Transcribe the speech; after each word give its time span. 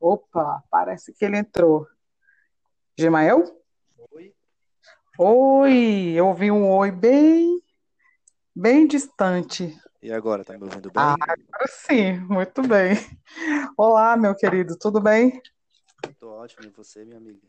Opa, 0.00 0.62
parece 0.70 1.12
que 1.12 1.24
ele 1.24 1.38
entrou. 1.38 1.86
Gemael? 2.98 3.44
Oi. 4.12 4.34
Oi, 5.18 6.12
eu 6.16 6.26
ouvi 6.26 6.50
um 6.50 6.68
oi 6.68 6.90
bem, 6.90 7.62
bem 8.54 8.86
distante. 8.88 9.76
E 10.02 10.12
agora, 10.12 10.44
tá 10.44 10.58
me 10.58 10.64
ouvindo 10.64 10.90
bem? 10.90 11.02
Ah, 11.02 11.14
agora 11.20 11.66
sim, 11.68 12.18
muito 12.20 12.62
bem. 12.62 12.96
Olá, 13.76 14.16
meu 14.16 14.34
querido, 14.34 14.76
tudo 14.76 15.00
bem? 15.00 15.40
Tô 16.18 16.30
ótimo, 16.30 16.66
e 16.66 16.70
você, 16.70 17.04
minha 17.04 17.18
amiga? 17.18 17.46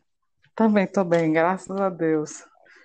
Também 0.54 0.86
tô 0.86 1.02
bem, 1.02 1.32
graças 1.32 1.80
a 1.80 1.88
Deus. 1.88 2.44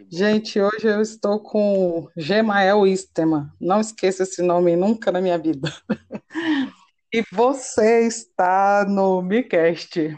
Gente, 0.09 0.59
hoje 0.59 0.88
eu 0.88 1.02
estou 1.02 1.39
com 1.39 2.09
Gemael 2.18 2.86
Istema. 2.88 3.55
Não 3.62 3.80
esqueça 3.80 4.23
esse 4.23 4.41
nome 4.41 4.75
nunca 4.75 5.12
na 5.12 5.21
minha 5.21 5.38
vida. 5.38 5.71
E 7.14 7.24
você 7.32 8.06
está 8.08 8.86
no 8.88 9.22
Micast. 9.22 10.18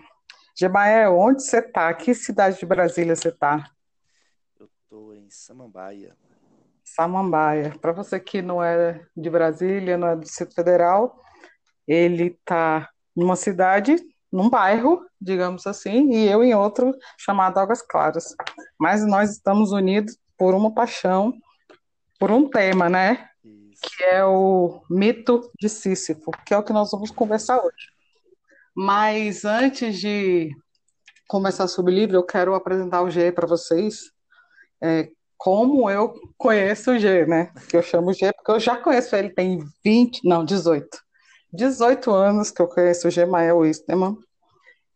Gemael, 0.58 1.18
onde 1.18 1.44
você 1.44 1.60
está? 1.60 1.94
Que 1.94 2.16
cidade 2.16 2.58
de 2.58 2.66
Brasília 2.66 3.16
você 3.16 3.30
está? 3.30 3.70
Eu 4.60 4.68
tô 4.90 5.14
em 5.14 5.30
Samambaia. 5.30 6.16
Samambaia. 6.84 7.78
Para 7.80 7.92
você 7.92 8.20
que 8.20 8.42
não 8.42 8.64
é 8.64 9.06
de 9.16 9.30
Brasília, 9.30 9.98
não 9.98 10.08
é 10.08 10.16
do 10.16 10.22
Distrito 10.22 10.56
Federal, 10.56 11.22
ele 11.88 12.28
está 12.28 12.90
numa 13.16 13.36
cidade, 13.36 13.98
num 14.32 14.50
bairro, 14.50 15.06
digamos 15.22 15.68
assim, 15.68 16.12
e 16.12 16.28
eu 16.28 16.44
em 16.44 16.56
outro 16.56 16.96
chamado 17.18 17.60
Águas 17.60 17.82
Claras. 17.82 18.36
Mas 18.80 19.06
nós 19.06 19.32
estamos 19.32 19.72
unidos 19.72 20.18
por 20.38 20.56
uma 20.56 20.74
paixão, 20.74 21.34
por 22.20 22.32
um 22.32 22.50
tema, 22.50 22.90
né? 22.90 23.30
Que 23.82 24.04
é 24.04 24.26
o 24.26 24.82
mito 24.90 25.52
de 25.60 25.70
Sísifo, 25.70 26.32
que 26.46 26.54
é 26.54 26.58
o 26.58 26.64
que 26.64 26.74
nós 26.74 26.92
vamos 26.92 27.12
conversar 27.12 27.58
hoje. 27.60 27.92
Mas 28.76 29.46
antes 29.46 30.00
de 30.00 30.52
começar 31.28 31.68
sobre 31.68 31.92
o 31.92 31.96
livro, 31.96 32.16
eu 32.16 32.24
quero 32.24 32.56
apresentar 32.56 33.02
o 33.02 33.10
G 33.10 33.32
para 33.32 33.48
vocês. 33.48 34.12
É, 34.82 35.10
como 35.38 35.90
eu 35.90 36.14
conheço 36.38 36.92
o 36.92 37.00
G, 37.00 37.26
né? 37.26 37.52
Que 37.70 37.78
eu 37.78 37.82
chamo 37.82 38.14
G 38.14 38.32
porque 38.34 38.52
eu 38.52 38.60
já 38.60 38.76
conheço 38.78 39.16
ele, 39.16 39.30
tem 39.30 39.60
20, 39.84 40.22
não, 40.24 40.44
18. 40.44 40.88
18 41.54 42.12
anos 42.12 42.52
que 42.52 42.62
eu 42.62 42.68
conheço 42.68 43.08
o 43.08 43.12
Gemael 43.12 43.58
Wisterman. 43.60 44.18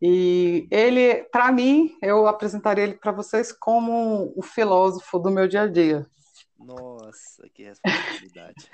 E 0.00 0.66
ele, 0.70 1.22
para 1.30 1.52
mim, 1.52 1.96
eu 2.02 2.26
apresentaria 2.26 2.82
ele 2.82 2.94
para 2.94 3.12
vocês 3.12 3.52
como 3.52 4.32
o 4.36 4.42
filósofo 4.42 5.18
do 5.18 5.30
meu 5.30 5.46
dia 5.46 5.62
a 5.62 5.66
dia. 5.68 6.04
Nossa, 6.64 7.48
que 7.52 7.64
responsabilidade. 7.64 8.70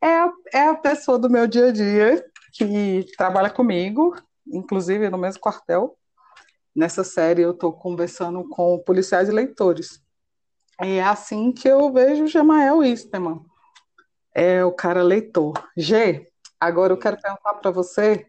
É, 0.00 0.06
a- 0.18 0.32
é 0.52 0.66
a 0.68 0.74
pessoa 0.74 1.18
do 1.18 1.30
meu 1.30 1.46
dia 1.46 1.68
a 1.68 1.72
dia 1.72 2.24
que 2.52 3.06
trabalha 3.16 3.50
comigo, 3.50 4.16
inclusive 4.46 5.08
no 5.08 5.18
mesmo 5.18 5.40
quartel. 5.40 5.96
Nessa 6.74 7.04
série 7.04 7.42
eu 7.42 7.52
estou 7.52 7.72
conversando 7.72 8.48
com 8.48 8.78
policiais 8.78 9.28
e 9.28 9.32
leitores. 9.32 10.02
E 10.82 10.96
é 10.96 11.02
assim 11.02 11.52
que 11.52 11.68
eu 11.68 11.92
vejo 11.92 12.24
o 12.24 12.26
Gemael 12.26 12.82
Isterman. 12.82 13.40
É 14.34 14.64
o 14.64 14.72
cara 14.72 15.02
leitor. 15.02 15.52
G, 15.76 16.26
agora 16.58 16.92
eu 16.92 16.98
quero 16.98 17.20
perguntar 17.20 17.54
para 17.54 17.70
você 17.70 18.26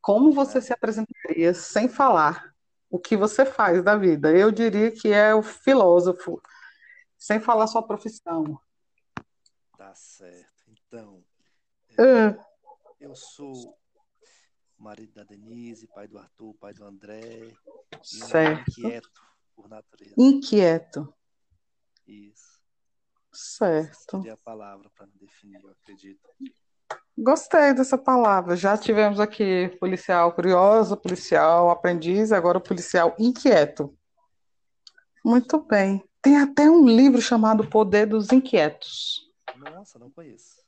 como 0.00 0.32
você 0.32 0.60
se 0.60 0.72
apresentaria 0.72 1.52
sem 1.52 1.88
falar 1.88 2.52
o 2.88 2.98
que 2.98 3.16
você 3.16 3.44
faz 3.44 3.82
da 3.82 3.96
vida. 3.96 4.30
Eu 4.30 4.50
diria 4.50 4.90
que 4.90 5.12
é 5.12 5.34
o 5.34 5.42
filósofo, 5.42 6.40
sem 7.22 7.38
falar 7.38 7.68
sua 7.68 7.86
profissão. 7.86 8.60
Tá 9.78 9.94
certo. 9.94 10.64
Então, 10.68 11.24
Ah, 11.96 12.36
eu 12.98 13.14
sou 13.14 13.78
marido 14.76 15.12
da 15.14 15.22
Denise, 15.22 15.86
pai 15.86 16.08
do 16.08 16.18
Arthur, 16.18 16.52
pai 16.54 16.74
do 16.74 16.84
André, 16.84 17.54
certo. 18.02 18.68
inquieto 18.70 19.22
por 19.54 19.68
natureza. 19.68 20.14
Inquieto. 20.18 21.14
Isso. 22.04 22.60
Certo. 23.32 24.16
Seria 24.16 24.34
a 24.34 24.38
palavra 24.38 24.90
para 24.90 25.06
me 25.06 25.12
definir, 25.20 25.62
eu 25.62 25.70
acredito. 25.70 26.28
Gostei 27.16 27.72
dessa 27.72 27.96
palavra. 27.96 28.56
Já 28.56 28.76
tivemos 28.76 29.20
aqui 29.20 29.68
policial 29.78 30.34
curioso, 30.34 30.96
policial 30.96 31.70
aprendiz, 31.70 32.32
agora 32.32 32.58
o 32.58 32.62
policial 32.62 33.14
inquieto. 33.16 33.96
Muito 35.24 35.60
bem. 35.60 36.02
Tem 36.22 36.36
até 36.36 36.70
um 36.70 36.86
livro 36.86 37.20
chamado 37.20 37.66
Poder 37.66 38.06
dos 38.06 38.30
Inquietos. 38.30 39.28
Nossa, 39.56 39.98
não 39.98 40.08
conheço. 40.08 40.62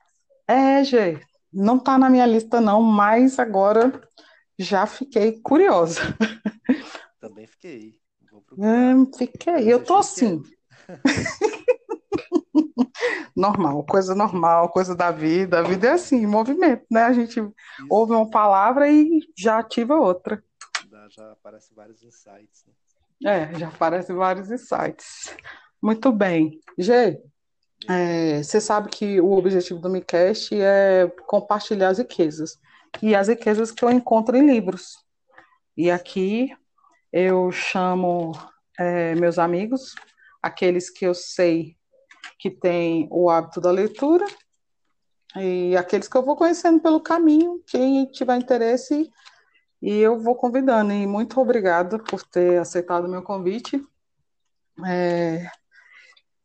É, 0.48 0.82
Gê, 0.82 1.20
não 1.52 1.78
tá 1.78 1.96
na 1.96 2.10
minha 2.10 2.26
lista 2.26 2.60
não, 2.60 2.82
mas 2.82 3.38
agora 3.38 4.02
já 4.58 4.84
fiquei 4.84 5.40
curiosa. 5.40 6.00
Também 7.20 7.46
fiquei. 7.46 8.00
É, 8.58 9.16
fiquei. 9.16 9.72
Eu 9.72 9.84
tô 9.84 9.94
assim, 9.94 10.42
normal, 13.34 13.84
coisa 13.84 14.14
normal, 14.14 14.70
coisa 14.70 14.94
da 14.94 15.10
vida. 15.10 15.60
A 15.60 15.62
vida 15.62 15.88
é 15.88 15.92
assim, 15.92 16.26
movimento, 16.26 16.84
né? 16.90 17.04
A 17.04 17.12
gente 17.12 17.40
Isso 17.40 17.54
ouve 17.88 18.12
uma 18.12 18.28
palavra 18.28 18.90
e 18.90 19.20
já 19.36 19.58
ativa 19.58 19.96
outra. 19.96 20.42
já 21.10 21.32
aparece 21.32 21.74
vários 21.74 22.02
insights, 22.02 22.64
né? 22.66 22.74
É, 23.24 23.58
já 23.58 23.68
aparecem 23.68 24.14
vários 24.14 24.50
insights. 24.50 25.34
Muito 25.82 26.12
bem. 26.12 26.60
Gê, 26.78 27.18
é, 27.88 28.42
você 28.42 28.60
sabe 28.60 28.90
que 28.90 29.20
o 29.20 29.32
objetivo 29.32 29.80
do 29.80 29.88
Micast 29.88 30.54
é 30.54 31.10
compartilhar 31.26 31.88
as 31.88 31.98
riquezas. 31.98 32.58
E 33.02 33.14
as 33.14 33.28
riquezas 33.28 33.70
que 33.70 33.84
eu 33.84 33.90
encontro 33.90 34.36
em 34.36 34.46
livros. 34.46 34.98
E 35.76 35.90
aqui 35.90 36.54
eu 37.10 37.50
chamo 37.50 38.32
é, 38.78 39.14
meus 39.14 39.38
amigos, 39.38 39.94
aqueles 40.42 40.90
que 40.90 41.06
eu 41.06 41.14
sei 41.14 41.76
que 42.38 42.50
têm 42.50 43.08
o 43.10 43.30
hábito 43.30 43.60
da 43.60 43.70
leitura, 43.70 44.26
e 45.36 45.76
aqueles 45.76 46.06
que 46.08 46.16
eu 46.16 46.22
vou 46.22 46.36
conhecendo 46.36 46.80
pelo 46.80 47.00
caminho, 47.00 47.62
quem 47.66 48.06
tiver 48.06 48.36
interesse, 48.36 49.10
e 49.80 49.98
eu 49.98 50.18
vou 50.18 50.34
convidando. 50.34 50.92
E 50.92 51.06
muito 51.06 51.40
obrigada 51.40 51.98
por 51.98 52.22
ter 52.22 52.58
aceitado 52.58 53.04
o 53.04 53.10
meu 53.10 53.22
convite. 53.22 53.80
É, 54.86 55.46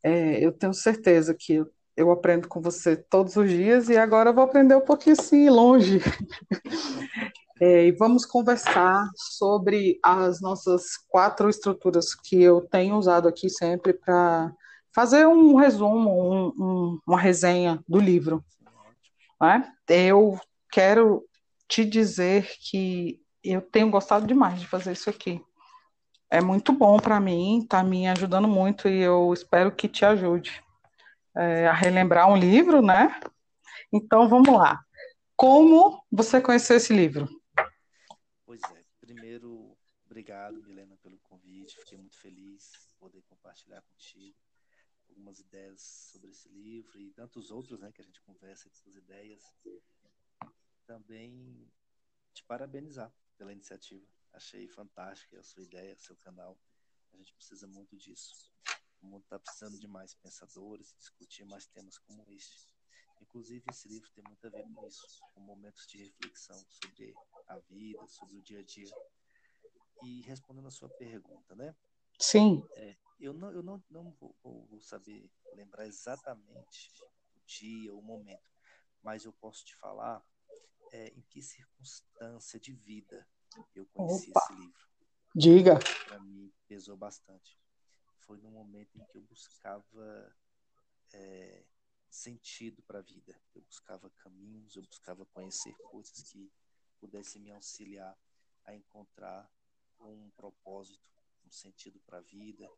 é, 0.03 0.45
eu 0.45 0.51
tenho 0.51 0.73
certeza 0.73 1.33
que 1.33 1.63
eu, 1.95 2.11
aprendo 2.11 2.47
com 2.47 2.61
você 2.61 2.95
todos 2.95 3.35
os 3.35 3.49
dias, 3.49 3.89
e 3.89 3.97
agora 3.97 4.29
eu 4.29 4.33
vou 4.33 4.43
aprender 4.43 4.75
um 4.75 4.81
pouquinho 4.81 5.15
assim, 5.19 5.49
longe. 5.49 5.99
É, 7.61 7.87
e 7.87 7.91
vamos 7.91 8.25
conversar 8.25 9.09
sobre 9.17 9.99
as 10.01 10.39
nossas 10.39 10.95
quatro 11.09 11.49
estruturas 11.49 12.15
que 12.15 12.41
eu 12.41 12.61
tenho 12.61 12.95
usado 12.95 13.27
aqui 13.27 13.49
sempre 13.49 13.91
para 13.91 14.53
fazer 14.95 15.27
um 15.27 15.55
resumo, 15.55 16.09
um- 16.09 16.53
um- 16.57 16.99
uma 17.05 17.19
resenha 17.19 17.83
do 17.85 17.99
livro. 17.99 18.41
Né? 19.41 19.69
Eu 19.89 20.39
quero 20.71 21.25
te 21.69 21.85
dizer 21.85 22.49
que 22.59 23.21
eu 23.43 23.61
tenho 23.61 23.91
gostado 23.91 24.25
demais 24.25 24.59
de 24.59 24.67
fazer 24.67 24.91
isso 24.91 25.09
aqui. 25.09 25.41
É 26.29 26.41
muito 26.41 26.73
bom 26.73 26.97
para 26.97 27.19
mim, 27.19 27.59
está 27.59 27.83
me 27.83 28.07
ajudando 28.07 28.47
muito 28.47 28.89
e 28.89 28.99
eu 28.99 29.31
espero 29.31 29.73
que 29.73 29.87
te 29.87 30.03
ajude 30.03 30.63
é, 31.35 31.67
a 31.67 31.73
relembrar 31.73 32.27
um 32.29 32.35
livro, 32.35 32.81
né? 32.81 33.19
Então 33.93 34.27
vamos 34.27 34.49
lá. 34.53 34.83
Como 35.35 36.03
você 36.11 36.41
conheceu 36.41 36.77
esse 36.77 36.91
livro? 36.91 37.29
Pois 38.45 38.61
é. 38.75 38.83
Primeiro, 38.99 39.77
obrigado, 40.05 40.61
Milena, 40.63 40.97
pelo 41.01 41.17
convite. 41.19 41.77
Fiquei 41.79 41.97
muito 41.97 42.17
feliz 42.17 42.71
de 42.87 42.95
poder 42.95 43.21
compartilhar 43.29 43.81
contigo 43.83 44.35
algumas 45.07 45.39
ideias 45.39 45.81
sobre 46.11 46.29
esse 46.31 46.47
livro 46.49 46.99
e 46.99 47.11
tantos 47.11 47.51
outros, 47.51 47.79
né, 47.79 47.91
que 47.91 48.01
a 48.01 48.05
gente 48.05 48.21
conversa 48.21 48.69
essas 48.69 48.95
ideias. 48.95 49.41
Também 50.89 51.71
te 52.33 52.43
parabenizar 52.45 53.13
pela 53.37 53.53
iniciativa. 53.53 54.03
Achei 54.33 54.67
fantástica 54.67 55.39
a 55.39 55.43
sua 55.43 55.61
ideia, 55.61 55.95
seu 55.95 56.15
canal. 56.15 56.57
A 57.13 57.17
gente 57.17 57.31
precisa 57.35 57.67
muito 57.67 57.95
disso. 57.95 58.51
O 58.99 59.05
mundo 59.05 59.21
está 59.21 59.37
precisando 59.37 59.77
de 59.77 59.87
mais 59.87 60.15
pensadores, 60.15 60.95
discutir 60.97 61.45
mais 61.45 61.67
temas 61.67 61.99
como 61.99 62.25
este. 62.31 62.73
Inclusive, 63.21 63.63
esse 63.69 63.87
livro 63.87 64.09
tem 64.15 64.23
muito 64.23 64.47
a 64.47 64.49
ver 64.49 64.63
com 64.63 64.87
isso, 64.87 65.21
com 65.35 65.41
momentos 65.41 65.85
de 65.85 65.99
reflexão 65.99 66.57
sobre 66.67 67.13
a 67.47 67.59
vida, 67.59 68.07
sobre 68.07 68.37
o 68.37 68.41
dia 68.41 68.61
a 68.61 68.63
dia. 68.63 68.91
E 70.01 70.21
respondendo 70.21 70.69
a 70.69 70.71
sua 70.71 70.89
pergunta, 70.89 71.55
né? 71.55 71.75
Sim, 72.19 72.67
Eu 73.19 73.33
não, 73.33 73.51
eu 73.51 73.61
não, 73.61 73.83
não 73.91 74.11
vou- 74.13 74.35
vou 74.41 74.81
saber 74.81 75.29
lembrar 75.53 75.85
exatamente 75.85 76.91
o 77.35 77.39
dia, 77.45 77.93
o 77.93 78.01
momento, 78.01 78.49
mas 79.03 79.23
eu 79.23 79.33
posso 79.33 79.63
te 79.63 79.75
falar 79.75 80.25
é, 80.91 81.09
em 81.09 81.21
que 81.21 81.41
circunstância 81.41 82.59
de 82.59 82.73
vida 82.73 83.27
eu 83.75 83.85
conheci 83.87 84.29
Opa. 84.31 84.41
esse 84.41 84.53
livro. 84.53 84.87
diga. 85.35 85.79
Para 86.05 86.19
mim, 86.19 86.51
pesou 86.67 86.97
bastante. 86.97 87.59
Foi 88.19 88.37
no 88.39 88.51
momento 88.51 88.95
em 88.95 89.05
que 89.05 89.17
eu 89.17 89.21
buscava 89.23 90.35
é, 91.13 91.65
sentido 92.09 92.81
para 92.83 92.99
a 92.99 93.01
vida. 93.01 93.39
Eu 93.55 93.61
buscava 93.61 94.09
caminhos, 94.17 94.75
eu 94.75 94.83
buscava 94.83 95.25
conhecer 95.27 95.73
coisas 95.91 96.21
que 96.23 96.51
pudessem 96.99 97.41
me 97.41 97.51
auxiliar 97.51 98.17
a 98.65 98.75
encontrar 98.75 99.49
um 99.99 100.29
propósito, 100.35 101.09
um 101.45 101.51
sentido 101.51 101.99
para 102.05 102.19
a 102.19 102.21
vida. 102.21 102.69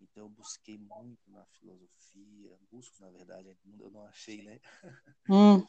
Então 0.00 0.24
eu 0.24 0.28
busquei 0.28 0.78
muito 0.78 1.30
na 1.30 1.44
filosofia, 1.46 2.58
busco 2.70 3.00
na 3.00 3.10
verdade, 3.10 3.56
eu 3.78 3.90
não 3.90 4.04
achei, 4.06 4.42
né? 4.42 4.60
Hum. 5.28 5.66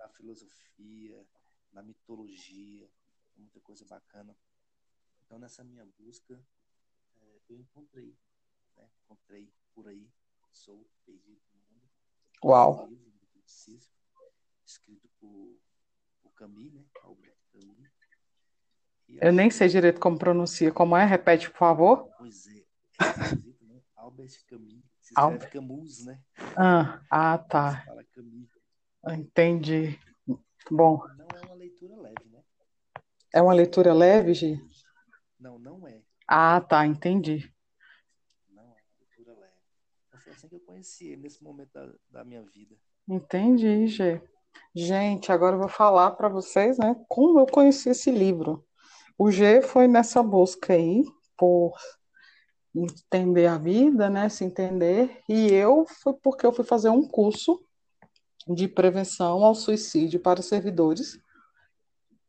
Na 0.00 0.08
filosofia, 0.08 1.24
na 1.72 1.82
mitologia, 1.82 2.90
muita 3.36 3.60
coisa 3.60 3.84
bacana. 3.84 4.36
Então 5.24 5.38
nessa 5.38 5.62
minha 5.62 5.86
busca 5.98 6.34
é, 7.20 7.40
eu 7.48 7.60
encontrei, 7.60 8.16
né? 8.76 8.90
encontrei 9.04 9.52
por 9.72 9.86
aí, 9.86 10.10
sou 10.50 10.84
perdido 11.04 11.40
no 11.52 11.60
mundo. 11.74 11.88
Uau. 12.44 12.84
Um 12.84 12.88
livro 12.88 13.12
muito 13.12 13.40
escrito 14.64 15.08
por, 15.20 15.56
por 16.22 16.32
Camus, 16.34 16.72
né? 16.72 16.84
Albert 17.02 17.36
Camus. 17.52 17.90
Eu 19.08 19.32
nem 19.32 19.50
sei 19.50 19.68
direito 19.68 20.00
como 20.00 20.18
pronuncia. 20.18 20.72
Como 20.72 20.96
é? 20.96 21.04
Repete, 21.04 21.50
por 21.50 21.58
favor. 21.58 22.08
Pois 22.16 22.46
é. 22.46 22.58
é 22.58 23.64
né? 23.64 23.82
Albert 23.96 24.44
Camus. 24.46 24.84
Se 25.00 25.12
escreve 25.12 25.32
Albert. 25.32 25.50
Camus, 25.50 26.04
né? 26.04 26.22
Ah, 26.56 27.02
ah 27.10 27.38
tá. 27.38 27.84
fala 27.84 28.04
Camus. 28.04 28.49
Entendi. 29.08 29.98
Bom. 30.70 31.02
Não 31.16 31.26
é 31.34 31.46
uma 31.46 31.54
leitura 31.54 31.96
leve, 31.96 32.28
né? 32.30 32.42
É 33.32 33.40
uma 33.40 33.54
leitura 33.54 33.94
leve, 33.94 34.34
Gi? 34.34 34.60
Não, 35.38 35.58
não 35.58 35.86
é. 35.86 36.02
Ah, 36.28 36.60
tá. 36.60 36.86
Entendi. 36.86 37.52
Não 38.50 38.62
é 38.62 38.66
uma 38.66 38.76
leitura 38.98 39.40
leve. 39.40 40.22
Foi 40.22 40.32
assim 40.32 40.48
que 40.48 40.54
eu 40.56 40.60
conheci 40.60 41.08
ele 41.08 41.22
nesse 41.22 41.42
momento 41.42 41.72
da, 41.72 41.92
da 42.10 42.24
minha 42.24 42.42
vida. 42.42 42.76
Entendi, 43.08 43.86
Gi. 43.86 44.20
Gente, 44.74 45.32
agora 45.32 45.56
eu 45.56 45.60
vou 45.60 45.68
falar 45.68 46.12
para 46.12 46.28
vocês, 46.28 46.78
né, 46.78 46.94
como 47.08 47.40
eu 47.40 47.46
conheci 47.46 47.88
esse 47.90 48.10
livro. 48.10 48.64
O 49.18 49.30
G 49.30 49.62
foi 49.62 49.88
nessa 49.88 50.22
busca 50.22 50.72
aí 50.72 51.04
por 51.36 51.76
entender 52.74 53.46
a 53.46 53.58
vida, 53.58 54.08
né, 54.08 54.28
se 54.28 54.44
entender, 54.44 55.22
e 55.28 55.52
eu 55.52 55.84
fui 55.86 56.14
porque 56.14 56.46
eu 56.46 56.52
fui 56.52 56.64
fazer 56.64 56.88
um 56.88 57.06
curso 57.06 57.64
de 58.48 58.68
prevenção 58.68 59.44
ao 59.44 59.54
suicídio 59.54 60.20
para 60.20 60.42
servidores. 60.42 61.18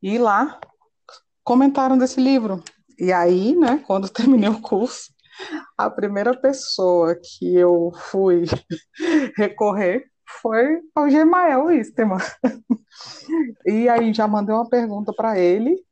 E 0.01 0.17
lá 0.17 0.59
comentaram 1.43 1.97
desse 1.97 2.19
livro. 2.19 2.63
E 2.97 3.11
aí, 3.11 3.55
né, 3.55 3.83
quando 3.85 4.09
terminei 4.09 4.49
o 4.49 4.61
curso, 4.61 5.11
a 5.77 5.89
primeira 5.89 6.39
pessoa 6.39 7.15
que 7.15 7.55
eu 7.55 7.91
fui 7.95 8.45
recorrer 9.37 10.11
foi 10.41 10.81
ao 10.95 11.09
Gemael 11.09 11.65
Wisterman. 11.65 12.19
E 13.65 13.89
aí 13.89 14.13
já 14.13 14.27
mandei 14.27 14.53
uma 14.53 14.69
pergunta 14.69 15.13
para 15.13 15.37
ele, 15.37 15.83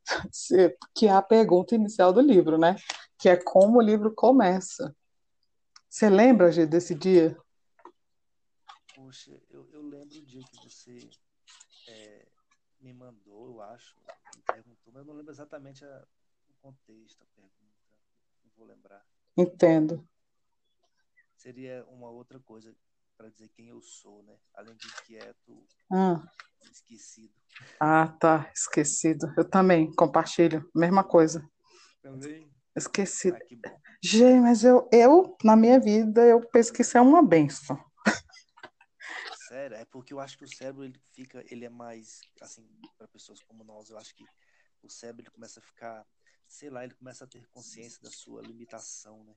que 0.94 1.06
é 1.06 1.12
a 1.12 1.22
pergunta 1.22 1.74
inicial 1.74 2.12
do 2.12 2.20
livro, 2.20 2.58
né? 2.58 2.76
Que 3.18 3.28
é 3.28 3.36
como 3.36 3.78
o 3.78 3.82
livro 3.82 4.12
começa. 4.14 4.94
Você 5.88 6.08
lembra, 6.08 6.52
Gê, 6.52 6.66
desse 6.66 6.94
dia? 6.94 7.36
Poxa, 8.94 9.32
lembro 10.10 10.18
o 10.18 10.26
dia 10.26 10.42
que 10.42 10.56
você 10.56 11.10
é, 11.88 12.26
me 12.80 12.92
mandou, 12.92 13.46
eu 13.46 13.62
acho, 13.62 13.96
me 14.34 14.42
perguntou, 14.42 14.92
mas 14.92 15.00
eu 15.00 15.04
não 15.04 15.14
lembro 15.14 15.32
exatamente 15.32 15.84
a, 15.84 16.06
o 16.48 16.52
contexto, 16.60 17.22
a 17.22 17.26
pergunta. 17.34 17.54
Não 18.44 18.50
vou 18.56 18.66
lembrar. 18.66 19.06
Entendo. 19.36 20.06
Seria 21.36 21.84
uma 21.88 22.10
outra 22.10 22.38
coisa 22.40 22.74
para 23.16 23.30
dizer 23.30 23.48
quem 23.50 23.68
eu 23.68 23.80
sou, 23.80 24.22
né? 24.24 24.36
Além 24.54 24.74
de 24.76 24.86
inquieto, 24.86 25.66
ah. 25.92 26.22
esquecido. 26.70 27.34
Ah, 27.78 28.08
tá, 28.08 28.50
esquecido. 28.54 29.32
Eu 29.36 29.48
também 29.48 29.92
compartilho, 29.94 30.68
mesma 30.74 31.04
coisa. 31.04 31.48
Também? 32.02 32.50
Esquecido. 32.74 33.36
Ah. 33.66 33.80
Gente, 34.02 34.40
mas 34.40 34.64
eu, 34.64 34.88
eu, 34.92 35.36
na 35.44 35.54
minha 35.54 35.78
vida, 35.78 36.24
eu 36.24 36.40
penso 36.48 36.72
que 36.72 36.82
isso 36.82 36.96
é 36.96 37.00
uma 37.00 37.22
benção. 37.22 37.78
Sério, 39.50 39.76
é 39.76 39.84
porque 39.84 40.14
eu 40.14 40.20
acho 40.20 40.38
que 40.38 40.44
o 40.44 40.48
cérebro 40.48 40.84
ele 40.84 40.96
fica, 41.10 41.44
ele 41.52 41.64
é 41.64 41.68
mais, 41.68 42.20
assim, 42.40 42.64
para 42.96 43.08
pessoas 43.08 43.42
como 43.42 43.64
nós, 43.64 43.90
eu 43.90 43.98
acho 43.98 44.14
que 44.14 44.24
o 44.80 44.88
cérebro 44.88 45.22
ele 45.22 45.30
começa 45.32 45.58
a 45.58 45.62
ficar, 45.62 46.06
sei 46.46 46.70
lá, 46.70 46.84
ele 46.84 46.94
começa 46.94 47.24
a 47.24 47.26
ter 47.26 47.44
consciência 47.48 48.00
da 48.00 48.12
sua 48.12 48.42
limitação, 48.42 49.24
né? 49.24 49.34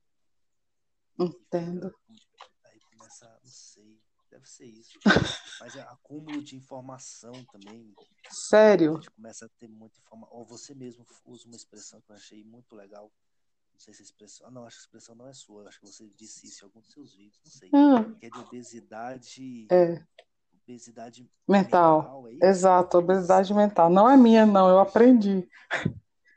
Entendo. 1.19 1.91
Fica, 2.05 2.79
começa, 2.91 3.27
não 3.43 3.49
sei, 3.49 3.99
deve 4.29 4.47
ser 4.47 4.67
isso. 4.67 4.99
Mas 5.59 5.75
é 5.75 5.81
acúmulo 5.81 6.43
de 6.43 6.55
informação 6.57 7.43
também. 7.45 7.95
Sério? 8.29 8.91
A 8.91 8.95
gente 8.97 9.09
começa 9.09 9.47
a 9.47 9.49
ter 9.49 9.67
muita 9.67 9.97
informação. 9.99 10.37
Ou 10.37 10.45
você 10.45 10.75
mesmo 10.75 11.03
usa 11.25 11.47
uma 11.47 11.55
expressão 11.55 11.99
que 12.01 12.11
eu 12.11 12.15
achei 12.15 12.43
muito 12.43 12.75
legal. 12.75 13.11
Não 13.73 13.79
sei 13.79 13.93
se 13.93 14.01
a 14.01 14.05
expressão. 14.05 14.47
Ah, 14.47 14.51
não, 14.51 14.65
acho 14.65 14.77
que 14.77 14.81
a 14.81 14.85
expressão 14.85 15.15
não 15.15 15.27
é 15.27 15.33
sua. 15.33 15.67
Acho 15.67 15.79
que 15.79 15.87
você 15.87 16.09
disse 16.15 16.47
isso 16.47 16.63
em 16.63 16.67
algum 16.67 16.79
dos 16.79 16.91
seus 16.91 17.15
vídeos. 17.15 17.41
Não 17.43 17.51
sei. 17.51 17.69
Hum. 17.73 18.15
Que 18.15 18.27
é 18.27 18.29
de 18.29 18.39
obesidade. 18.39 19.67
É. 19.71 20.05
Obesidade 20.63 21.29
mental. 21.47 22.23
mental 22.23 22.27
é 22.29 22.49
Exato, 22.49 22.97
obesidade 22.97 23.53
mental. 23.53 23.89
Não 23.89 24.09
é 24.09 24.15
minha, 24.15 24.45
não. 24.45 24.69
Eu 24.69 24.79
aprendi. 24.79 25.49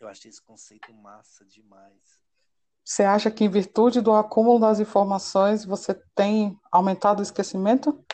Eu 0.00 0.08
achei 0.08 0.28
esse 0.28 0.42
conceito 0.42 0.92
massa 0.92 1.44
demais. 1.44 2.20
Você 2.84 3.02
acha 3.02 3.30
que, 3.30 3.44
em 3.44 3.48
virtude 3.48 4.00
do 4.00 4.12
acúmulo 4.12 4.60
das 4.60 4.78
informações, 4.78 5.64
você 5.64 5.94
tem 6.14 6.58
aumentado 6.70 7.18
o 7.18 7.22
esquecimento? 7.22 8.04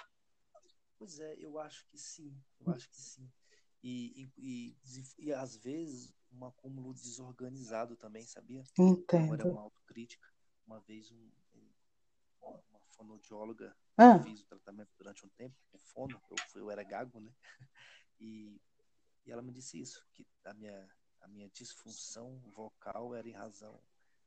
Pois 0.98 1.18
é, 1.18 1.34
eu 1.38 1.58
acho 1.58 1.86
que 1.88 1.98
sim. 1.98 2.34
Eu 2.58 2.72
acho 2.72 2.88
que 2.88 2.96
sim. 2.96 3.30
E, 3.82 4.30
e, 4.38 4.74
e, 4.88 5.26
e 5.26 5.32
às 5.32 5.56
vezes, 5.56 6.14
um 6.32 6.44
acúmulo 6.44 6.94
desorganizado 6.94 7.96
também, 7.96 8.26
sabia? 8.26 8.62
Entendo. 8.78 9.24
Agora 9.24 9.48
é 9.48 9.52
uma 9.52 9.62
autocrítica. 9.62 10.28
Uma 10.66 10.80
vez, 10.80 11.10
um, 11.10 11.30
uma 12.42 12.80
fonoaudióloga, 12.90 13.76
ah. 13.96 14.18
fiz 14.22 14.42
o 14.42 14.46
tratamento 14.46 14.90
durante 14.96 15.24
um 15.26 15.28
tempo 15.30 15.54
com 15.70 15.78
fono, 15.78 16.20
eu, 16.30 16.62
eu 16.62 16.70
era 16.70 16.82
gago, 16.82 17.20
né? 17.20 17.32
E, 18.24 18.60
e 19.26 19.32
ela 19.32 19.42
me 19.42 19.50
disse 19.50 19.80
isso, 19.80 20.06
que 20.14 20.24
a 20.44 20.54
minha, 20.54 20.88
a 21.22 21.26
minha 21.26 21.48
disfunção 21.48 22.38
vocal 22.54 23.16
era 23.16 23.28
em 23.28 23.32
razão 23.32 23.82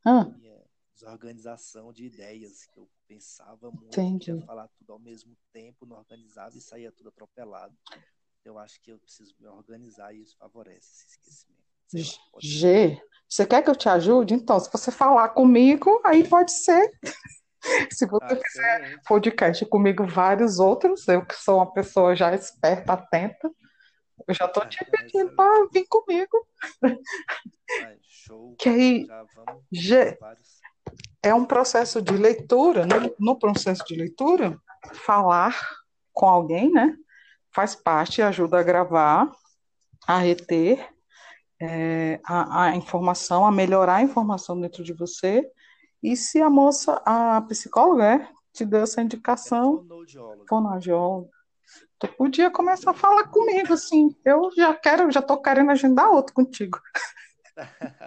ah. 0.06 0.24
minha 0.24 0.64
desorganização 0.94 1.92
de 1.92 2.04
ideias, 2.04 2.64
que 2.66 2.78
eu 2.78 2.88
pensava 3.08 3.70
muito, 3.72 3.88
Entendi. 3.88 4.26
queria 4.26 4.46
falar 4.46 4.68
tudo 4.68 4.92
ao 4.92 4.98
mesmo 5.00 5.36
tempo, 5.52 5.84
não 5.84 5.96
organizava 5.96 6.56
e 6.56 6.60
saía 6.60 6.92
tudo 6.92 7.08
atropelado. 7.08 7.76
Eu 8.44 8.56
acho 8.56 8.80
que 8.80 8.92
eu 8.92 8.98
preciso 9.00 9.34
me 9.40 9.48
organizar 9.48 10.14
e 10.14 10.22
isso 10.22 10.36
favorece 10.36 10.92
esse 10.92 11.18
esquecimento. 11.18 11.65
G, 12.40 13.00
você 13.28 13.46
quer 13.46 13.62
que 13.62 13.70
eu 13.70 13.76
te 13.76 13.88
ajude? 13.88 14.34
Então, 14.34 14.58
se 14.58 14.70
você 14.70 14.90
falar 14.90 15.30
comigo, 15.30 16.00
aí 16.04 16.26
pode 16.26 16.52
ser. 16.52 16.90
Se 17.90 18.06
você 18.06 18.34
ah, 18.34 18.36
fizer 18.36 19.00
podcast 19.08 19.66
comigo, 19.66 20.06
vários 20.06 20.60
outros, 20.60 21.08
eu 21.08 21.26
que 21.26 21.34
sou 21.34 21.56
uma 21.56 21.72
pessoa 21.72 22.14
já 22.14 22.32
esperta, 22.32 22.92
atenta, 22.92 23.50
eu 24.28 24.32
já 24.32 24.46
tô 24.46 24.64
te 24.66 24.84
pedindo 24.84 25.34
para 25.34 25.66
vir 25.72 25.84
comigo. 25.88 26.46
Show. 28.02 28.54
Que 28.56 28.68
aí 28.68 29.06
já 29.72 30.16
é 31.22 31.34
um 31.34 31.44
processo 31.44 32.00
de 32.00 32.12
leitura, 32.12 32.86
no, 32.86 33.14
no 33.18 33.38
processo 33.38 33.84
de 33.84 33.96
leitura, 33.96 34.56
falar 34.94 35.58
com 36.12 36.26
alguém, 36.26 36.70
né? 36.70 36.96
Faz 37.52 37.74
parte, 37.74 38.22
ajuda 38.22 38.60
a 38.60 38.62
gravar, 38.62 39.28
a 40.06 40.18
reter 40.18 40.95
é, 41.60 42.20
a, 42.24 42.64
a, 42.64 42.76
informação, 42.76 43.46
a 43.46 43.52
melhorar 43.52 43.96
a 43.96 44.02
informação 44.02 44.60
dentro 44.60 44.82
de 44.84 44.92
você. 44.92 45.48
E 46.02 46.16
se 46.16 46.40
a 46.40 46.50
moça, 46.50 47.00
a 47.04 47.40
psicóloga, 47.42 48.04
é, 48.04 48.28
te 48.52 48.64
deu 48.64 48.82
essa 48.82 49.02
indicação, 49.02 49.86
fonoaudióloga. 50.48 51.30
Tu 51.98 52.08
podia 52.08 52.50
começar 52.50 52.90
a 52.90 52.94
falar 52.94 53.24
comigo, 53.28 53.72
assim. 53.72 54.14
Eu 54.24 54.50
já 54.54 54.74
quero, 54.74 55.10
já 55.10 55.22
tô 55.22 55.40
querendo 55.40 55.70
agendar 55.70 56.10
outro 56.10 56.34
contigo. 56.34 56.78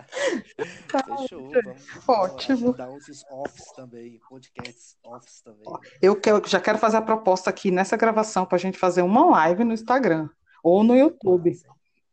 Fechou, 1.18 1.50
vamos, 1.52 2.08
Ótimo. 2.08 2.68
Outros 2.68 3.24
offs 3.32 3.72
também, 3.76 4.20
podcasts 4.30 4.96
offs 5.04 5.42
também. 5.42 5.64
Eu 6.00 6.16
quero, 6.16 6.48
já 6.48 6.60
quero 6.60 6.78
fazer 6.78 6.98
a 6.98 7.02
proposta 7.02 7.50
aqui 7.50 7.72
nessa 7.72 7.98
gravação 7.98 8.46
para 8.46 8.58
a 8.58 8.60
gente 8.60 8.78
fazer 8.78 9.02
uma 9.02 9.26
live 9.26 9.64
no 9.64 9.74
Instagram 9.74 10.30
ou 10.64 10.84
no 10.84 10.96
YouTube, 10.96 11.60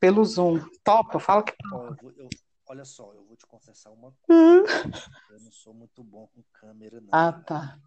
pelo 0.00 0.24
Zoom. 0.24 0.60
Topa, 0.84 1.18
fala 1.18 1.42
que 1.42 1.54
Ó, 1.72 1.94
eu 2.02 2.12
eu, 2.16 2.28
olha 2.66 2.84
só, 2.84 3.12
eu 3.14 3.24
vou 3.24 3.36
te 3.36 3.46
confessar 3.46 3.90
uma 3.90 4.08
hum. 4.28 4.62
coisa. 4.64 5.10
Eu 5.30 5.40
não 5.40 5.52
sou 5.52 5.74
muito 5.74 6.02
bom 6.02 6.26
com 6.28 6.42
câmera, 6.52 7.00
não. 7.00 7.08
Ah, 7.12 7.32
tá. 7.32 7.78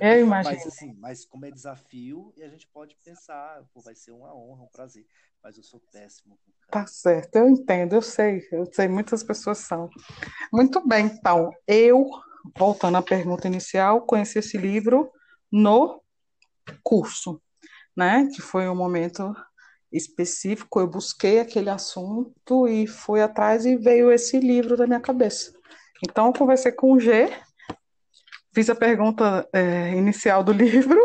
Eu 0.00 0.20
imagino. 0.26 0.56
mas 0.56 0.66
assim, 0.66 0.92
mas 0.94 1.24
como 1.24 1.46
é 1.46 1.50
desafio, 1.50 2.32
e 2.36 2.42
a 2.42 2.48
gente 2.48 2.66
pode 2.68 2.96
pensar, 3.04 3.64
pô, 3.72 3.80
vai 3.80 3.94
ser 3.94 4.12
uma 4.12 4.34
honra, 4.34 4.62
um 4.62 4.68
prazer. 4.68 5.06
Mas 5.42 5.56
eu 5.56 5.62
sou 5.62 5.80
péssimo. 5.92 6.38
Tá 6.70 6.86
certo, 6.86 7.36
eu 7.36 7.48
entendo, 7.48 7.94
eu 7.94 8.02
sei, 8.02 8.48
eu 8.50 8.64
sei, 8.72 8.88
muitas 8.88 9.22
pessoas 9.22 9.58
são. 9.58 9.90
Muito 10.52 10.86
bem, 10.86 11.06
então, 11.06 11.50
eu, 11.66 12.08
voltando 12.56 12.96
à 12.96 13.02
pergunta 13.02 13.46
inicial, 13.46 14.06
conheci 14.06 14.38
esse 14.38 14.56
livro 14.56 15.12
no 15.50 16.02
curso, 16.82 17.42
né? 17.94 18.26
Que 18.34 18.40
foi 18.40 18.68
o 18.68 18.74
momento 18.74 19.34
específico, 19.92 20.80
eu 20.80 20.86
busquei 20.86 21.40
aquele 21.40 21.70
assunto 21.70 22.66
e 22.66 22.86
fui 22.86 23.20
atrás 23.20 23.66
e 23.66 23.76
veio 23.76 24.10
esse 24.10 24.38
livro 24.38 24.76
da 24.76 24.86
minha 24.86 25.00
cabeça. 25.00 25.52
Então, 26.04 26.26
eu 26.26 26.32
conversei 26.32 26.72
com 26.72 26.92
o 26.92 27.00
G, 27.00 27.30
fiz 28.54 28.68
a 28.68 28.74
pergunta 28.74 29.48
é, 29.52 29.90
inicial 29.90 30.42
do 30.42 30.52
livro, 30.52 31.02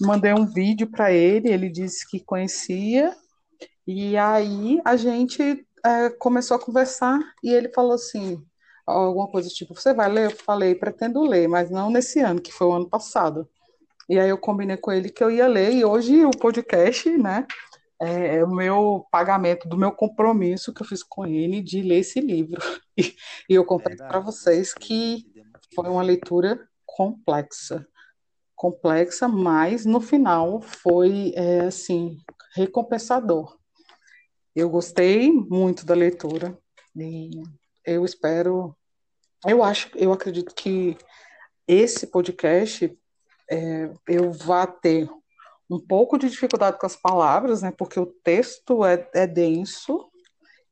mandei 0.00 0.32
um 0.32 0.46
vídeo 0.46 0.90
para 0.90 1.12
ele, 1.12 1.50
ele 1.50 1.68
disse 1.68 2.08
que 2.08 2.20
conhecia, 2.20 3.14
e 3.86 4.16
aí 4.16 4.80
a 4.84 4.96
gente 4.96 5.66
é, 5.84 6.10
começou 6.10 6.56
a 6.56 6.60
conversar 6.60 7.18
e 7.42 7.52
ele 7.52 7.70
falou 7.70 7.92
assim, 7.92 8.42
alguma 8.86 9.28
coisa 9.28 9.48
tipo, 9.48 9.74
você 9.74 9.92
vai 9.92 10.10
ler? 10.10 10.26
Eu 10.26 10.36
falei, 10.36 10.74
pretendo 10.74 11.22
ler, 11.22 11.48
mas 11.48 11.70
não 11.70 11.90
nesse 11.90 12.20
ano, 12.20 12.40
que 12.40 12.52
foi 12.52 12.66
o 12.66 12.72
ano 12.72 12.88
passado. 12.88 13.48
E 14.08 14.18
aí 14.18 14.28
eu 14.28 14.38
combinei 14.38 14.76
com 14.76 14.90
ele 14.90 15.10
que 15.10 15.22
eu 15.22 15.30
ia 15.30 15.46
ler, 15.46 15.72
e 15.72 15.84
hoje 15.84 16.24
o 16.24 16.30
podcast, 16.30 17.10
né, 17.18 17.46
é, 18.00 18.36
é 18.36 18.44
o 18.44 18.48
meu 18.48 19.06
pagamento 19.10 19.68
do 19.68 19.76
meu 19.76 19.92
compromisso 19.92 20.72
que 20.72 20.82
eu 20.82 20.86
fiz 20.86 21.02
com 21.02 21.26
ele 21.26 21.60
de 21.60 21.82
ler 21.82 21.98
esse 21.98 22.20
livro. 22.20 22.60
E, 23.00 23.14
e 23.48 23.54
eu 23.54 23.64
confesso 23.64 23.98
para 23.98 24.18
vocês 24.18 24.74
que 24.74 25.24
foi 25.72 25.88
uma 25.88 26.02
leitura 26.02 26.68
complexa. 26.84 27.86
Complexa, 28.56 29.28
mas 29.28 29.86
no 29.86 30.00
final 30.00 30.60
foi, 30.60 31.32
é, 31.36 31.60
assim, 31.60 32.18
recompensador. 32.56 33.56
Eu 34.52 34.68
gostei 34.68 35.30
muito 35.30 35.86
da 35.86 35.94
leitura 35.94 36.58
e 36.96 37.30
eu 37.86 38.04
espero, 38.04 38.76
eu 39.46 39.62
acho, 39.62 39.90
eu 39.94 40.12
acredito 40.12 40.52
que 40.52 40.98
esse 41.68 42.08
podcast 42.08 42.98
é, 43.48 43.92
eu 44.08 44.32
vá 44.32 44.66
ter 44.66 45.08
um 45.70 45.78
pouco 45.78 46.18
de 46.18 46.28
dificuldade 46.28 46.78
com 46.78 46.86
as 46.86 46.96
palavras, 46.96 47.62
né? 47.62 47.70
Porque 47.70 47.98
o 48.00 48.06
texto 48.06 48.84
é, 48.84 49.08
é 49.14 49.26
denso 49.26 50.10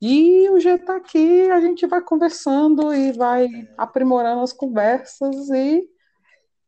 e 0.00 0.48
o 0.50 0.60
jeito 0.60 0.84
tá 0.84 0.96
aqui, 0.96 1.50
a 1.50 1.60
gente 1.60 1.86
vai 1.86 2.02
conversando 2.02 2.92
e 2.92 3.12
vai 3.12 3.48
aprimorando 3.78 4.42
as 4.42 4.52
conversas 4.52 5.48
e 5.50 5.88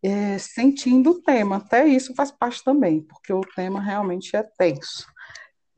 é, 0.03 0.39
sentindo 0.39 1.11
o 1.11 1.23
tema. 1.23 1.57
Até 1.57 1.87
isso 1.87 2.15
faz 2.15 2.31
parte 2.31 2.65
também, 2.65 3.03
porque 3.03 3.33
o 3.33 3.41
tema 3.41 3.81
realmente 3.81 4.35
é 4.35 4.43
tenso. 4.43 5.07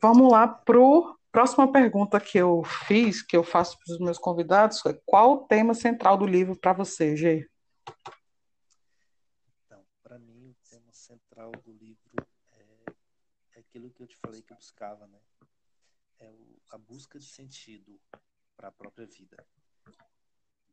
Vamos 0.01 0.31
lá 0.31 0.47
para 0.47 0.79
a 0.79 1.15
próxima 1.33 1.71
pergunta 1.71 2.21
que 2.21 2.39
eu 2.39 2.63
fiz, 2.65 3.23
que 3.23 3.37
eu 3.37 3.43
faço 3.43 3.77
para 3.79 3.95
os 3.95 4.01
meus 4.01 4.19
convidados, 4.19 4.85
é 4.87 4.99
qual 5.05 5.33
o 5.33 5.47
tema 5.47 5.75
central 5.75 6.17
do 6.17 6.27
livro 6.27 6.57
para 6.57 6.73
você, 6.73 7.17
Gê? 7.17 7.49
Então, 9.67 9.83
para 10.03 10.19
mim, 10.19 10.51
o 10.51 10.71
tema 10.71 10.93
central 10.93 11.53
do 11.65 11.73
livro 11.73 12.00
é, 12.00 12.00
é 12.00 12.00
aquilo 13.71 13.91
que 13.91 14.03
eu 14.03 14.07
te 14.07 14.17
falei 14.17 14.43
que 14.43 14.53
eu 14.53 14.57
buscava, 14.57 15.07
né? 15.07 15.21
É 16.19 16.31
o, 16.31 16.61
a 16.71 16.77
busca 16.77 17.19
de 17.19 17.27
sentido 17.27 18.01
para 18.57 18.69
a 18.69 18.73
própria 18.73 19.07
vida. 19.07 19.37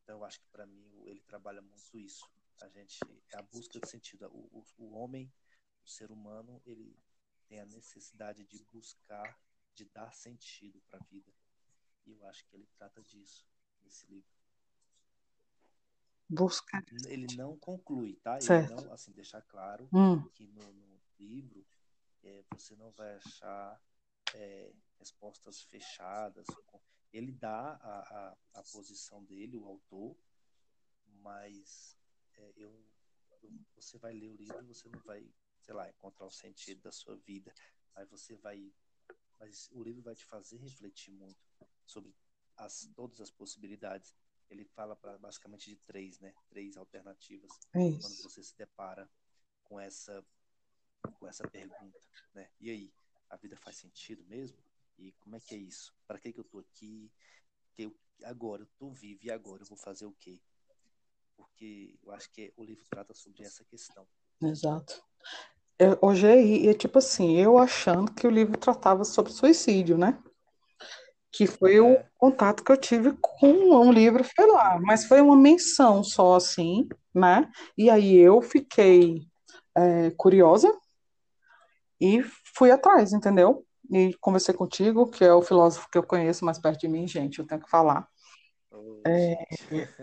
Então, 0.01 0.18
eu 0.18 0.25
acho 0.25 0.39
que 0.39 0.48
para 0.48 0.66
mim 0.66 1.04
ele 1.06 1.22
trabalha 1.22 1.62
muito 1.62 1.98
isso. 1.98 2.27
A 2.62 2.68
gente 2.70 3.00
é 3.32 3.38
a 3.38 3.44
busca 3.44 3.80
de 3.80 3.88
sentido. 3.88 4.27
O, 4.30 4.60
o, 4.60 4.66
o 4.77 4.94
homem, 4.96 5.32
o 5.86 5.88
ser 5.88 6.12
humano, 6.12 6.62
ele 6.66 6.98
tem 7.48 7.60
a 7.60 7.66
necessidade 7.66 8.44
de 8.46 8.63
buscar, 8.74 9.39
de 9.75 9.86
dar 9.86 10.12
sentido 10.12 10.82
para 10.89 11.00
a 11.00 11.04
vida. 11.04 11.32
E 12.06 12.12
eu 12.12 12.25
acho 12.25 12.44
que 12.46 12.56
ele 12.56 12.68
trata 12.77 13.01
disso 13.04 13.48
nesse 13.84 14.08
livro. 14.08 14.36
Buscar. 16.30 16.84
Ele 17.06 17.27
não 17.38 17.58
conclui, 17.58 18.16
tá? 18.18 18.42
Certo. 18.42 18.74
Ele 18.74 18.82
não, 18.82 18.94
assim, 18.94 19.12
deixar 19.12 19.42
claro 19.44 19.88
hum. 19.94 20.27
que 20.30 20.46
no, 20.48 20.74
no 20.74 21.00
livro 21.20 21.66
é, 22.27 22.43
você 22.51 22.75
não 22.75 22.91
vai 22.91 23.15
achar 23.15 23.81
é, 24.36 24.74
respostas 25.00 25.62
fechadas. 25.62 26.46
Ele 27.13 27.31
dá 27.31 27.79
a, 27.81 28.00
a, 28.00 28.38
a, 28.55 28.63
posição 28.63 29.24
dele, 29.24 29.57
o 29.57 29.65
autor, 29.65 30.15
mas 31.22 31.98
é, 32.36 32.53
eu, 32.55 32.86
você 33.75 33.98
vai 33.98 34.13
ler 34.13 34.27
o 34.27 34.36
livro 34.36 34.62
e 34.62 34.67
você 34.67 34.89
não 34.89 35.00
vai 35.01 35.25
sei 35.67 35.75
lá, 35.75 35.89
encontrar 35.89 36.25
o 36.25 36.31
sentido 36.31 36.81
da 36.81 36.91
sua 36.93 37.17
vida. 37.17 37.53
Aí 37.93 38.05
você 38.05 38.36
vai. 38.38 38.74
Mas 39.38 39.69
o 39.74 39.84
livro 39.84 40.01
vai 40.01 40.15
te 40.15 40.25
fazer 40.25 40.57
refletir 40.57 41.12
muito 41.12 41.38
sobre 41.86 42.15
as, 42.55 42.89
todas 42.96 43.19
as 43.19 43.29
possibilidades. 43.29 44.15
Ele 44.50 44.63
fala 44.63 44.96
pra, 44.96 45.17
basicamente 45.17 45.69
de 45.69 45.75
três, 45.75 46.19
né? 46.19 46.34
Três 46.50 46.77
alternativas. 46.77 47.51
Isso. 47.75 48.01
Quando 48.01 48.24
você 48.24 48.41
se 48.41 48.57
depara 48.57 49.10
com 49.65 49.77
essa, 49.77 50.25
com 51.20 51.27
essa 51.27 51.48
pergunta, 51.48 52.00
né? 52.34 52.50
E 52.60 52.70
aí, 52.70 52.92
a 53.30 53.36
vida 53.36 53.56
faz 53.58 53.77
sentido 53.77 54.24
mesmo? 54.25 54.58
E 54.98 55.12
como 55.20 55.36
é 55.36 55.39
que 55.39 55.56
é 55.56 55.58
isso? 55.58 55.94
Para 56.08 56.20
que, 56.20 56.34
que 56.34 56.39
eu 56.39 56.44
tô 56.44 56.60
aqui? 56.60 57.12
Que 57.75 57.84
eu, 57.84 57.96
agora 58.24 58.63
eu 58.63 58.68
tô 58.77 58.89
vivo 58.89 59.22
e 59.24 59.32
agora 59.32 59.62
eu 59.62 59.68
vou 59.68 59.77
fazer 59.77 60.06
o 60.06 60.13
quê? 60.13 60.39
Porque 61.36 61.98
eu 62.04 62.12
acho 62.12 62.32
que 62.32 62.51
o 62.58 62.63
livro 62.63 62.84
trata 62.89 63.13
sobre 63.13 63.44
essa 63.44 63.63
questão. 63.63 64.08
Exato. 64.42 65.04
É, 65.80 65.98
hoje 66.01 66.25
é, 66.25 66.68
é 66.68 66.74
tipo 66.74 66.98
assim, 66.98 67.38
eu 67.38 67.58
achando 67.58 68.12
que 68.12 68.25
o 68.25 68.32
livro 68.32 68.58
tratava 68.58 69.04
sobre 69.04 69.32
suicídio, 69.32 69.98
né? 69.98 70.20
Que 71.32 71.46
foi 71.46 71.80
o 71.80 71.94
É. 71.94 72.10
contato 72.18 72.63
que 72.63 72.72
eu 72.72 72.77
tive 72.77 73.16
com 73.22 73.51
um 73.51 73.92
livro, 73.92 74.24
foi 74.24 74.48
lá, 74.48 74.80
mas 74.80 75.06
foi 75.06 75.22
uma 75.22 75.38
menção 75.38 76.04
só 76.04 76.36
assim, 76.36 76.89
né? 77.13 77.51
E 77.77 77.92
aí 77.92 78.16
eu 78.16 78.42
fiquei 78.42 79.27
é, 79.75 80.10
curiosa 80.12 80.75
e 82.00 82.22
fui 82.56 82.72
atrás, 82.72 83.13
entendeu? 83.13 83.66
E 83.92 84.13
conversei 84.20 84.54
contigo, 84.54 85.10
que 85.10 85.24
é 85.24 85.34
o 85.34 85.42
filósofo 85.42 85.89
que 85.92 85.98
eu 85.98 86.04
conheço 86.04 86.46
mais 86.46 86.60
perto 86.60 86.80
de 86.82 86.88
mim, 86.88 87.08
gente, 87.08 87.39
eu 87.39 87.48
tenho 87.48 87.62
que 87.62 87.70
falar. 87.70 88.08
É, 89.06 89.38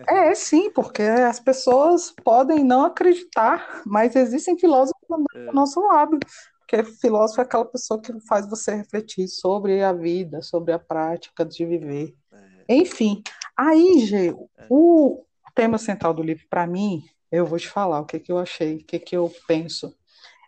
é, 0.09 0.35
sim, 0.35 0.71
porque 0.71 1.03
as 1.03 1.39
pessoas 1.41 2.13
podem 2.25 2.65
não 2.65 2.85
acreditar, 2.85 3.83
mas 3.87 4.17
existem 4.17 4.59
filósofos 4.59 5.01
também 5.09 5.27
do 5.27 5.51
É, 5.51 5.53
nosso 5.55 5.81
lado. 5.81 6.19
Porque 6.61 6.83
filósofo 6.85 7.41
é 7.41 7.45
aquela 7.45 7.65
pessoa 7.67 8.01
que 8.01 8.13
faz 8.27 8.49
você 8.49 8.75
refletir 8.75 9.29
sobre 9.29 9.83
a 9.83 9.93
vida, 9.93 10.41
sobre 10.43 10.73
a 10.73 10.79
prática 10.79 11.45
de 11.45 11.65
viver. 11.67 12.15
é, 12.33 12.65
Enfim, 12.69 13.23
aí, 13.57 14.07
Gê, 14.07 14.35
é. 14.57 14.67
o 14.69 15.25
tema 15.55 15.79
central 15.79 16.15
do 16.15 16.23
livro, 16.23 16.45
para 16.49 16.67
mim, 16.67 17.03
eu 17.31 17.47
vou 17.47 17.59
te 17.59 17.69
falar 17.69 18.01
o 18.01 18.07
que 18.07 18.19
que 18.19 18.33
eu 18.33 18.39
achei, 18.39 18.77
o 18.77 18.85
que 18.85 18.99
que 18.99 19.17
eu 19.17 19.31
penso, 19.47 19.95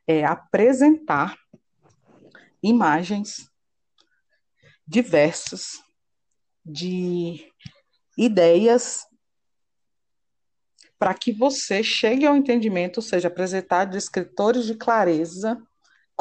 é 0.06 0.24
apresentar 0.24 1.36
imagens 2.62 3.50
diversas 4.86 5.80
de 6.64 7.50
ideias 8.16 9.06
para 10.98 11.12
que 11.12 11.32
você 11.32 11.82
chegue 11.82 12.26
ao 12.26 12.36
entendimento, 12.36 12.98
ou 12.98 13.02
seja, 13.02 13.28
apresentar 13.28 13.84
descritores 13.84 14.64
de 14.64 14.74
clareza, 14.74 15.60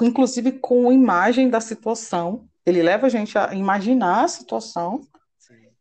inclusive 0.02 0.54
com 0.54 0.92
imagem 0.92 1.50
da 1.50 1.62
situação. 1.62 2.48
Ele 2.66 2.84
leva 2.84 3.08
a 3.08 3.10
gente 3.10 3.38
a 3.38 3.54
imaginar 3.54 4.26
a 4.26 4.28
situação 4.28 5.08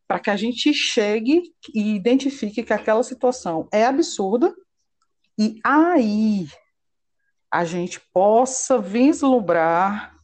para 0.06 0.20
que 0.20 0.30
a 0.30 0.37
gente 0.37 0.73
chegue 0.73 1.42
e 1.75 1.94
identifique 1.94 2.62
que 2.62 2.73
aquela 2.73 3.02
situação 3.02 3.68
é 3.73 3.84
absurda 3.84 4.54
e 5.38 5.58
aí 5.64 6.46
a 7.54 7.64
gente 7.64 8.00
possa 8.00 8.80
vislumbrar, 8.80 10.18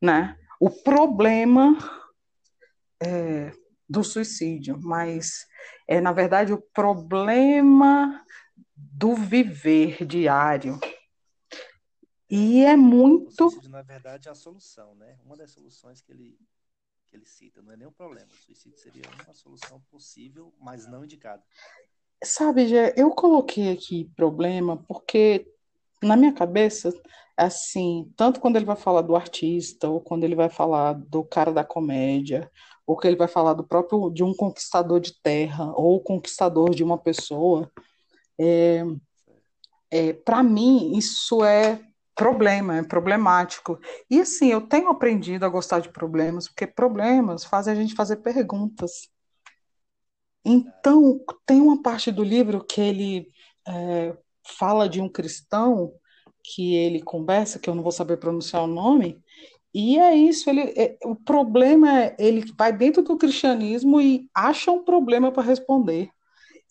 né, 0.00 0.38
o 0.58 0.70
problema 0.70 1.76
é, 2.98 3.52
do 3.86 4.02
suicídio, 4.02 4.80
mas 4.80 5.46
é 5.86 6.00
na 6.00 6.12
verdade 6.12 6.50
o 6.50 6.62
problema 6.72 8.24
do 8.74 9.14
viver 9.14 10.06
diário. 10.06 10.80
E 12.30 12.64
é 12.64 12.74
o 12.74 12.78
muito 12.78 13.50
suicídio, 13.50 13.70
na 13.70 13.82
verdade, 13.82 14.28
é 14.28 14.30
a 14.30 14.34
solução, 14.34 14.94
né? 14.94 15.18
Uma 15.22 15.36
das 15.36 15.50
soluções 15.50 16.00
que 16.00 16.10
ele, 16.10 16.38
que 17.06 17.16
ele 17.16 17.26
cita. 17.26 17.60
Não 17.60 17.72
é 17.72 17.76
nem 17.76 17.86
um 17.86 17.92
problema. 17.92 18.28
O 18.32 18.44
suicídio 18.44 18.78
seria 18.78 19.02
uma 19.24 19.34
solução 19.34 19.78
possível, 19.90 20.54
mas 20.58 20.86
não 20.86 21.04
indicada. 21.04 21.44
Sabe, 22.24 22.66
Gê, 22.66 22.94
eu 22.96 23.10
coloquei 23.10 23.72
aqui 23.72 24.10
problema 24.16 24.82
porque 24.84 25.46
na 26.02 26.16
minha 26.16 26.32
cabeça, 26.32 26.92
assim, 27.36 28.12
tanto 28.16 28.40
quando 28.40 28.56
ele 28.56 28.64
vai 28.64 28.76
falar 28.76 29.02
do 29.02 29.16
artista, 29.16 29.88
ou 29.88 30.00
quando 30.00 30.24
ele 30.24 30.34
vai 30.34 30.48
falar 30.48 30.94
do 30.94 31.24
cara 31.24 31.52
da 31.52 31.64
comédia, 31.64 32.50
ou 32.86 32.96
que 32.96 33.06
ele 33.06 33.16
vai 33.16 33.28
falar 33.28 33.54
do 33.54 33.66
próprio 33.66 34.10
de 34.10 34.24
um 34.24 34.34
conquistador 34.34 35.00
de 35.00 35.20
terra, 35.22 35.72
ou 35.74 36.00
conquistador 36.02 36.74
de 36.74 36.82
uma 36.82 36.98
pessoa, 36.98 37.70
é, 38.38 38.82
é, 39.90 40.12
para 40.12 40.42
mim 40.42 40.96
isso 40.96 41.44
é 41.44 41.80
problema, 42.14 42.78
é 42.78 42.82
problemático. 42.82 43.78
E 44.10 44.20
assim, 44.20 44.48
eu 44.48 44.60
tenho 44.60 44.88
aprendido 44.90 45.44
a 45.44 45.48
gostar 45.48 45.80
de 45.80 45.88
problemas, 45.88 46.48
porque 46.48 46.66
problemas 46.66 47.44
fazem 47.44 47.72
a 47.72 47.76
gente 47.76 47.94
fazer 47.94 48.16
perguntas. 48.16 49.08
Então, 50.44 51.20
tem 51.46 51.60
uma 51.60 51.82
parte 51.82 52.10
do 52.10 52.24
livro 52.24 52.64
que 52.64 52.80
ele 52.80 53.28
é, 53.66 54.16
fala 54.50 54.88
de 54.88 55.00
um 55.00 55.08
cristão 55.08 55.92
que 56.42 56.74
ele 56.74 57.02
conversa, 57.02 57.58
que 57.58 57.68
eu 57.68 57.74
não 57.74 57.82
vou 57.82 57.92
saber 57.92 58.16
pronunciar 58.18 58.62
o 58.64 58.66
nome, 58.66 59.22
E 59.72 59.98
é 59.98 60.14
isso, 60.16 60.50
ele, 60.50 60.62
é, 60.76 60.98
o 61.04 61.14
problema 61.14 62.02
é 62.02 62.16
ele 62.18 62.44
vai 62.58 62.72
dentro 62.72 63.02
do 63.02 63.16
cristianismo 63.16 64.00
e 64.00 64.28
acha 64.34 64.72
um 64.72 64.84
problema 64.84 65.30
para 65.32 65.44
responder. 65.44 66.10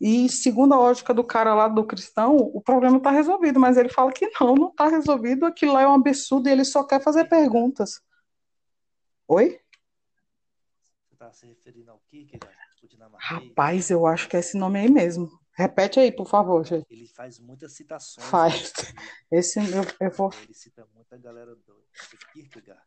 E 0.02 0.30
segundo 0.30 0.74
a 0.74 0.80
ótica 0.80 1.14
do 1.14 1.24
cara 1.24 1.54
lá 1.54 1.68
do 1.68 1.86
cristão, 1.86 2.36
o 2.38 2.62
problema 2.62 2.98
está 2.98 3.12
resolvido, 3.12 3.60
mas 3.60 3.78
ele 3.78 3.90
fala 3.90 4.12
que 4.12 4.30
não, 4.40 4.56
não 4.56 4.70
está 4.70 4.88
resolvido, 4.88 5.46
aquilo 5.46 5.74
lá 5.74 5.82
é 5.84 5.88
um 5.88 5.94
absurdo 5.96 6.48
e 6.50 6.52
ele 6.52 6.66
só 6.66 6.84
quer 6.84 7.02
fazer 7.02 7.26
perguntas. 7.26 8.02
Oi? 9.28 9.60
Você 11.08 11.14
está 11.14 11.32
se 11.32 11.46
referindo 11.48 11.92
ao 11.92 12.00
Kierkegaard? 12.10 12.69
Rapaz, 13.18 13.90
eu 13.90 14.06
acho 14.06 14.28
que 14.28 14.36
é 14.36 14.40
esse 14.40 14.58
nome 14.58 14.80
aí 14.80 14.90
mesmo. 14.90 15.30
Repete 15.54 16.00
aí, 16.00 16.12
por 16.12 16.28
favor, 16.28 16.66
gente. 16.66 16.86
Ele 16.90 17.08
faz 17.08 17.40
muitas 17.40 17.74
citações. 17.74 18.28
Faz. 18.28 18.74
Esse 19.32 19.60
eu, 19.60 19.86
eu 20.00 20.12
vou. 20.12 20.32
Ele 20.44 20.54
cita 20.54 20.88
muita 20.96 21.18
galera 21.18 21.54
do 21.54 21.84
Kierkegaard. 22.32 22.82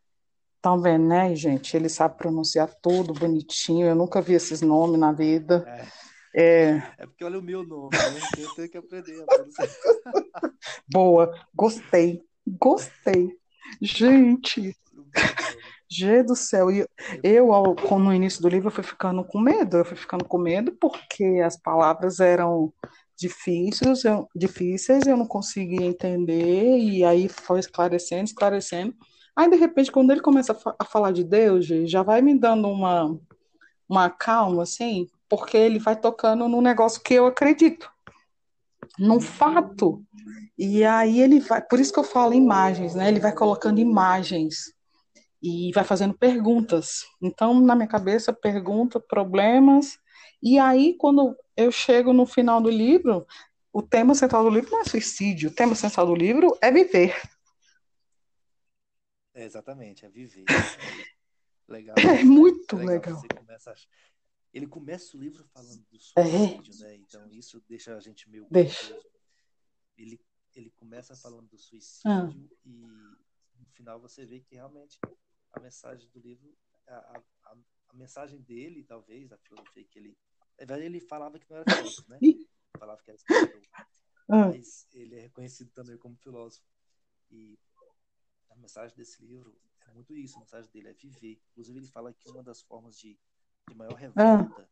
Estão 0.55 0.81
vendo, 0.81 1.05
né, 1.05 1.35
gente? 1.35 1.75
Ele 1.75 1.89
sabe 1.89 2.17
pronunciar 2.17 2.73
tudo 2.81 3.13
bonitinho. 3.13 3.85
Eu 3.85 3.95
nunca 3.95 4.21
vi 4.21 4.33
esses 4.33 4.61
nomes 4.61 4.99
na 4.99 5.11
vida. 5.11 5.63
É. 5.67 6.03
É, 6.35 6.81
é 6.97 7.05
porque 7.05 7.23
olha 7.23 7.37
o 7.37 7.43
meu 7.43 7.63
nome, 7.63 7.91
né? 7.95 8.19
Eu 8.39 8.55
tenho 8.55 8.69
que 8.69 8.77
aprender. 8.77 9.23
Boa, 10.91 11.31
gostei, 11.53 12.23
gostei. 12.47 13.37
Gente, 13.79 14.75
G 15.89 16.23
do 16.23 16.35
céu. 16.35 16.71
E 16.71 16.85
eu, 17.23 17.53
ao, 17.53 17.75
no 17.99 18.13
início 18.13 18.41
do 18.41 18.49
livro, 18.49 18.67
eu 18.67 18.71
fui 18.71 18.83
ficando 18.83 19.23
com 19.23 19.39
medo. 19.39 19.77
Eu 19.77 19.85
fui 19.85 19.97
ficando 19.97 20.25
com 20.25 20.37
medo 20.37 20.71
porque 20.79 21.41
as 21.45 21.57
palavras 21.57 22.19
eram 22.19 22.73
difíceis, 23.17 24.03
eu, 24.03 24.27
difíceis, 24.35 25.05
eu 25.05 25.15
não 25.15 25.27
conseguia 25.27 25.85
entender. 25.85 26.77
E 26.77 27.03
aí 27.03 27.29
foi 27.29 27.59
esclarecendo, 27.59 28.25
esclarecendo. 28.25 28.95
Aí, 29.35 29.49
de 29.49 29.55
repente, 29.55 29.91
quando 29.91 30.11
ele 30.11 30.21
começa 30.21 30.57
a, 30.79 30.85
falar 30.85 31.11
de 31.11 31.23
Deus, 31.23 31.65
já 31.65 32.03
vai 32.03 32.21
me 32.21 32.37
dando 32.37 32.67
uma, 32.67 33.19
uma 33.89 34.09
calma, 34.09 34.63
assim, 34.63 35.07
porque 35.27 35.57
ele 35.57 35.79
vai 35.79 35.95
tocando 35.95 36.47
no 36.47 36.61
negócio 36.61 37.01
que 37.01 37.15
eu 37.15 37.25
acredito, 37.25 37.89
num 38.99 39.19
fato. 39.19 40.03
E 40.57 40.83
aí 40.83 41.19
ele 41.19 41.39
vai, 41.39 41.61
por 41.61 41.79
isso 41.79 41.91
que 41.91 41.99
eu 41.99 42.03
falo 42.03 42.33
imagens, 42.33 42.93
né? 42.93 43.07
Ele 43.07 43.19
vai 43.19 43.33
colocando 43.33 43.79
imagens 43.79 44.73
e 45.43 45.73
vai 45.73 45.83
fazendo 45.83 46.17
perguntas. 46.17 47.05
Então, 47.21 47.59
na 47.59 47.75
minha 47.75 47.87
cabeça, 47.87 48.31
pergunta, 48.31 48.97
problemas. 48.97 49.99
E 50.41 50.57
aí, 50.57 50.95
quando 50.97 51.37
eu 51.57 51.69
chego 51.69 52.13
no 52.13 52.25
final 52.25 52.61
do 52.61 52.69
livro, 52.69 53.27
o 53.73 53.81
tema 53.81 54.15
central 54.15 54.45
do 54.45 54.49
livro 54.49 54.71
não 54.71 54.79
é 54.79 54.85
suicídio, 54.85 55.49
o 55.49 55.53
tema 55.53 55.75
central 55.75 56.05
do 56.05 56.15
livro 56.15 56.57
é 56.61 56.71
viver. 56.71 57.13
É, 59.33 59.43
exatamente, 59.43 60.05
é 60.05 60.09
viver. 60.09 60.45
Legal. 61.67 61.95
É 61.97 62.23
muito 62.23 62.75
legal. 62.75 63.21
legal. 63.21 63.23
A 63.49 63.75
ele 64.53 64.67
começa 64.67 65.17
o 65.17 65.19
livro 65.19 65.43
falando 65.45 65.83
do 65.89 65.97
é. 66.17 66.23
suicídio, 66.23 66.85
é. 66.85 66.87
né? 66.87 66.95
Então 66.95 67.27
isso 67.31 67.63
deixa 67.67 67.95
a 67.95 67.99
gente 67.99 68.29
meio 68.29 68.45
deixa. 68.51 68.95
Ele 69.97 70.19
ele 70.53 70.69
começa 70.71 71.15
falando 71.15 71.47
do 71.47 71.57
suicídio 71.57 72.11
ah. 72.11 72.29
e 72.63 72.69
no 73.59 73.65
final 73.73 73.99
você 73.99 74.23
vê 74.25 74.39
que 74.39 74.53
realmente 74.53 74.99
a 75.53 75.59
mensagem 75.59 76.09
do 76.09 76.19
livro, 76.19 76.55
a, 76.87 77.21
a, 77.45 77.55
a 77.87 77.93
mensagem 77.93 78.41
dele, 78.41 78.83
talvez, 78.83 79.31
a 79.31 79.37
filosofia 79.37 79.83
que 79.85 79.99
ele. 79.99 80.17
Na 80.59 80.65
verdade, 80.65 80.83
ele 80.83 80.99
falava 80.99 81.39
que 81.39 81.49
não 81.49 81.57
era 81.57 81.75
filósofo, 81.75 82.09
né? 82.09 82.19
Ele 82.21 82.47
falava 82.77 83.01
que 83.01 83.09
era 83.11 83.17
escritor. 83.17 83.61
Ah. 84.29 84.47
Mas 84.47 84.87
ele 84.93 85.15
é 85.15 85.21
reconhecido 85.21 85.71
também 85.71 85.97
como 85.97 86.15
filósofo. 86.17 86.65
E 87.29 87.57
a 88.49 88.55
mensagem 88.55 88.95
desse 88.95 89.23
livro 89.23 89.55
é 89.87 89.91
muito 89.91 90.13
isso, 90.15 90.37
a 90.37 90.39
mensagem 90.39 90.69
dele 90.71 90.89
é 90.89 90.93
viver. 90.93 91.41
Inclusive, 91.51 91.79
ele 91.79 91.87
fala 91.87 92.13
que 92.13 92.29
uma 92.29 92.43
das 92.43 92.61
formas 92.61 92.97
de 92.97 93.19
de 93.67 93.75
maior 93.75 93.93
revolta 93.93 94.61
ah. 94.61 94.69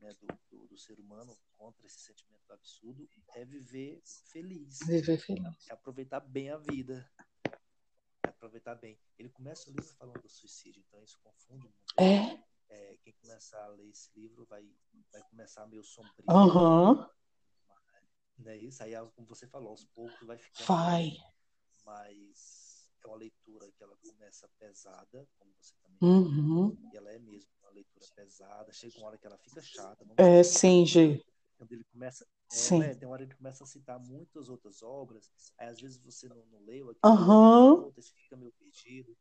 né, 0.00 0.10
do, 0.20 0.26
do, 0.50 0.66
do, 0.68 0.78
ser 0.78 0.98
humano 0.98 1.36
contra 1.56 1.86
esse 1.86 2.00
sentimento 2.00 2.52
absurdo 2.52 3.08
é 3.34 3.44
viver 3.44 4.00
feliz. 4.04 4.78
Viver 4.86 5.18
feliz. 5.18 5.68
É 5.68 5.72
aproveitar 5.72 6.20
bem 6.20 6.50
a 6.50 6.58
vida. 6.58 7.08
Aproveitar 8.42 8.74
bem. 8.74 8.98
Ele 9.18 9.28
começa 9.28 9.70
o 9.70 9.72
livro 9.72 9.94
falando 9.94 10.20
do 10.20 10.28
suicídio, 10.28 10.82
então 10.86 11.02
isso 11.02 11.18
confunde 11.22 11.68
muito. 11.68 11.94
É. 11.96 12.42
é 12.68 12.96
quem 13.02 13.12
começar 13.20 13.62
a 13.62 13.68
ler 13.68 13.88
esse 13.88 14.10
livro 14.18 14.44
vai, 14.46 14.68
vai 15.12 15.22
começar 15.30 15.66
meio 15.66 15.84
sombrio. 15.84 16.26
Uhum. 16.28 17.06
Né, 18.38 18.56
isso 18.56 18.82
aí, 18.82 18.94
como 19.14 19.28
você 19.28 19.46
falou, 19.46 19.70
aos 19.70 19.84
poucos 19.84 20.26
vai 20.26 20.38
ficando. 20.38 20.66
Vai. 20.66 21.12
Mas 21.84 22.88
é 23.04 23.06
uma 23.06 23.16
leitura 23.16 23.70
que 23.70 23.82
ela 23.82 23.96
começa 23.96 24.48
pesada, 24.58 25.28
como 25.38 25.52
você 25.60 25.74
também 25.82 25.98
uhum. 26.02 26.76
e 26.92 26.96
ela 26.96 27.12
é 27.12 27.18
mesmo 27.20 27.52
leitura 27.72 28.06
pesada, 28.14 28.72
chega 28.72 28.98
uma 28.98 29.08
hora 29.08 29.18
que 29.18 29.26
ela 29.26 29.38
fica 29.38 29.60
chata. 29.60 30.04
É, 30.16 30.42
sim, 30.42 30.84
G. 30.86 31.24
Quando 31.56 31.72
ele 31.72 31.84
começa. 31.84 32.26
É, 32.52 32.54
sim. 32.54 32.78
Né, 32.80 32.94
tem 32.94 33.08
uma 33.08 33.14
hora 33.14 33.24
que 33.24 33.32
ele 33.32 33.38
começa 33.38 33.64
a 33.64 33.66
citar 33.66 33.98
muitas 33.98 34.50
outras 34.50 34.82
obras, 34.82 35.32
aí 35.56 35.68
às 35.68 35.80
vezes 35.80 35.96
você 35.96 36.28
não, 36.28 36.44
não 36.46 36.60
leu 36.60 36.90
aqui, 36.90 37.00
uhum. 37.02 37.90
você 37.92 38.12
fica 38.12 38.36
meio 38.36 38.52
perdido. 38.52 39.16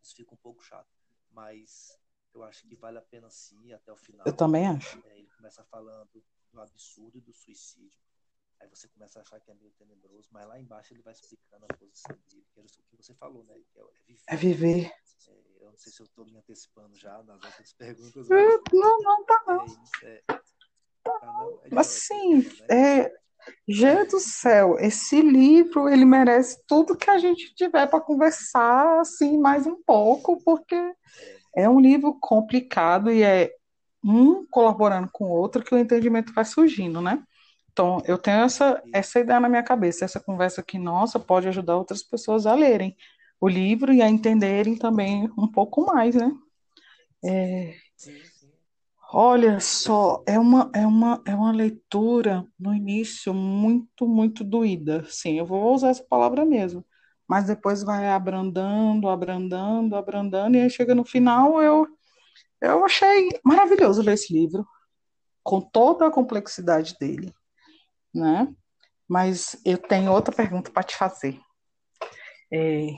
Isso 0.00 0.14
fica 0.14 0.32
um 0.32 0.38
pouco 0.38 0.62
chato. 0.62 0.88
Mas 1.32 1.98
eu 2.32 2.42
acho 2.44 2.66
que 2.66 2.76
vale 2.76 2.98
a 2.98 3.02
pena 3.02 3.28
sim 3.28 3.72
até 3.72 3.92
o 3.92 3.96
final. 3.96 4.24
Eu 4.26 4.32
também 4.32 4.66
acho. 4.66 5.04
É, 5.06 5.18
ele 5.18 5.28
começa 5.36 5.64
falando 5.64 6.08
do 6.52 6.60
absurdo 6.60 7.18
e 7.18 7.20
do 7.20 7.32
suicídio. 7.32 8.00
Aí 8.60 8.68
você 8.68 8.86
começa 8.88 9.18
a 9.18 9.22
achar 9.22 9.40
que 9.40 9.50
é 9.50 9.54
meio 9.54 9.72
tenebroso, 9.72 10.28
mas 10.30 10.46
lá 10.46 10.60
embaixo 10.60 10.92
ele 10.92 11.02
vai 11.02 11.14
explicando 11.14 11.64
a 11.64 11.76
posição 11.76 12.16
dele, 12.28 12.46
que 12.52 12.60
era 12.60 12.66
o 12.66 12.70
que 12.70 12.96
você 12.96 13.14
falou, 13.14 13.42
né? 13.44 13.54
É, 13.74 13.80
é 13.80 14.02
viver. 14.06 14.22
É 14.26 14.36
viver. 14.36 14.92
É, 15.28 15.64
eu 15.64 15.70
não 15.70 15.78
sei 15.78 15.92
se 15.92 16.00
eu 16.00 16.06
estou 16.06 16.26
me 16.26 16.36
antecipando 16.36 16.94
já 16.94 17.22
nas 17.22 17.42
outras 17.42 17.72
perguntas. 17.74 18.28
Mas... 18.28 18.60
Não, 18.72 18.98
não 19.00 19.24
tá 19.24 19.42
não. 19.46 19.64
É, 20.02 20.22
é... 21.22 21.68
mas 21.70 21.86
sim, 21.86 22.46
é, 22.70 23.10
gente 23.66 24.10
do 24.10 24.20
céu, 24.20 24.76
esse 24.78 25.20
livro 25.20 25.88
ele 25.88 26.04
merece 26.04 26.58
tudo 26.66 26.96
que 26.96 27.10
a 27.10 27.18
gente 27.18 27.54
tiver 27.54 27.86
para 27.86 28.00
conversar 28.00 29.00
assim 29.00 29.38
mais 29.38 29.66
um 29.66 29.82
pouco, 29.82 30.42
porque 30.44 30.76
é 31.56 31.68
um 31.68 31.80
livro 31.80 32.16
complicado 32.20 33.10
e 33.10 33.22
é 33.22 33.50
um 34.04 34.46
colaborando 34.46 35.08
com 35.12 35.24
o 35.24 35.30
outro 35.30 35.62
que 35.62 35.74
o 35.74 35.78
entendimento 35.78 36.32
vai 36.32 36.44
surgindo, 36.44 37.00
né? 37.00 37.22
Então, 37.72 38.02
eu 38.06 38.18
tenho 38.18 38.40
essa, 38.40 38.82
essa 38.92 39.20
ideia 39.20 39.38
na 39.38 39.48
minha 39.48 39.62
cabeça, 39.62 40.04
essa 40.04 40.20
conversa 40.20 40.60
aqui, 40.60 40.78
nossa, 40.78 41.18
pode 41.18 41.48
ajudar 41.48 41.76
outras 41.76 42.02
pessoas 42.02 42.46
a 42.46 42.54
lerem 42.54 42.96
o 43.40 43.48
livro 43.48 43.92
e 43.92 44.02
a 44.02 44.08
entenderem 44.08 44.76
também 44.76 45.30
um 45.38 45.50
pouco 45.50 45.86
mais, 45.86 46.14
né? 46.14 46.30
É, 47.24 47.74
olha 49.12 49.60
só, 49.60 50.22
é 50.26 50.38
uma, 50.38 50.70
é, 50.74 50.86
uma, 50.86 51.22
é 51.26 51.34
uma 51.34 51.52
leitura 51.52 52.46
no 52.58 52.74
início 52.74 53.34
muito, 53.34 54.06
muito 54.06 54.44
doída. 54.44 55.04
Sim, 55.08 55.38
eu 55.38 55.46
vou 55.46 55.74
usar 55.74 55.90
essa 55.90 56.04
palavra 56.04 56.44
mesmo. 56.44 56.84
Mas 57.28 57.46
depois 57.46 57.82
vai 57.82 58.08
abrandando, 58.08 59.08
abrandando, 59.08 59.96
abrandando, 59.96 60.56
e 60.56 60.60
aí 60.60 60.70
chega 60.70 60.94
no 60.94 61.04
final, 61.04 61.62
eu, 61.62 61.86
eu 62.60 62.84
achei 62.84 63.30
maravilhoso 63.44 64.02
ler 64.02 64.14
esse 64.14 64.32
livro, 64.32 64.66
com 65.42 65.60
toda 65.60 66.06
a 66.06 66.10
complexidade 66.10 66.96
dele 67.00 67.32
né? 68.14 68.52
Mas 69.08 69.60
eu 69.64 69.78
tenho 69.78 70.12
outra 70.12 70.34
pergunta 70.34 70.70
para 70.70 70.82
te 70.82 70.96
fazer. 70.96 71.40
É... 72.52 72.90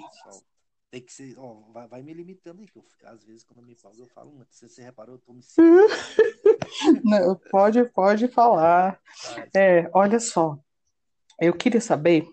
Tem 0.93 1.01
que 1.01 1.11
ser, 1.11 1.35
ó, 1.39 1.55
vai, 1.73 1.89
vai, 1.89 2.03
me 2.03 2.13
limitando 2.13 2.61
aí, 2.61 2.69
que 2.69 2.77
eu, 2.77 2.85
às 3.05 3.25
vezes 3.25 3.43
quando 3.45 3.61
eu 3.61 3.65
me 3.65 3.75
falo, 3.75 3.95
eu 3.99 4.07
falo 4.09 4.31
muito. 4.31 4.55
Se 4.55 4.69
você 4.69 4.83
reparou, 4.83 5.15
eu 5.15 5.19
tô 5.19 5.33
me 5.33 5.41
Não, 7.03 7.35
pode, 7.51 7.83
pode 7.87 8.29
falar. 8.29 9.01
É, 9.57 9.91
olha 9.95 10.21
só, 10.21 10.59
eu 11.41 11.57
queria 11.57 11.81
saber 11.81 12.29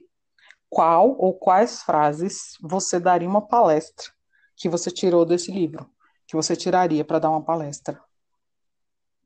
qual 0.69 1.15
ou 1.17 1.33
quais 1.39 1.83
frases 1.83 2.57
você 2.61 2.99
daria 2.99 3.29
uma 3.29 3.47
palestra 3.47 4.11
que 4.57 4.67
você 4.67 4.91
tirou 4.91 5.25
desse 5.25 5.53
livro, 5.53 5.89
que 6.27 6.35
você 6.35 6.53
tiraria 6.53 7.05
para 7.05 7.19
dar 7.19 7.29
uma 7.29 7.41
palestra. 7.41 8.03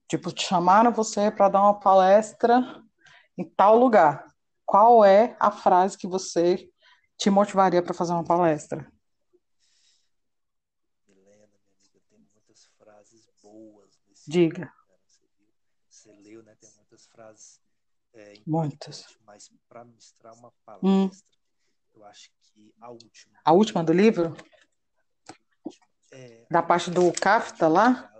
Tipo, 0.08 0.32
te 0.32 0.46
chamaram 0.46 0.91
você 0.91 1.32
para 1.32 1.50
dar 1.50 1.63
uma 1.63 1.80
palestra 1.80 2.84
em 3.36 3.43
tal 3.43 3.80
lugar. 3.80 4.28
Qual 4.63 5.04
é 5.04 5.36
a 5.39 5.50
frase 5.50 5.98
que 5.98 6.06
você 6.06 6.69
te 7.17 7.32
motivaria 7.32 7.82
para 7.82 7.96
fazer 7.96 8.13
uma 8.13 8.24
palestra? 8.24 8.93
Helena, 11.08 11.48
minha 11.48 11.74
amiga, 11.78 12.00
tem 12.08 12.19
muitas 12.19 12.65
frases 12.78 13.28
boas 13.41 14.00
nesse 14.08 14.12
Diga. 14.27 14.73
Você, 15.89 16.12
leu, 16.13 16.43
né? 16.43 16.55
Tem 16.55 16.69
muitas 16.75 17.05
frases 17.07 17.62
é, 18.13 18.33
muitas. 18.45 19.17
Mas 19.25 19.51
para 19.67 19.83
ministrar 19.83 20.33
uma 20.36 20.49
hum. 20.49 20.53
palestra, 20.65 20.88
hum. 20.88 21.09
eu 21.95 22.03
acho 22.05 22.29
que 22.41 22.73
a 22.79 22.89
última. 22.89 23.39
A 23.43 23.53
última 23.53 23.83
do 23.83 23.93
livro? 23.93 24.36
É, 26.12 26.45
da 26.49 26.62
parte 26.62 26.91
do 26.91 27.12
Kafta 27.12 27.67
lá? 27.67 28.12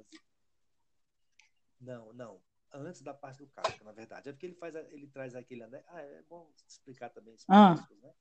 Não, 1.80 2.12
não 2.14 2.44
antes 2.74 3.02
da 3.02 3.14
parte 3.14 3.38
do 3.38 3.48
Kafka, 3.48 3.84
na 3.84 3.92
verdade. 3.92 4.30
É 4.30 4.32
porque 4.32 4.48
ele 4.48 4.56
faz, 4.56 4.76
ele 4.76 5.08
traz 5.08 5.36
aquele, 5.36 5.66
né? 5.68 5.84
Ah, 5.88 6.02
é 6.02 6.24
bom 6.24 6.52
explicar 6.68 7.10
também 7.10 7.36
ah. 7.48 7.76
né? 8.02 8.14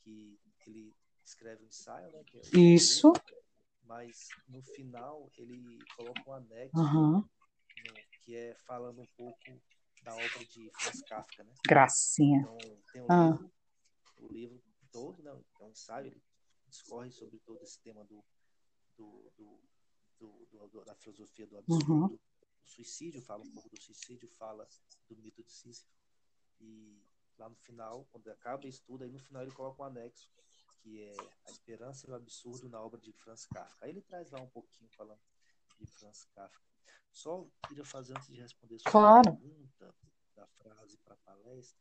Que 0.00 0.40
ele 0.66 0.94
escreve 1.24 1.62
um 1.62 1.66
ensaio, 1.66 2.10
né? 2.12 2.24
É 2.34 2.58
Isso. 2.58 3.08
Livro, 3.08 3.36
mas 3.90 4.28
no 4.48 4.62
final 4.62 5.28
ele 5.36 5.84
coloca 5.96 6.22
um 6.24 6.32
anexo 6.32 6.78
uhum. 6.78 7.12
no, 7.18 7.28
que 8.22 8.36
é 8.36 8.54
falando 8.64 9.00
um 9.00 9.06
pouco 9.16 9.60
da 10.04 10.14
obra 10.14 10.44
de 10.44 10.70
Franz 10.78 11.02
Kafka, 11.02 11.42
né? 11.42 11.52
Gracinha. 11.66 12.40
Então, 12.40 12.58
tem 12.92 13.02
um 13.02 13.06
ah. 13.10 13.30
livro, 13.30 13.52
o 14.18 14.32
livro 14.32 14.62
todo, 14.92 15.20
né? 15.24 15.32
É 15.32 15.64
um 15.64 15.70
ensaio, 15.70 16.06
ele 16.06 16.22
discorre 16.68 17.10
sobre 17.10 17.40
todo 17.40 17.60
esse 17.64 17.80
tema 17.80 18.04
do, 18.04 18.24
do, 18.96 19.32
do, 19.36 19.60
do, 20.20 20.68
do 20.68 20.84
da 20.84 20.94
filosofia 20.94 21.48
do 21.48 21.58
absurdo, 21.58 21.92
uhum. 21.92 22.08
do 22.08 22.20
suicídio, 22.62 23.20
fala 23.20 23.42
um 23.42 23.50
pouco 23.50 23.68
do 23.70 23.82
suicídio, 23.82 24.28
fala 24.28 24.68
do 25.08 25.16
mito 25.16 25.42
de 25.42 25.50
Sísifo. 25.50 25.90
E 26.60 27.02
lá 27.36 27.48
no 27.48 27.56
final, 27.56 28.06
quando 28.12 28.30
acaba 28.30 28.66
o 28.66 28.68
estudo, 28.68 29.02
aí 29.02 29.10
no 29.10 29.18
final 29.18 29.42
ele 29.42 29.50
coloca 29.50 29.82
um 29.82 29.86
anexo, 29.86 30.30
que 30.82 31.02
é 31.02 31.14
a 31.46 31.50
esperança 31.50 32.06
e 32.06 32.10
o 32.10 32.14
absurdo 32.14 32.68
na 32.68 32.80
obra 32.80 33.00
de 33.00 33.12
Franz 33.12 33.46
Kafka. 33.46 33.84
Aí 33.84 33.90
ele 33.90 34.02
traz 34.02 34.30
lá 34.30 34.40
um 34.40 34.48
pouquinho 34.48 34.90
falando 34.90 35.20
de 35.78 35.86
Franz 35.86 36.24
Kafka. 36.34 36.62
Só 37.12 37.46
queria 37.68 37.84
fazer 37.84 38.16
antes 38.16 38.28
de 38.28 38.40
responder 38.40 38.78
sua 38.78 38.90
claro. 38.90 39.36
pergunta 39.36 39.94
da 40.34 40.46
frase 40.46 40.96
para 40.98 41.14
a 41.14 41.18
palestra, 41.18 41.78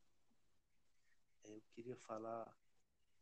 é, 1.44 1.56
eu 1.56 1.62
queria 1.72 1.96
falar 1.96 2.54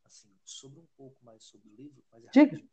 assim 0.04 0.34
sobre 0.44 0.80
um 0.80 0.86
pouco 0.96 1.24
mais 1.24 1.44
sobre 1.44 1.70
o 1.70 1.76
livro, 1.76 2.04
mas 2.12 2.24
é, 2.26 2.66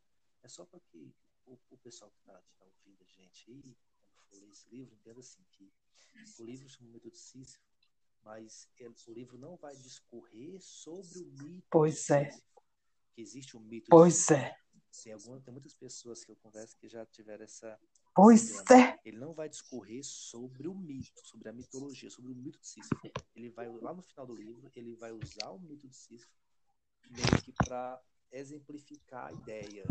é 0.42 0.48
só 0.48 0.64
para 0.64 0.80
que 0.80 1.12
o, 1.46 1.58
o, 1.70 1.78
pessoal 1.78 2.10
que 2.10 2.18
está 2.20 2.32
tá 2.32 2.64
ouvindo 2.64 3.02
a 3.02 3.06
gente 3.06 3.50
aí, 3.50 3.76
quando 4.14 4.24
for 4.28 4.38
ler 4.38 4.48
esse 4.48 4.68
livro, 4.68 4.94
entenda 4.94 5.20
assim 5.20 5.44
que 5.50 5.70
o 6.38 6.44
livro 6.44 6.68
chama 6.68 6.90
Mito 6.90 7.10
de 7.10 7.18
Sísifo, 7.18 7.60
mas 8.22 8.68
ele, 8.78 8.94
o 9.08 9.12
livro 9.12 9.36
não 9.36 9.56
vai 9.56 9.76
discorrer 9.76 10.60
sobre 10.62 11.18
o 11.22 11.42
mito. 11.42 11.66
Pois 11.70 12.08
é. 12.10 12.30
Que 13.14 13.22
existe 13.22 13.56
um 13.56 13.60
mito. 13.60 13.86
Pois 13.90 14.30
é. 14.30 14.56
Tem, 15.02 15.12
algumas, 15.12 15.42
tem 15.42 15.52
muitas 15.52 15.74
pessoas 15.74 16.24
que 16.24 16.30
eu 16.30 16.36
converso 16.36 16.76
que 16.76 16.88
já 16.88 17.04
tiveram 17.06 17.44
essa. 17.44 17.78
Pois 18.14 18.60
é. 18.70 18.98
Ele 19.04 19.18
não 19.18 19.32
vai 19.32 19.48
discorrer 19.48 20.04
sobre 20.04 20.68
o 20.68 20.74
mito, 20.74 21.20
sobre 21.24 21.48
a 21.48 21.52
mitologia, 21.52 22.10
sobre 22.10 22.32
o 22.32 22.34
mito 22.34 22.60
de 22.60 22.68
Sísifo. 22.68 23.00
Ele 23.34 23.50
vai, 23.50 23.68
lá 23.68 23.92
no 23.92 24.02
final 24.02 24.26
do 24.26 24.34
livro, 24.34 24.70
ele 24.74 24.94
vai 24.94 25.12
usar 25.12 25.50
o 25.50 25.58
mito 25.58 25.88
de 25.88 25.96
Sísifo 25.96 26.30
meio 27.10 27.42
que 27.42 27.52
para 27.52 28.00
exemplificar 28.32 29.26
a 29.26 29.32
ideia. 29.32 29.84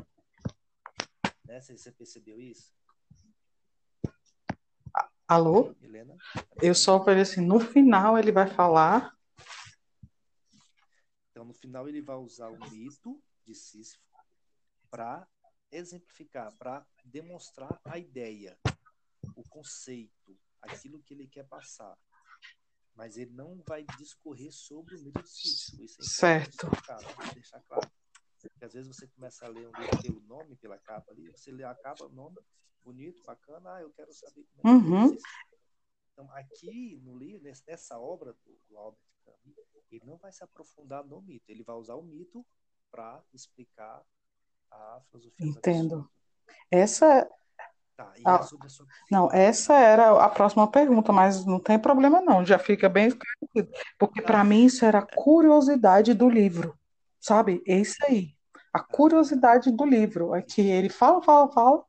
Né? 1.46 1.62
Você 1.62 1.92
percebeu 1.92 2.40
isso? 2.40 2.74
Alô? 5.28 5.76
Helena? 5.82 6.16
Eu 6.62 6.76
só 6.76 7.04
falei 7.04 7.22
assim, 7.22 7.42
no 7.42 7.60
final 7.60 8.18
ele 8.18 8.32
vai 8.32 8.48
falar. 8.48 9.16
Então, 11.44 11.48
no 11.48 11.54
final 11.54 11.90
ele 11.90 12.02
vai 12.02 12.16
usar 12.16 12.50
o 12.50 12.72
mito 12.72 13.22
de 13.46 13.54
Sísifo 13.54 14.02
para 14.90 15.28
exemplificar, 15.70 16.56
para 16.58 16.88
demonstrar 17.04 17.82
a 17.84 17.98
ideia, 17.98 18.58
o 19.36 19.44
conceito, 19.50 20.40
aquilo 20.62 21.02
que 21.02 21.14
ele 21.14 21.28
quer 21.28 21.46
passar. 21.46 21.98
Mas 22.96 23.18
ele 23.18 23.32
não 23.32 23.62
vai 23.68 23.84
discorrer 23.98 24.54
sobre 24.54 24.96
o 24.96 25.02
mito 25.04 25.22
de 25.22 25.30
Sísifo. 25.30 25.84
Isso 25.84 26.02
é 26.02 26.06
certo. 26.06 26.70
Deixar, 26.70 27.34
deixar 27.34 27.60
claro. 27.64 27.92
Porque 28.40 28.66
às 28.66 28.74
vezes 28.74 28.88
você 28.96 29.08
começa 29.08 29.46
a 29.46 29.50
ler 29.50 29.68
um 29.68 29.82
livro 29.82 30.02
pelo 30.02 30.22
nome, 30.22 30.56
pela 30.56 30.78
capa 30.78 31.12
ali, 31.12 31.30
você 31.30 31.52
lê 31.52 31.66
a 31.66 31.76
capa, 31.76 32.06
o 32.06 32.10
nome, 32.10 32.38
bonito, 32.84 33.22
bacana, 33.24 33.76
ah, 33.76 33.82
eu 33.82 33.90
quero 33.92 34.14
saber 34.14 34.46
como 34.54 34.70
é 34.70 34.78
uhum. 34.78 35.16
que 35.16 35.22
é 35.22 35.53
Então, 36.14 36.32
aqui 36.32 37.02
no 37.04 37.18
livro, 37.18 37.44
nessa 37.68 38.00
obra 38.00 38.34
do, 38.46 38.60
do 38.70 38.78
Albert 38.78 39.00
Camus, 39.26 39.58
ele 39.92 40.06
não 40.06 40.18
vai 40.18 40.32
se 40.32 40.44
aprofundar 40.44 41.04
no 41.04 41.22
mito, 41.22 41.46
ele 41.50 41.64
vai 41.64 41.76
usar 41.76 41.96
o 41.96 42.04
mito 42.04 42.46
para 42.92 43.24
explicar 43.34 44.04
a 44.72 45.02
filosofia. 45.10 45.46
Entendo. 45.46 46.10
Essa 46.70 47.30
Tá, 47.96 48.12
ah, 48.26 48.42
é. 48.44 48.84
Não, 49.12 49.32
essa 49.32 49.76
era 49.76 50.24
a 50.24 50.28
próxima 50.28 50.68
pergunta, 50.68 51.12
mas 51.12 51.46
não 51.46 51.60
tem 51.60 51.78
problema 51.78 52.22
não, 52.22 52.44
já 52.44 52.58
fica 52.58 52.90
bem 52.90 53.08
esclarecido. 53.08 53.72
Porque 54.00 54.20
para 54.20 54.42
ah. 54.42 54.44
mim 54.44 54.66
isso 54.66 54.84
era 54.84 55.00
a 55.00 55.06
curiosidade 55.06 56.12
do 56.16 56.28
livro, 56.28 56.76
sabe? 57.20 57.62
É 57.68 57.78
isso 57.78 57.98
aí. 58.04 58.36
A 58.74 58.80
ah. 58.80 58.84
curiosidade 58.84 59.72
do 59.72 59.86
livro 59.86 60.34
é 60.34 60.42
que 60.42 60.62
ele 60.62 60.90
fala, 60.90 61.22
fala, 61.22 61.52
fala, 61.52 61.86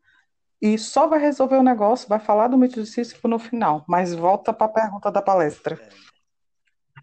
e 0.60 0.78
só 0.78 1.06
vai 1.06 1.18
resolver 1.18 1.56
o 1.56 1.62
negócio, 1.62 2.08
vai 2.08 2.18
falar 2.18 2.48
do 2.48 2.56
mito 2.56 2.82
de 2.82 2.88
Sísifo 2.88 3.28
no 3.28 3.38
final. 3.38 3.84
Mas 3.88 4.14
volta 4.14 4.52
para 4.52 4.66
a 4.66 4.72
pergunta 4.72 5.10
da 5.10 5.20
palestra. 5.20 5.74
É. 5.74 5.88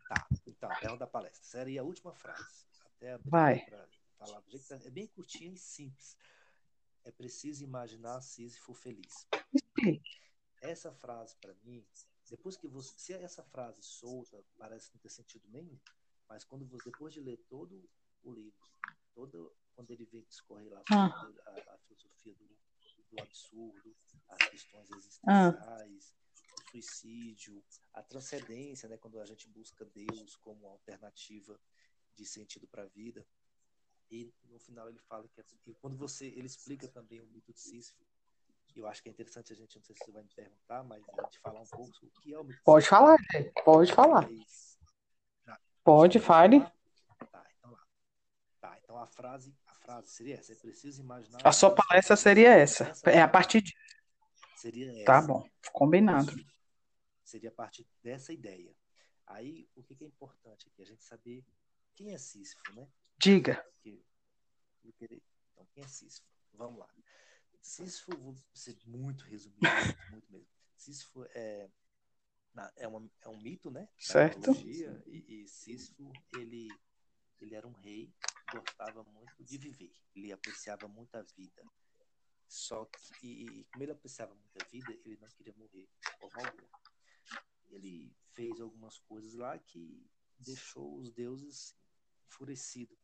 Tá, 0.07 0.27
então, 0.45 0.69
a 0.71 0.75
pergunta 0.79 0.99
da 0.99 1.07
palestra. 1.07 1.43
Seria 1.43 1.81
a 1.81 1.83
última 1.83 2.13
frase. 2.13 2.65
Até 2.97 3.17
vai. 3.25 3.65
Falar 4.17 4.43
É 4.85 4.89
bem 4.89 5.07
curtinha 5.07 5.53
e 5.53 5.57
simples. 5.57 6.17
É 7.03 7.11
preciso 7.11 7.63
imaginar 7.63 8.21
Sísifo 8.21 8.73
feliz. 8.73 9.27
Essa 10.61 10.91
frase, 10.91 11.35
para 11.37 11.53
mim, 11.63 11.83
depois 12.29 12.55
que 12.55 12.67
você. 12.67 12.93
Se 12.97 13.13
essa 13.13 13.43
frase 13.43 13.81
solta 13.81 14.43
parece 14.57 14.91
não 14.93 14.99
ter 14.99 15.09
sentido 15.09 15.47
nenhum, 15.49 15.79
mas 16.29 16.43
quando 16.43 16.65
você, 16.65 16.89
depois 16.89 17.13
de 17.13 17.19
ler 17.19 17.37
todo 17.49 17.89
o 18.23 18.31
livro, 18.31 18.69
todo, 19.13 19.53
quando 19.73 19.91
ele 19.91 20.05
vê 20.05 20.21
discorrer 20.21 20.71
lá 20.71 20.81
ah. 20.91 21.07
a, 21.47 21.73
a 21.73 21.77
filosofia 21.79 22.35
do 22.35 22.45
do 23.11 23.21
absurdo, 23.21 23.95
as 24.29 24.49
questões 24.49 24.89
existenciais, 24.91 26.13
ah. 26.13 26.65
o 26.67 26.71
suicídio, 26.71 27.63
a 27.93 28.01
transcendência, 28.01 28.87
né, 28.87 28.97
quando 28.97 29.19
a 29.19 29.25
gente 29.25 29.47
busca 29.49 29.85
Deus 29.85 30.35
como 30.37 30.67
alternativa 30.67 31.59
de 32.15 32.25
sentido 32.25 32.67
para 32.67 32.83
a 32.83 32.87
vida. 32.87 33.25
E 34.09 34.33
no 34.49 34.59
final 34.59 34.89
ele 34.89 34.99
fala 34.99 35.27
que 35.27 35.41
e 35.67 35.73
quando 35.75 35.97
você 35.97 36.27
ele 36.27 36.47
explica 36.47 36.87
também 36.87 37.21
o 37.21 37.27
mito 37.27 37.53
de 37.53 37.59
Sísifo, 37.59 38.05
eu 38.75 38.87
acho 38.87 39.01
que 39.03 39.09
é 39.09 39.11
interessante 39.11 39.51
a 39.51 39.55
gente, 39.55 39.75
não 39.75 39.83
sei 39.83 39.95
se 39.95 40.05
você 40.05 40.11
vai 40.11 40.23
me 40.23 40.29
perguntar, 40.29 40.83
mas 40.83 41.03
a 41.09 41.23
gente 41.23 41.39
falar 41.39 41.61
um 41.61 41.67
pouco 41.67 41.91
o 42.03 42.21
que 42.21 42.33
é 42.33 42.39
o 42.39 42.43
mito 42.43 42.61
Pode 42.63 42.87
falar, 42.87 43.17
pode 43.63 43.93
falar. 43.93 44.27
Pode, 45.83 46.19
fale. 46.19 46.59
Tá, 47.31 47.47
então 47.57 47.71
lá. 47.71 47.87
Tá, 48.59 48.79
então 48.91 49.01
a 49.01 49.07
frase 49.07 49.55
frase 49.81 50.09
seria 50.09 50.35
essa. 50.35 50.51
É 50.51 50.55
preciso 50.55 51.01
imaginar. 51.01 51.39
A 51.43 51.51
sua 51.53 51.73
palestra 51.73 52.15
seria 52.17 52.53
essa. 52.53 52.91
É 53.05 53.21
a 53.21 53.27
partir 53.27 53.61
de. 53.61 53.73
Seria 54.57 54.91
essa. 54.91 55.05
Tá 55.05 55.21
bom, 55.21 55.47
combinado. 55.71 56.33
Seria 57.23 57.49
a 57.49 57.53
partir 57.53 57.87
dessa 58.03 58.33
ideia. 58.33 58.75
Aí, 59.25 59.69
o 59.75 59.81
que 59.81 60.03
é 60.03 60.07
importante 60.07 60.67
aqui? 60.67 60.81
A 60.81 60.85
gente 60.85 61.03
saber 61.03 61.45
quem 61.95 62.13
é 62.13 62.17
Sísifo, 62.17 62.61
né? 62.73 62.85
Diga. 63.17 63.65
Então, 63.85 65.65
quem 65.73 65.83
é 65.83 65.87
Sísifo? 65.87 66.27
Vamos 66.53 66.79
lá. 66.79 66.89
Sísifo, 67.61 68.17
vou 68.17 68.35
ser 68.53 68.77
muito 68.85 69.23
resumido, 69.23 69.61
muito, 69.61 70.11
muito 70.11 70.31
mesmo. 70.31 70.47
Sísifo 70.75 71.23
é, 71.33 71.69
é, 72.75 72.87
uma, 72.87 73.09
é 73.21 73.29
um 73.29 73.41
mito, 73.41 73.71
né? 73.71 73.87
Certo. 73.97 74.51
E, 74.51 74.83
e 75.27 75.47
Sísifo, 75.47 76.11
ele, 76.37 76.67
ele 77.41 77.55
era 77.55 77.67
um 77.67 77.73
rei 77.73 78.13
gostava 78.51 79.03
muito 79.03 79.43
de 79.43 79.57
viver, 79.57 79.93
ele 80.15 80.31
apreciava 80.31 80.87
muito 80.87 81.15
a 81.15 81.21
vida. 81.21 81.63
Só 82.47 82.83
que, 82.85 83.65
como 83.71 83.83
ele 83.83 83.93
apreciava 83.93 84.35
muito 84.35 84.61
a 84.61 84.65
vida, 84.65 84.91
ele 85.05 85.17
não 85.21 85.29
queria 85.29 85.53
morrer 85.53 85.87
forma 86.19 86.47
alguma. 86.47 86.79
Ele 87.69 88.13
fez 88.33 88.59
algumas 88.59 88.99
coisas 88.99 89.33
lá 89.35 89.57
que 89.57 90.05
deixou 90.37 90.97
os 90.97 91.11
deuses 91.11 91.73
enfurecidos. 92.27 92.97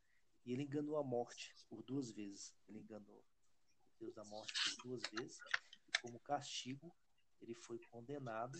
E 0.45 0.51
ele 0.51 0.63
enganou 0.63 0.97
a 0.97 1.03
morte 1.03 1.55
por 1.69 1.81
duas 1.83 2.11
vezes. 2.11 2.53
Ele 2.67 2.79
enganou 2.79 3.19
o 3.19 3.99
Deus 3.99 4.13
da 4.13 4.25
morte 4.25 4.53
por 4.75 4.83
duas 4.83 5.01
vezes. 5.11 5.39
E 5.87 5.99
como 6.01 6.19
castigo, 6.19 6.93
ele 7.41 7.55
foi 7.55 7.79
condenado 7.79 8.59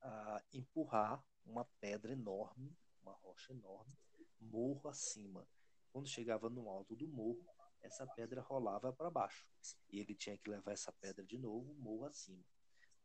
a 0.00 0.44
empurrar 0.52 1.24
uma 1.44 1.64
pedra 1.80 2.12
enorme, 2.12 2.76
uma 3.02 3.12
rocha 3.14 3.52
enorme, 3.52 3.92
morro 4.40 4.88
acima. 4.88 5.46
Quando 5.92 6.08
chegava 6.08 6.48
no 6.48 6.68
alto 6.68 6.94
do 6.94 7.06
morro, 7.08 7.44
essa 7.82 8.06
pedra 8.06 8.40
rolava 8.40 8.92
para 8.92 9.10
baixo. 9.10 9.46
E 9.90 10.00
ele 10.00 10.14
tinha 10.14 10.36
que 10.36 10.50
levar 10.50 10.72
essa 10.72 10.92
pedra 10.92 11.24
de 11.24 11.38
novo, 11.38 11.74
morro 11.74 12.06
acima. 12.06 12.44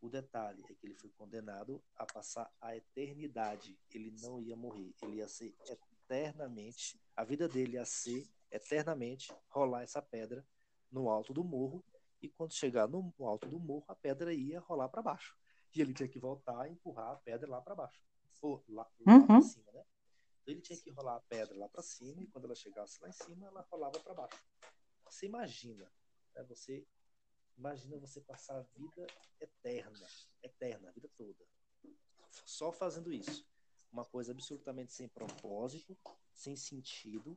O 0.02 0.10
detalhe 0.10 0.64
é 0.70 0.74
que 0.74 0.86
ele 0.86 0.96
foi 0.96 1.10
condenado 1.12 1.84
a 1.96 2.06
passar 2.06 2.52
a 2.62 2.76
eternidade. 2.76 3.78
Ele 3.92 4.14
não 4.22 4.42
ia 4.42 4.56
morrer, 4.56 4.94
ele 5.02 5.18
ia 5.18 5.28
ser 5.28 5.56
eternamente, 5.68 7.00
a 7.16 7.24
vida 7.24 7.48
dele 7.48 7.74
ia 7.74 7.86
ser 7.86 8.28
eternamente 8.52 9.34
rolar 9.50 9.82
essa 9.82 10.02
pedra 10.02 10.46
no 10.92 11.10
alto 11.10 11.34
do 11.34 11.44
morro. 11.44 11.84
E 12.22 12.30
quando 12.30 12.54
chegar 12.54 12.88
no 12.88 13.14
alto 13.20 13.48
do 13.48 13.60
morro, 13.60 13.86
a 13.88 13.96
pedra 13.96 14.34
ia 14.34 14.60
rolar 14.60 14.90
para 14.90 15.02
baixo. 15.02 15.36
E 15.76 15.82
ele 15.82 15.94
tinha 15.94 16.08
que 16.08 16.20
voltar 16.20 16.68
e 16.68 16.74
empurrar 16.74 17.12
a 17.12 17.16
pedra 17.18 17.50
lá 17.50 17.62
para 17.62 17.76
baixo. 17.76 18.02
Ou 18.42 18.64
lá, 18.70 18.88
lá 19.06 19.16
uhum. 19.16 19.26
para 19.26 19.42
cima, 19.42 19.72
né? 19.74 19.84
Então 20.46 20.54
ele 20.54 20.62
tinha 20.62 20.80
que 20.80 20.92
rolar 20.92 21.16
a 21.16 21.22
pedra 21.22 21.58
lá 21.58 21.68
para 21.68 21.82
cima 21.82 22.22
e 22.22 22.28
quando 22.28 22.46
ela 22.46 22.54
chegasse 22.54 23.02
lá 23.02 23.10
em 23.10 23.12
cima, 23.12 23.48
ela 23.48 23.68
rolava 23.72 24.00
para 24.00 24.14
baixo. 24.14 24.46
Você 25.04 25.26
imagina, 25.26 25.92
né? 26.36 26.44
você 26.44 26.86
imagina 27.58 27.98
você 27.98 28.22
passar 28.22 28.60
a 28.60 28.62
vida 28.62 29.08
eterna, 29.42 30.06
eterna, 30.44 30.90
a 30.90 30.92
vida 30.92 31.10
toda, 31.18 31.44
só 32.46 32.72
fazendo 32.72 33.12
isso. 33.12 33.44
Uma 33.92 34.06
coisa 34.06 34.34
absolutamente 34.34 34.94
sem 34.94 35.08
propósito, 35.08 35.98
sem 36.32 36.56
sentido, 36.56 37.36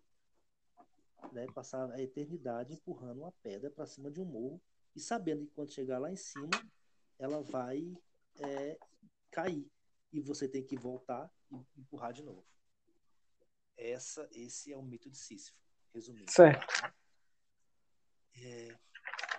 né, 1.33 1.47
passar 1.55 1.91
a 1.91 2.03
eternidade 2.03 2.75
empurrando 2.75 3.21
uma 3.21 3.33
pedra 3.33 3.71
para 3.71 3.87
cima 3.87 4.11
de 4.11 4.21
um 4.21 4.27
morro 4.27 4.61
e 4.95 5.01
sabendo 5.01 5.47
que 5.47 5.53
quando 5.53 5.73
chegar 5.73 5.99
lá 5.99 6.13
em 6.13 6.17
cima, 6.17 6.51
ela 7.19 7.41
vai 7.41 7.97
é, 8.39 8.79
cair 9.31 9.67
e 10.13 10.21
você 10.21 10.47
tem 10.47 10.63
que 10.63 10.77
voltar 10.77 11.33
e 11.51 11.57
empurrar 11.81 12.13
de 12.13 12.23
novo. 12.23 12.45
Essa, 13.79 14.29
esse 14.33 14.73
é 14.73 14.77
o 14.77 14.83
mito 14.83 15.09
de 15.09 15.17
Sísifo, 15.17 15.57
resumindo. 15.95 16.31
Certo. 16.31 16.67
É, 18.35 18.77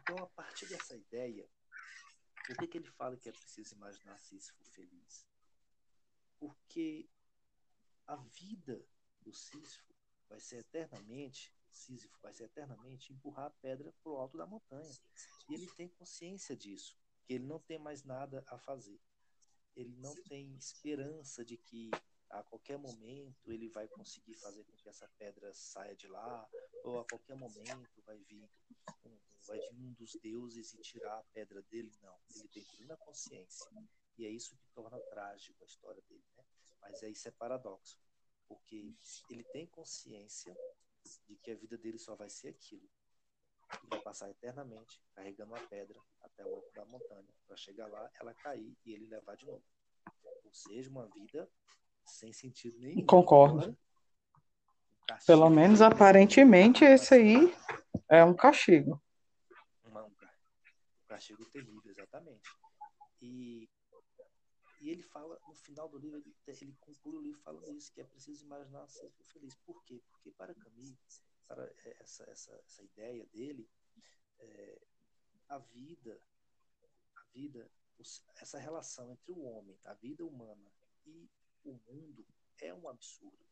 então, 0.01 0.17
a 0.17 0.27
partir 0.27 0.65
dessa 0.67 0.95
ideia, 0.95 1.47
por 2.47 2.55
que, 2.57 2.67
que 2.67 2.77
ele 2.77 2.89
fala 2.91 3.17
que 3.17 3.27
é 3.27 3.33
preciso 3.33 3.75
imaginar 3.75 4.17
Sísifo 4.17 4.63
feliz? 4.63 5.27
Porque 6.39 7.09
a 8.07 8.15
vida 8.15 8.83
do 9.21 9.33
Sísifo 9.33 9.93
vai 10.29 10.39
ser 10.39 10.59
eternamente, 10.59 11.53
Sísifo 11.69 12.17
vai 12.21 12.33
ser 12.33 12.45
eternamente 12.45 13.11
empurrar 13.11 13.47
a 13.47 13.51
pedra 13.51 13.93
para 14.01 14.11
o 14.11 14.17
alto 14.17 14.37
da 14.37 14.47
montanha. 14.47 14.97
E 15.49 15.53
ele 15.53 15.69
tem 15.75 15.89
consciência 15.89 16.55
disso, 16.55 16.97
que 17.25 17.33
ele 17.33 17.45
não 17.45 17.59
tem 17.59 17.77
mais 17.77 18.03
nada 18.03 18.43
a 18.47 18.57
fazer. 18.57 19.01
Ele 19.75 19.95
não 19.97 20.15
tem 20.23 20.55
esperança 20.55 21.43
de 21.43 21.57
que 21.57 21.91
a 22.29 22.43
qualquer 22.43 22.77
momento 22.77 23.51
ele 23.51 23.69
vai 23.69 23.87
conseguir 23.87 24.35
fazer 24.35 24.63
com 24.63 24.77
que 24.77 24.87
essa 24.87 25.07
pedra 25.17 25.53
saia 25.53 25.95
de 25.95 26.07
lá, 26.07 26.47
ou 26.83 26.99
a 26.99 27.05
qualquer 27.05 27.35
momento 27.35 28.01
vai 28.05 28.17
vir 28.19 28.43
um, 29.05 29.19
vai 29.47 29.59
vir 29.59 29.81
um 29.81 29.93
dos 29.93 30.13
deuses 30.21 30.73
e 30.73 30.81
tirar 30.81 31.17
a 31.17 31.23
pedra 31.33 31.61
dele. 31.63 31.91
Não, 32.01 32.19
ele 32.35 32.47
tem 32.49 32.63
plena 32.63 32.95
consciência. 32.97 33.69
E 34.17 34.25
é 34.25 34.29
isso 34.29 34.55
que 34.55 34.67
torna 34.73 34.99
trágico 34.99 35.63
a 35.63 35.65
história 35.65 36.01
dele. 36.03 36.23
Né? 36.37 36.43
Mas 36.81 37.01
é, 37.01 37.09
isso 37.09 37.27
é 37.27 37.31
paradoxo, 37.31 37.97
porque 38.47 38.95
ele 39.29 39.43
tem 39.45 39.65
consciência 39.67 40.55
de 41.27 41.35
que 41.37 41.51
a 41.51 41.55
vida 41.55 41.77
dele 41.77 41.97
só 41.97 42.15
vai 42.15 42.29
ser 42.29 42.49
aquilo. 42.49 42.87
Ele 43.81 43.89
vai 43.89 44.01
passar 44.01 44.29
eternamente 44.29 45.01
carregando 45.13 45.55
a 45.55 45.67
pedra 45.67 45.99
até 46.21 46.45
o 46.45 46.55
alto 46.55 46.71
da 46.73 46.85
montanha, 46.85 47.27
para 47.47 47.55
chegar 47.55 47.87
lá, 47.87 48.11
ela 48.19 48.33
cair 48.33 48.75
e 48.85 48.93
ele 48.93 49.07
levar 49.07 49.35
de 49.35 49.45
novo. 49.45 49.63
Ou 50.43 50.53
seja, 50.53 50.89
uma 50.89 51.07
vida 51.07 51.49
sem 52.09 52.33
sentido 52.33 52.77
nenhum. 52.79 53.05
Concordo. 53.05 53.69
Um 53.69 53.75
Pelo 55.25 55.49
menos 55.49 55.81
aparentemente 55.81 56.83
esse 56.83 57.15
aí 57.15 57.53
é 58.07 58.23
um 58.23 58.35
castigo. 58.35 59.01
um 59.85 61.07
castigo 61.07 61.43
terrível, 61.45 61.91
exatamente. 61.91 62.49
E, 63.21 63.69
e 64.81 64.89
ele 64.89 65.03
fala, 65.03 65.39
no 65.47 65.55
final 65.55 65.89
do 65.89 65.97
livro, 65.97 66.17
ele, 66.17 66.35
ele 66.47 66.75
conclui 66.79 67.17
o 67.17 67.21
livro 67.21 67.41
falando 67.41 67.71
isso, 67.71 67.91
que 67.91 68.01
é 68.01 68.03
preciso 68.03 68.45
imaginar 68.45 68.87
ser 68.87 69.11
feliz. 69.23 69.55
Por 69.65 69.83
quê? 69.83 70.01
Porque 70.11 70.31
para 70.31 70.53
Camus, 70.53 71.23
para 71.47 71.71
essa, 71.99 72.29
essa, 72.29 72.53
essa 72.65 72.83
ideia 72.83 73.25
dele, 73.27 73.67
é, 74.39 74.81
a 75.49 75.57
vida, 75.57 76.21
a 77.15 77.23
vida, 77.33 77.69
essa 78.37 78.59
relação 78.59 79.11
entre 79.11 79.31
o 79.31 79.41
homem, 79.41 79.77
a 79.83 79.93
vida 79.95 80.23
humana 80.23 80.71
e 81.05 81.29
o 81.63 81.73
mundo 81.87 82.25
é 82.61 82.73
um 82.73 82.87
absurdo. 82.87 83.45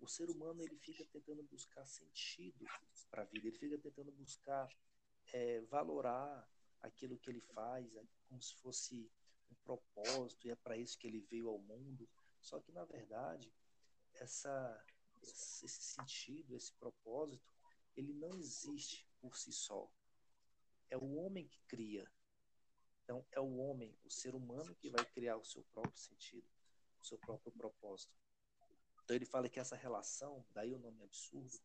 O 0.00 0.08
ser 0.08 0.30
humano 0.30 0.62
ele 0.62 0.76
fica 0.78 1.04
tentando 1.04 1.42
buscar 1.42 1.84
sentido 1.84 2.64
para 3.10 3.22
a 3.22 3.26
vida, 3.26 3.48
ele 3.48 3.58
fica 3.58 3.78
tentando 3.78 4.10
buscar 4.12 4.68
é, 5.32 5.60
valorar 5.62 6.48
aquilo 6.80 7.18
que 7.18 7.30
ele 7.30 7.40
faz, 7.40 7.94
é 7.94 8.02
como 8.28 8.40
se 8.40 8.54
fosse 8.56 9.10
um 9.50 9.54
propósito 9.56 10.46
e 10.46 10.50
é 10.50 10.56
para 10.56 10.76
isso 10.76 10.98
que 10.98 11.06
ele 11.06 11.20
veio 11.20 11.48
ao 11.48 11.58
mundo. 11.58 12.08
Só 12.40 12.60
que 12.60 12.72
na 12.72 12.84
verdade 12.84 13.52
essa 14.14 14.84
esse 15.22 15.68
sentido, 15.68 16.56
esse 16.56 16.72
propósito, 16.72 17.52
ele 17.94 18.14
não 18.14 18.30
existe 18.38 19.06
por 19.20 19.36
si 19.36 19.52
só. 19.52 19.92
É 20.88 20.96
o 20.96 21.16
homem 21.16 21.46
que 21.46 21.60
cria. 21.68 22.10
Então 23.04 23.24
é 23.32 23.40
o 23.40 23.56
homem, 23.58 23.94
o 24.02 24.10
ser 24.10 24.34
humano 24.34 24.74
que 24.76 24.88
vai 24.88 25.04
criar 25.04 25.36
o 25.36 25.44
seu 25.44 25.62
próprio 25.64 25.98
sentido 25.98 26.48
o 27.00 27.04
seu 27.04 27.18
próprio 27.18 27.52
propósito. 27.52 28.14
Então 29.04 29.16
ele 29.16 29.26
fala 29.26 29.48
que 29.48 29.58
essa 29.58 29.76
relação, 29.76 30.44
daí 30.52 30.74
o 30.74 30.78
nome 30.78 31.02
absurdo, 31.02 31.58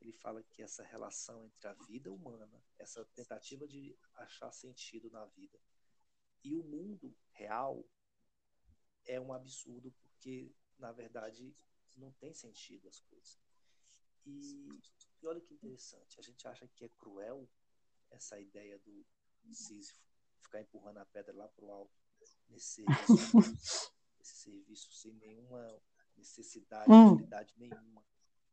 ele 0.00 0.12
fala 0.12 0.42
que 0.42 0.62
essa 0.62 0.82
relação 0.82 1.46
entre 1.46 1.66
a 1.66 1.72
vida 1.72 2.12
humana, 2.12 2.62
essa 2.78 3.04
tentativa 3.14 3.66
de 3.66 3.96
achar 4.14 4.52
sentido 4.52 5.10
na 5.10 5.24
vida 5.26 5.58
e 6.44 6.54
o 6.54 6.62
mundo 6.62 7.14
real 7.30 7.84
é 9.06 9.20
um 9.20 9.32
absurdo 9.32 9.92
porque 9.92 10.54
na 10.78 10.92
verdade 10.92 11.54
não 11.96 12.12
tem 12.12 12.34
sentido 12.34 12.88
as 12.88 13.00
coisas. 13.00 13.40
E, 14.24 14.68
e 15.20 15.26
olha 15.26 15.40
que 15.40 15.54
interessante, 15.54 16.18
a 16.18 16.22
gente 16.22 16.46
acha 16.46 16.66
que 16.68 16.84
é 16.84 16.88
cruel 16.90 17.48
essa 18.10 18.38
ideia 18.38 18.78
do 18.78 19.04
Sísifo 19.52 20.00
ficar 20.40 20.60
empurrando 20.60 20.98
a 20.98 21.06
pedra 21.06 21.34
lá 21.34 21.48
para 21.48 21.64
o 21.64 21.70
alto 21.70 22.02
nesse 22.48 22.84
esse 23.58 23.91
serviço 24.42 24.92
sem 24.92 25.12
nenhuma 25.14 25.80
necessidade, 26.16 26.90
hum. 26.90 27.12
utilidade 27.12 27.54
nenhuma, 27.56 28.04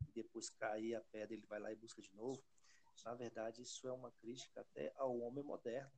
e 0.08 0.12
depois 0.12 0.50
cair 0.50 0.96
a 0.96 1.02
pedra, 1.02 1.36
ele 1.36 1.46
vai 1.46 1.60
lá 1.60 1.72
e 1.72 1.76
busca 1.76 2.02
de 2.02 2.14
novo. 2.16 2.44
Na 3.04 3.16
verdade, 3.16 3.62
isso 3.62 3.88
é 3.88 3.92
uma 3.92 4.12
crítica 4.12 4.62
até 4.62 4.94
ao 4.98 5.18
homem 5.20 5.44
moderno. 5.44 5.92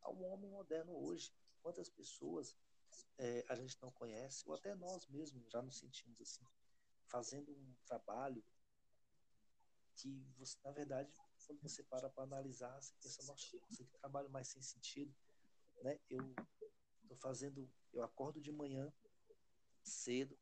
Ao 0.00 0.20
homem 0.20 0.50
moderno 0.50 0.92
hoje. 0.96 1.32
Quantas 1.62 1.88
pessoas 1.88 2.56
é, 3.18 3.44
a 3.48 3.54
gente 3.54 3.80
não 3.80 3.90
conhece, 3.92 4.48
ou 4.48 4.54
até 4.54 4.74
nós 4.74 5.06
mesmos 5.06 5.48
já 5.50 5.62
nos 5.62 5.78
sentimos 5.78 6.20
assim, 6.20 6.44
fazendo 7.06 7.52
um 7.52 7.74
trabalho 7.86 8.42
que, 9.94 10.26
você, 10.38 10.58
na 10.64 10.72
verdade, 10.72 11.12
quando 11.46 11.60
você 11.60 11.82
para 11.84 12.10
para 12.10 12.24
analisar, 12.24 12.80
você 12.80 12.92
pensa, 13.00 13.22
nossa, 13.24 13.46
que 13.68 13.84
trabalho 14.00 14.28
mais 14.30 14.48
sem 14.48 14.62
sentido. 14.62 15.14
Né? 15.82 16.00
Eu 16.08 16.34
Tô 17.12 17.16
fazendo, 17.16 17.70
eu 17.92 18.02
acordo 18.02 18.40
de 18.40 18.50
manhã 18.50 18.90
cedo, 19.82 20.34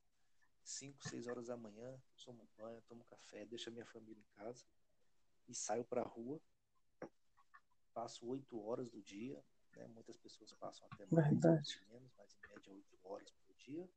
5, 0.62 1.02
6 1.08 1.26
horas 1.26 1.48
da 1.48 1.56
manhã, 1.56 2.00
tomo 2.24 2.48
banho, 2.56 2.80
tomo 2.82 3.04
café, 3.06 3.44
deixo 3.44 3.70
a 3.70 3.72
minha 3.72 3.84
família 3.84 4.20
em 4.20 4.36
casa 4.36 4.64
e 5.48 5.54
saio 5.54 5.84
para 5.84 6.02
a 6.02 6.06
rua. 6.06 6.40
Passo 7.92 8.24
8 8.24 8.56
horas 8.64 8.88
do 8.88 9.02
dia, 9.02 9.44
né? 9.74 9.88
Muitas 9.88 10.16
pessoas 10.16 10.52
passam 10.52 10.86
até 10.92 11.06
mais, 11.06 11.32
menos, 11.90 12.12
mas 12.16 12.36
em 12.36 12.40
média 12.46 12.72
8 12.72 12.98
horas 13.02 13.32
por 13.32 13.52
dia. 13.56 13.90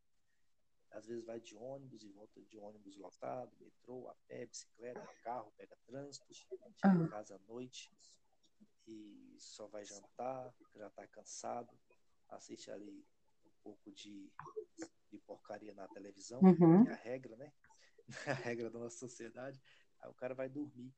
Às 0.90 1.06
vezes 1.06 1.24
vai 1.24 1.40
de 1.40 1.56
ônibus 1.56 2.02
e 2.02 2.10
volta 2.10 2.42
de 2.42 2.58
ônibus 2.58 2.98
lotado, 2.98 3.56
metrô, 3.60 4.10
a 4.10 4.16
pé, 4.28 4.48
bicicleta, 4.48 5.08
carro, 5.22 5.54
pega 5.56 5.78
trânsito, 5.86 6.34
chega 6.34 6.68
em 6.68 7.08
casa 7.08 7.36
à 7.36 7.40
noite 7.48 7.94
e 8.88 9.38
só 9.38 9.68
vai 9.68 9.86
jantar, 9.86 10.52
já 10.74 10.88
está 10.88 11.06
cansado, 11.08 11.72
assiste 12.36 12.72
ali 12.72 13.06
um 13.46 13.52
pouco 13.62 13.92
de, 13.92 14.32
de 15.10 15.18
porcaria 15.20 15.74
na 15.74 15.88
televisão, 15.88 16.42
uhum. 16.42 16.84
que 16.84 16.90
é 16.90 16.94
a 16.94 16.98
regra, 16.98 17.36
né? 17.36 17.54
a 18.28 18.34
regra 18.34 18.70
da 18.70 18.80
nossa 18.80 18.98
sociedade. 18.98 19.62
Aí 20.02 20.10
o 20.10 20.14
cara 20.14 20.34
vai 20.34 20.50
dormir 20.50 20.94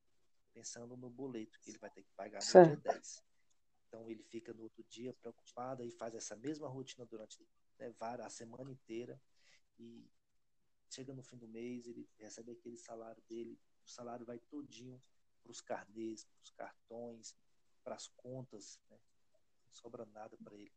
pensando 0.54 0.95
no 0.95 1.10
boleto 1.10 1.60
que 1.60 1.69
ele 1.69 1.78
vai 1.78 1.89
ter 1.89 2.04
que 2.04 2.12
pagar 2.13 2.39
no 2.39 2.45
certo. 2.45 2.82
dia 2.82 2.93
10. 2.93 3.24
Então 3.88 4.10
ele 4.10 4.24
fica 4.24 4.54
no 4.54 4.63
outro 4.63 4.84
dia 4.86 5.13
preocupado 5.13 5.84
e 5.84 5.91
faz 5.91 6.15
essa 6.15 6.36
mesma 6.36 6.67
rotina 6.67 7.06
durante 7.06 7.45
né, 7.78 7.93
a 8.00 8.30
semana 8.30 8.71
inteira 8.71 9.21
e 9.78 10.10
chega 10.89 11.13
no 11.13 11.24
fim 11.24 11.38
do 11.38 11.48
mês, 11.48 11.88
ele 11.88 12.10
recebe 12.17 12.54
aquele 12.54 12.78
salário 12.78 13.21
dele, 13.28 13.60
o 13.86 13.89
salário 13.89 14.26
vai 14.26 14.39
todinho 14.39 15.02
para 15.43 15.52
os 15.52 15.62
carnês, 15.62 16.24
para 16.24 16.41
os 16.41 16.52
cartões, 16.52 17.36
para 17.84 17.95
as 17.95 18.08
contas, 18.08 18.80
né? 18.89 18.98
não 19.65 19.74
sobra 19.74 20.06
nada 20.06 20.38
para 20.43 20.56
ele. 20.56 20.71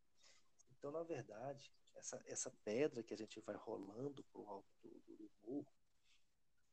Então, 0.78 0.90
na 0.92 1.02
verdade, 1.02 1.72
essa, 1.96 2.22
essa 2.26 2.50
pedra 2.64 3.02
que 3.02 3.12
a 3.12 3.16
gente 3.16 3.40
vai 3.40 3.56
rolando 3.56 4.22
pro 4.24 4.46
alto 4.46 4.72
do, 4.80 4.90
do, 5.00 5.16
do 5.16 5.30
morro 5.42 5.72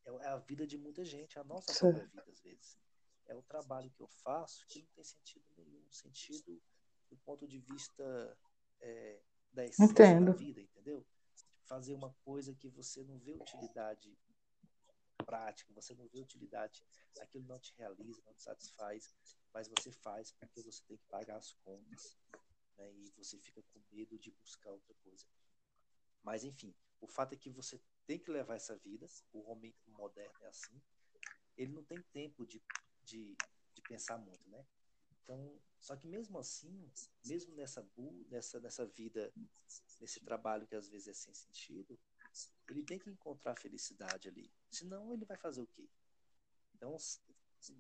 é, 0.05 0.09
é, 0.09 0.27
a 0.27 0.37
vida 0.37 0.65
de 0.67 0.77
muita 0.77 1.03
gente, 1.03 1.37
é 1.37 1.41
a 1.41 1.43
nossa 1.43 1.73
Sim. 1.73 1.79
própria 1.79 2.05
vida, 2.07 2.23
às 2.31 2.39
vezes. 2.41 2.79
É 3.25 3.35
o 3.35 3.41
trabalho 3.41 3.89
que 3.89 4.01
eu 4.01 4.07
faço 4.07 4.65
que 4.67 4.81
não 4.81 4.89
tem 4.93 5.03
sentido 5.03 5.45
nenhum, 5.57 5.91
sentido 5.91 6.61
do 7.09 7.17
ponto 7.17 7.47
de 7.47 7.59
vista 7.59 8.37
é, 8.79 9.19
da 9.51 9.65
essência 9.65 9.91
Entendo. 9.91 10.25
da 10.27 10.37
vida, 10.37 10.61
entendeu? 10.61 11.05
Fazer 11.63 11.95
uma 11.95 12.13
coisa 12.23 12.53
que 12.53 12.69
você 12.69 13.03
não 13.03 13.17
vê 13.17 13.33
utilidade 13.33 14.15
prática, 15.25 15.73
você 15.73 15.95
não 15.95 16.07
vê 16.07 16.19
utilidade, 16.19 16.85
aquilo 17.19 17.45
não 17.45 17.59
te 17.59 17.73
realiza, 17.75 18.21
não 18.27 18.33
te 18.35 18.43
satisfaz, 18.43 19.15
mas 19.51 19.67
você 19.67 19.91
faz 19.91 20.31
porque 20.33 20.61
você 20.61 20.83
tem 20.87 20.97
que 20.97 21.05
pagar 21.05 21.37
as 21.37 21.53
contas 21.63 22.15
né, 22.77 22.91
e 22.93 23.09
você 23.17 23.37
fica 23.37 23.61
com 23.61 23.81
medo 23.91 24.17
de 24.17 24.31
buscar 24.31 24.71
outra 24.71 24.93
coisa. 25.03 25.25
Mas, 26.23 26.43
enfim, 26.43 26.73
o 26.99 27.07
fato 27.07 27.33
é 27.33 27.37
que 27.37 27.49
você 27.49 27.79
tem 28.05 28.19
que 28.19 28.31
levar 28.31 28.55
essa 28.55 28.75
vida, 28.77 29.07
o 29.31 29.49
homem 29.49 29.73
moderno 29.87 30.43
é 30.43 30.47
assim, 30.47 30.81
ele 31.57 31.71
não 31.71 31.83
tem 31.83 32.01
tempo 32.11 32.45
de, 32.45 32.61
de, 33.03 33.35
de 33.73 33.81
pensar 33.83 34.17
muito, 34.17 34.49
né? 34.49 34.65
Então, 35.23 35.59
só 35.79 35.95
que 35.95 36.07
mesmo 36.07 36.37
assim, 36.37 36.91
mesmo 37.25 37.55
nessa, 37.55 37.87
nessa, 38.29 38.59
nessa 38.59 38.85
vida, 38.85 39.31
nesse 39.99 40.19
trabalho 40.19 40.67
que 40.67 40.75
às 40.75 40.87
vezes 40.87 41.07
é 41.07 41.13
sem 41.13 41.33
sentido, 41.33 41.99
ele 42.67 42.83
tem 42.83 42.99
que 42.99 43.09
encontrar 43.09 43.55
felicidade 43.55 44.27
ali. 44.27 44.51
Senão, 44.69 45.13
ele 45.13 45.25
vai 45.25 45.37
fazer 45.37 45.61
o 45.61 45.67
quê? 45.67 45.87
Então, 46.75 46.95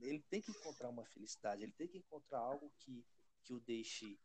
ele 0.01 0.21
tem 0.21 0.41
que 0.41 0.51
encontrar 0.51 0.89
uma 0.89 1.05
felicidade, 1.05 1.63
ele 1.63 1.71
tem 1.73 1.87
que 1.87 1.97
encontrar 1.97 2.39
algo 2.39 2.71
que, 2.79 3.05
que 3.43 3.53
o 3.53 3.59
deixe 3.59 4.17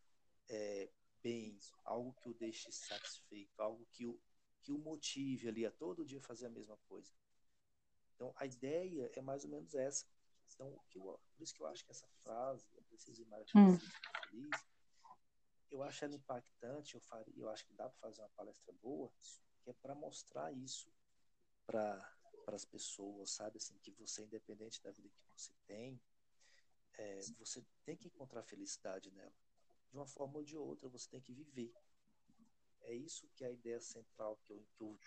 é, 0.50 0.90
bem, 1.22 1.58
algo 1.84 2.12
que 2.14 2.28
o 2.28 2.34
deixe 2.34 2.70
satisfeito, 2.72 3.60
algo 3.62 3.86
que 3.92 4.04
o, 4.04 4.20
que 4.62 4.72
o 4.72 4.78
motive 4.78 5.48
ali 5.48 5.64
a 5.64 5.70
todo 5.70 6.04
dia 6.04 6.20
fazer 6.20 6.46
a 6.46 6.50
mesma 6.50 6.76
coisa. 6.88 7.12
Então, 8.14 8.32
a 8.36 8.44
ideia 8.44 9.10
é 9.14 9.22
mais 9.22 9.44
ou 9.44 9.50
menos 9.50 9.74
essa. 9.74 10.06
Então, 10.52 10.68
o 10.68 10.80
que 10.88 10.98
eu, 10.98 11.02
por 11.02 11.42
isso 11.42 11.54
que 11.54 11.62
eu 11.62 11.66
acho 11.68 11.84
que 11.84 11.92
essa 11.92 12.08
frase, 12.22 12.66
eu 12.74 12.82
preciso 12.82 13.22
ir 13.22 13.26
mais 13.26 13.46
hum. 13.54 13.78
feliz, 14.28 14.50
eu 15.70 15.82
acho 15.82 16.04
ela 16.04 16.16
impactante, 16.16 16.94
eu, 16.96 17.00
faria, 17.00 17.32
eu 17.36 17.48
acho 17.48 17.64
que 17.64 17.72
dá 17.72 17.88
para 17.88 18.00
fazer 18.00 18.20
uma 18.22 18.28
palestra 18.30 18.72
boa, 18.82 19.10
que 19.62 19.70
é 19.70 19.72
para 19.72 19.94
mostrar 19.94 20.52
isso 20.52 20.92
para 21.64 22.14
as 22.48 22.64
pessoas, 22.64 23.30
sabe? 23.30 23.58
Assim, 23.58 23.78
que 23.78 23.92
você, 23.92 24.24
independente 24.24 24.82
da 24.82 24.90
vida 24.90 25.08
que 25.08 25.40
você 25.40 25.54
tem, 25.66 26.00
é, 26.94 27.20
você 27.38 27.64
tem 27.84 27.96
que 27.96 28.08
encontrar 28.08 28.42
felicidade 28.42 29.12
nela. 29.12 29.32
De 29.90 29.96
uma 29.96 30.06
forma 30.06 30.38
ou 30.38 30.44
de 30.44 30.56
outra, 30.56 30.88
você 30.88 31.08
tem 31.10 31.20
que 31.20 31.32
viver. 31.32 31.72
É 32.82 32.94
isso 32.94 33.28
que 33.34 33.44
é 33.44 33.48
a 33.48 33.52
ideia 33.52 33.80
central 33.80 34.38
que 34.44 34.52
eu, 34.52 34.64
que 34.76 34.82
eu, 34.82 34.98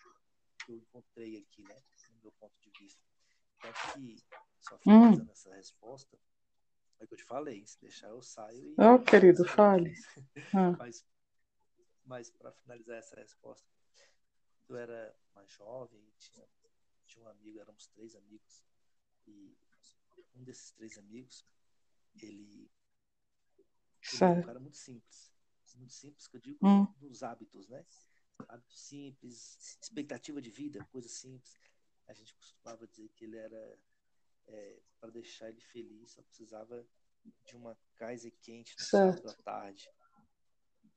que 0.66 0.72
eu 0.72 0.78
encontrei 0.78 1.38
aqui, 1.38 1.64
né? 1.64 1.82
No 2.10 2.22
meu 2.22 2.32
ponto 2.34 2.54
de 2.62 2.70
vista. 2.80 3.02
Tanto 3.62 3.94
que, 3.94 4.24
só 4.60 4.78
finalizando 4.78 5.30
hum. 5.30 5.32
essa 5.32 5.54
resposta, 5.56 6.20
é 7.00 7.08
que 7.08 7.14
eu 7.14 7.18
te 7.18 7.24
falei, 7.24 7.66
se 7.66 7.80
deixar 7.80 8.10
eu 8.10 8.22
saio 8.22 8.66
e. 8.66 8.76
Oh, 8.78 9.00
querido, 9.00 9.46
fale. 9.46 9.94
Ah. 10.54 10.72
Mas, 10.78 11.06
mas 12.06 12.30
para 12.30 12.52
finalizar 12.52 12.98
essa 12.98 13.16
resposta, 13.16 13.66
eu 14.68 14.76
era 14.76 15.16
mais 15.34 15.50
jovem 15.52 16.04
tinha, 16.20 16.46
tinha 17.06 17.26
um 17.26 17.30
amigo, 17.30 17.60
éramos 17.60 17.88
três 17.88 18.14
amigos, 18.14 18.64
e 19.26 19.56
um 20.36 20.44
desses 20.44 20.72
três 20.72 20.98
amigos, 20.98 21.46
ele, 22.22 22.70
é 24.22 24.26
um 24.26 24.42
cara 24.42 24.60
muito 24.60 24.78
simples. 24.78 25.34
Muito 25.76 25.94
simples, 25.94 26.28
que 26.28 26.38
eu 26.38 26.42
digo 26.42 26.60
hum. 26.66 26.86
dos 27.00 27.24
hábitos, 27.24 27.68
né? 27.68 27.84
Hábitos 28.48 28.80
simples, 28.80 29.78
expectativa 29.82 30.42
de 30.42 30.52
vida, 30.52 30.86
coisa 30.92 31.10
simples. 31.10 31.58
A 32.08 32.14
gente 32.14 32.36
costumava 32.36 32.88
dizer 32.88 33.10
que 33.10 33.26
ele 33.26 33.38
era 33.38 33.80
é, 34.48 34.80
para 35.00 35.10
deixar 35.10 35.50
ele 35.50 35.62
feliz, 35.62 36.12
só 36.12 36.22
precisava 36.22 36.86
de 37.46 37.56
uma 37.56 37.78
Kaiser 37.96 38.34
quente 38.42 38.76
no 38.78 38.84
sábado 38.84 39.30
à 39.30 39.34
tarde. 39.44 39.90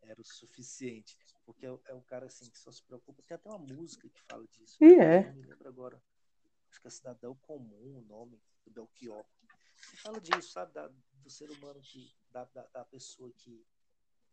Era 0.02 0.20
o 0.20 0.24
suficiente. 0.24 1.16
Porque 1.44 1.66
é, 1.66 1.78
é 1.86 1.94
um 1.94 2.02
cara 2.02 2.26
assim 2.26 2.50
que 2.50 2.58
só 2.58 2.70
se 2.70 2.82
preocupa. 2.82 3.22
Tem 3.22 3.34
até 3.34 3.48
uma 3.48 3.58
música 3.58 4.08
que 4.08 4.20
fala 4.22 4.46
disso. 4.48 4.76
E 4.80 4.94
é. 4.94 5.28
Não 5.28 5.36
me 5.36 5.46
lembro 5.46 5.68
agora. 5.68 6.02
Acho 6.68 6.80
que 6.80 6.86
é 6.88 6.90
Cidadão 6.90 7.34
Comum, 7.36 7.98
o 7.98 8.02
nome 8.02 8.40
do 8.64 8.70
Belchior. 8.70 9.24
Fala 10.02 10.20
disso, 10.20 10.52
sabe? 10.52 10.72
Da, 10.72 10.88
do 10.88 11.30
ser 11.30 11.50
humano 11.50 11.80
que. 11.80 12.14
Da, 12.30 12.44
da, 12.44 12.66
da, 12.66 12.84
pessoa 12.84 13.32
que 13.32 13.66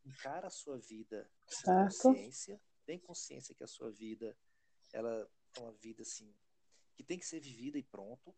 encara 0.06 0.48
a 0.48 0.50
sua 0.50 0.78
vida 0.78 1.30
com 1.64 1.88
consciência, 2.02 2.62
tem 2.86 3.00
consciência 3.00 3.56
que 3.56 3.64
a 3.64 3.68
sua 3.68 3.90
vida 3.92 4.38
ela 4.92 5.30
é 5.56 5.60
uma 5.62 5.72
vida 5.72 6.02
assim 6.02 6.36
que 6.94 7.04
tem 7.04 7.18
que 7.18 7.26
ser 7.26 7.40
vivida 7.40 7.78
e 7.78 7.84
pronto 7.84 8.36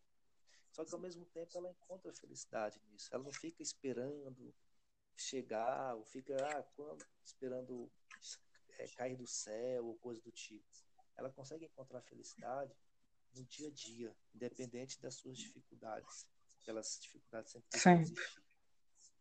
só 0.76 0.84
que 0.84 0.92
ao 0.92 1.00
mesmo 1.00 1.24
tempo 1.24 1.56
ela 1.56 1.70
encontra 1.70 2.12
felicidade 2.12 2.78
nisso. 2.90 3.08
Ela 3.10 3.24
não 3.24 3.32
fica 3.32 3.62
esperando 3.62 4.54
chegar, 5.16 5.94
ou 5.96 6.04
fica 6.04 6.36
ah, 6.36 6.62
quando, 6.74 7.02
esperando 7.24 7.90
é, 8.78 8.86
cair 8.88 9.16
do 9.16 9.26
céu 9.26 9.86
ou 9.86 9.96
coisa 9.96 10.20
do 10.20 10.30
tipo. 10.30 10.66
Ela 11.16 11.32
consegue 11.32 11.64
encontrar 11.64 12.02
felicidade 12.02 12.76
no 13.34 13.42
dia 13.44 13.68
a 13.68 13.70
dia, 13.70 14.14
independente 14.34 15.00
das 15.00 15.14
suas 15.14 15.38
dificuldades. 15.38 16.26
Aquelas 16.66 16.98
dificuldades 17.00 17.52
sempre 17.52 17.78
existir. 17.78 18.42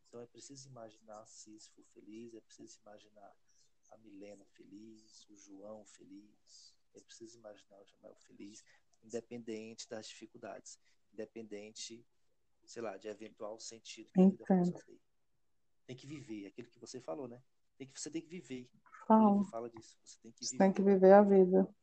Então 0.07 0.19
é 0.19 0.25
preciso 0.25 0.67
imaginar 0.67 1.25
Sísifo 1.27 1.83
feliz, 1.93 2.33
é 2.33 2.41
preciso 2.41 2.79
imaginar 2.81 3.35
a 3.91 3.97
Milena 3.97 4.45
feliz, 4.45 5.27
o 5.29 5.37
João 5.37 5.85
feliz, 5.85 6.73
é 6.95 7.01
preciso 7.01 7.37
imaginar 7.37 7.79
o 7.79 7.85
Jamal 7.85 8.15
feliz, 8.15 8.63
independente 9.03 9.87
das 9.87 10.07
dificuldades 10.07 10.79
independente, 11.15 12.05
sei 12.65 12.81
lá, 12.81 12.97
de 12.97 13.07
eventual 13.07 13.59
sentido 13.59 14.09
que 14.13 14.21
Entendo. 14.21 14.51
a 14.51 14.63
vida 14.63 14.83
Tem 15.87 15.95
que 15.95 16.05
viver, 16.05 16.47
aquilo 16.47 16.67
que 16.67 16.79
você 16.79 16.99
falou, 16.99 17.27
né? 17.27 17.41
Tem 17.77 17.87
que, 17.87 17.99
você 17.99 18.09
tem 18.09 18.21
que 18.21 18.29
viver. 18.29 18.69
Fala. 19.07 19.45
fala 19.45 19.69
disso. 19.69 19.97
Você 20.03 20.19
tem 20.21 20.31
que 20.31 20.39
viver. 20.39 20.49
Você 20.49 20.57
tem 20.57 20.73
que 20.73 20.81
viver 20.81 21.13
a 21.13 21.21
vida. 21.21 21.75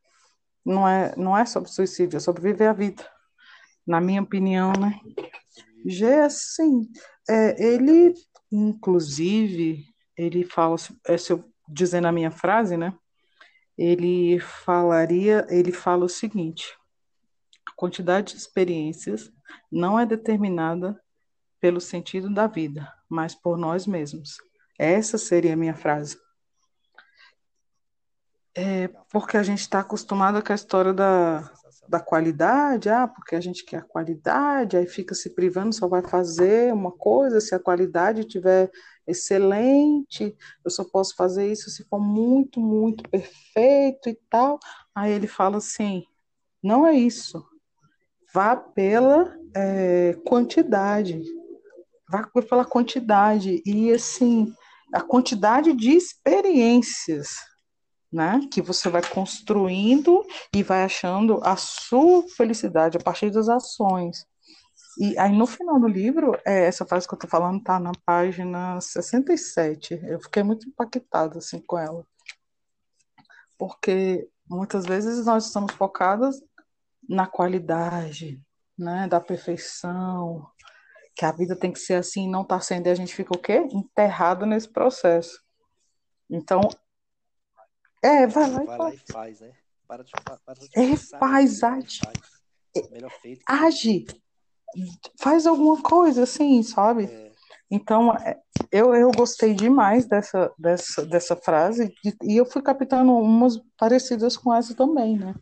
Não 0.65 0.87
é, 0.87 1.17
não 1.17 1.37
é 1.37 1.45
sobre 1.45 1.71
suicídio, 1.71 2.17
é 2.17 2.21
sobre 2.21 2.43
viver 2.43 2.67
a 2.67 2.73
vida. 2.73 3.09
Na 3.87 4.01
minha 4.01 4.23
opinião, 4.23 4.73
né? 4.73 5.01
G, 5.85 6.07
assim, 6.21 6.89
é, 7.29 7.63
ele, 7.63 8.15
inclusive, 8.51 9.85
ele 10.17 10.45
fala, 10.45 10.77
é, 11.07 11.17
se 11.17 11.33
eu 11.33 11.45
dizer 11.69 12.01
na 12.01 12.13
minha 12.13 12.31
frase, 12.31 12.77
né? 12.77 12.95
Ele 13.77 14.39
falaria, 14.39 15.47
ele 15.49 15.73
fala 15.73 16.05
o 16.05 16.09
seguinte: 16.09 16.77
quantidade 17.77 18.33
de 18.33 18.39
experiências 18.39 19.33
não 19.71 19.99
é 19.99 20.07
determinada 20.07 21.01
pelo 21.61 21.81
sentido 21.81 22.33
da 22.33 22.47
vida, 22.47 22.93
mas 23.09 23.35
por 23.35 23.57
nós 23.57 23.87
mesmos. 23.87 24.37
Essa 24.79 25.17
seria 25.17 25.55
a 25.55 25.57
minha 25.57 25.75
frase. 25.75 26.19
É 28.55 28.89
porque 29.11 29.37
a 29.37 29.43
gente 29.43 29.61
está 29.61 29.81
acostumado 29.81 30.43
com 30.45 30.53
a 30.53 30.55
história 30.55 30.93
da, 30.93 31.51
da 31.89 32.01
qualidade, 32.01 32.89
ah, 32.89 33.07
porque 33.09 33.35
a 33.35 33.41
gente 33.41 33.65
quer 33.65 33.79
a 33.79 33.83
qualidade, 33.83 34.77
aí 34.77 34.87
fica 34.87 35.15
se 35.15 35.35
privando, 35.35 35.75
só 35.75 35.89
vai 35.89 36.03
fazer 36.03 36.73
uma 36.73 36.93
coisa 36.93 37.41
se 37.41 37.55
a 37.55 37.59
qualidade 37.59 38.25
tiver 38.25 38.71
excelente, 39.07 40.37
eu 40.65 40.71
só 40.71 40.85
posso 40.85 41.15
fazer 41.17 41.51
isso 41.51 41.71
se 41.71 41.85
for 41.85 42.01
muito, 42.01 42.61
muito 42.61 43.09
perfeito 43.11 44.09
e 44.09 44.19
tal. 44.31 44.59
Aí 44.95 45.13
ele 45.13 45.27
fala 45.27 45.59
assim: 45.59 46.05
não 46.63 46.87
é 46.87 46.95
isso. 46.95 47.45
Vá 48.33 48.57
pela 48.57 49.37
é, 49.55 50.17
quantidade, 50.25 51.23
vá 52.09 52.27
pela 52.49 52.65
quantidade. 52.65 53.63
E 53.67 53.93
assim 53.93 54.55
a 54.93 55.01
quantidade 55.01 55.73
de 55.73 55.93
experiências, 55.93 57.37
né, 58.13 58.41
que 58.53 58.61
você 58.61 58.91
vai 58.91 59.03
construindo 59.03 60.25
e 60.55 60.63
vai 60.63 60.85
achando 60.85 61.41
a 61.43 61.57
sua 61.57 62.29
felicidade 62.29 62.99
a 62.99 63.01
partir 63.01 63.31
das 63.31 63.49
ações. 63.49 64.27
E 64.99 65.19
aí 65.19 65.33
no 65.33 65.47
final 65.47 65.81
do 65.81 65.89
livro, 65.89 66.39
é, 66.45 66.67
essa 66.67 66.85
frase 66.85 67.09
que 67.09 67.15
eu 67.15 67.17
estou 67.17 67.31
falando 67.31 67.59
está 67.59 67.81
na 67.81 67.93
página 68.05 68.79
67. 68.81 69.99
Eu 70.05 70.21
fiquei 70.21 70.43
muito 70.43 70.69
impactada 70.69 71.39
assim 71.39 71.61
com 71.61 71.79
ela. 71.79 72.07
Porque 73.59 74.29
muitas 74.47 74.85
vezes 74.85 75.25
nós 75.25 75.47
estamos 75.47 75.73
focadas 75.73 76.37
na 77.09 77.27
qualidade, 77.27 78.41
né, 78.79 79.09
da 79.09 79.21
perfeição, 79.21 80.47
que 81.15 81.25
a 81.25 81.33
vida 81.33 81.57
tem 81.57 81.73
que 81.73 81.79
ser 81.79 81.95
assim, 81.95 82.29
não 82.29 82.43
está 82.43 82.61
sendo, 82.61 82.87
e 82.87 82.91
a 82.91 82.95
gente 82.95 83.15
fica 83.15 83.35
o 83.35 83.39
quê? 83.39 83.67
Enterrado 83.73 84.47
nesse 84.47 84.69
processo. 84.69 85.43
Então, 86.29 86.61
é, 88.03 88.27
vai 88.27 88.51
lá, 88.51 88.63
vai 88.65 88.79
lá 88.79 88.95
e 88.95 88.99
faz, 89.11 89.41
né? 89.41 89.53
Para 89.87 90.03
de, 90.03 90.13
para 90.45 90.55
de 90.55 90.69
é, 90.75 90.97
faz, 90.97 91.63
age. 91.63 92.01
É, 92.75 92.89
melhor 92.89 93.11
feito. 93.21 93.43
Age. 93.47 94.07
Faz 95.21 95.47
alguma 95.47 95.83
coisa, 95.83 96.23
assim, 96.23 96.63
sabe? 96.63 97.05
É. 97.05 97.33
Então, 97.71 98.13
é, 98.15 98.39
eu, 98.71 98.95
eu 98.95 99.11
gostei 99.11 99.55
demais 99.55 100.07
dessa, 100.07 100.53
dessa, 100.59 101.07
dessa 101.07 101.37
frase 101.37 101.95
e 102.23 102.37
eu 102.37 102.45
fui 102.45 102.61
captando 102.61 103.13
umas 103.13 103.59
parecidas 103.79 104.37
com 104.37 104.53
essa 104.53 104.75
também, 104.75 105.19
né? 105.19 105.35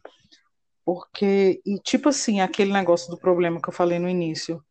Porque, 0.85 1.61
e 1.65 1.79
tipo 1.79 2.09
assim, 2.09 2.41
aquele 2.41 2.73
negócio 2.73 3.11
do 3.11 3.19
problema 3.19 3.61
que 3.61 3.69
eu 3.69 3.73
falei 3.73 3.99
no 3.99 4.09
início, 4.09 4.63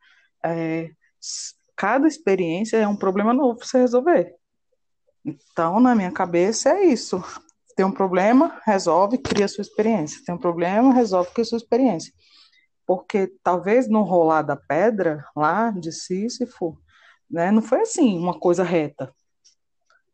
é, 0.43 0.89
cada 1.75 2.07
experiência 2.07 2.77
é 2.77 2.87
um 2.87 2.95
problema 2.95 3.33
novo 3.33 3.57
para 3.57 3.67
você 3.67 3.79
resolver. 3.79 4.35
Então, 5.23 5.79
na 5.79 5.95
minha 5.95 6.11
cabeça 6.11 6.69
é 6.69 6.85
isso. 6.85 7.23
Tem 7.79 7.85
um 7.85 7.93
problema, 7.93 8.59
resolve, 8.65 9.17
cria 9.17 9.47
sua 9.47 9.61
experiência. 9.61 10.21
Tem 10.25 10.35
um 10.35 10.37
problema, 10.37 10.93
resolve, 10.93 11.31
cria 11.31 11.45
sua 11.45 11.55
experiência. 11.55 12.13
Porque 12.85 13.33
talvez 13.41 13.87
no 13.87 14.01
rolar 14.01 14.41
da 14.41 14.57
pedra, 14.57 15.25
lá 15.33 15.71
de 15.71 15.89
Sísifo, 15.89 16.77
né, 17.31 17.51
não 17.51 17.61
foi 17.61 17.79
assim, 17.79 18.17
uma 18.17 18.37
coisa 18.37 18.65
reta. 18.65 19.15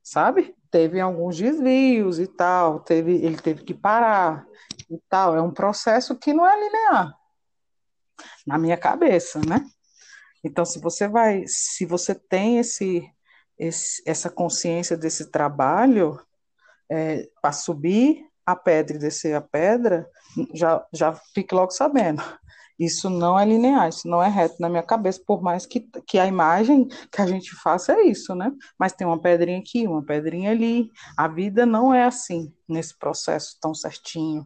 Sabe? 0.03 0.55
Teve 0.70 0.99
alguns 0.99 1.38
desvios 1.38 2.20
e 2.20 2.28
tal, 2.28 2.82
teve, 2.82 3.13
ele 3.13 3.38
teve 3.38 3.63
que 3.63 3.74
parar, 3.74 4.45
e 4.88 4.99
tal. 5.09 5.36
É 5.36 5.41
um 5.41 5.51
processo 5.51 6.16
que 6.16 6.34
não 6.34 6.45
é 6.45 6.55
linear, 6.59 7.18
na 8.45 8.59
minha 8.59 8.78
cabeça, 8.78 9.41
né? 9.43 9.66
Então, 10.43 10.66
se 10.66 10.78
você 10.78 11.07
vai, 11.07 11.45
se 11.47 11.84
você 11.84 12.13
tem 12.13 12.59
esse, 12.59 13.11
esse 13.57 14.03
essa 14.05 14.30
consciência 14.30 14.95
desse 14.95 15.32
trabalho, 15.32 16.22
é, 16.91 17.27
para 17.41 17.51
subir 17.51 18.25
a 18.45 18.55
pedra 18.55 18.95
e 18.95 18.99
descer 18.99 19.36
a 19.36 19.41
pedra, 19.41 20.07
já, 20.53 20.86
já 20.93 21.13
fique 21.33 21.53
logo 21.55 21.71
sabendo. 21.71 22.21
Isso 22.77 23.09
não 23.09 23.39
é 23.39 23.45
linear, 23.45 23.88
isso 23.88 24.07
não 24.07 24.21
é 24.21 24.27
reto 24.27 24.55
na 24.59 24.67
minha 24.67 24.83
cabeça, 24.83 25.21
por 25.25 25.41
mais 25.41 25.65
que, 25.65 25.89
que 26.05 26.19
a 26.19 26.27
imagem 26.27 26.88
que 27.09 27.21
a 27.21 27.25
gente 27.25 27.55
faça 27.55 27.93
é 27.93 28.01
isso, 28.03 28.36
né? 28.36 28.51
Mas 28.77 28.91
tem 28.91 29.07
uma 29.07 29.19
pedrinha 29.19 29.59
aqui, 29.59 29.88
uma 29.88 30.03
pedrinha 30.03 30.51
ali. 30.51 30.91
A 31.17 31.27
vida 31.27 31.65
não 31.65 31.93
é 31.93 32.03
assim, 32.03 32.53
nesse 32.67 32.97
processo 32.97 33.57
tão 33.61 33.73
certinho. 33.73 34.45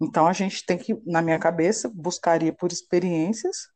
Então 0.00 0.26
a 0.28 0.32
gente 0.32 0.64
tem 0.64 0.78
que, 0.78 0.96
na 1.04 1.20
minha 1.20 1.38
cabeça, 1.38 1.90
buscaria 1.92 2.52
por 2.52 2.70
experiências, 2.70 3.68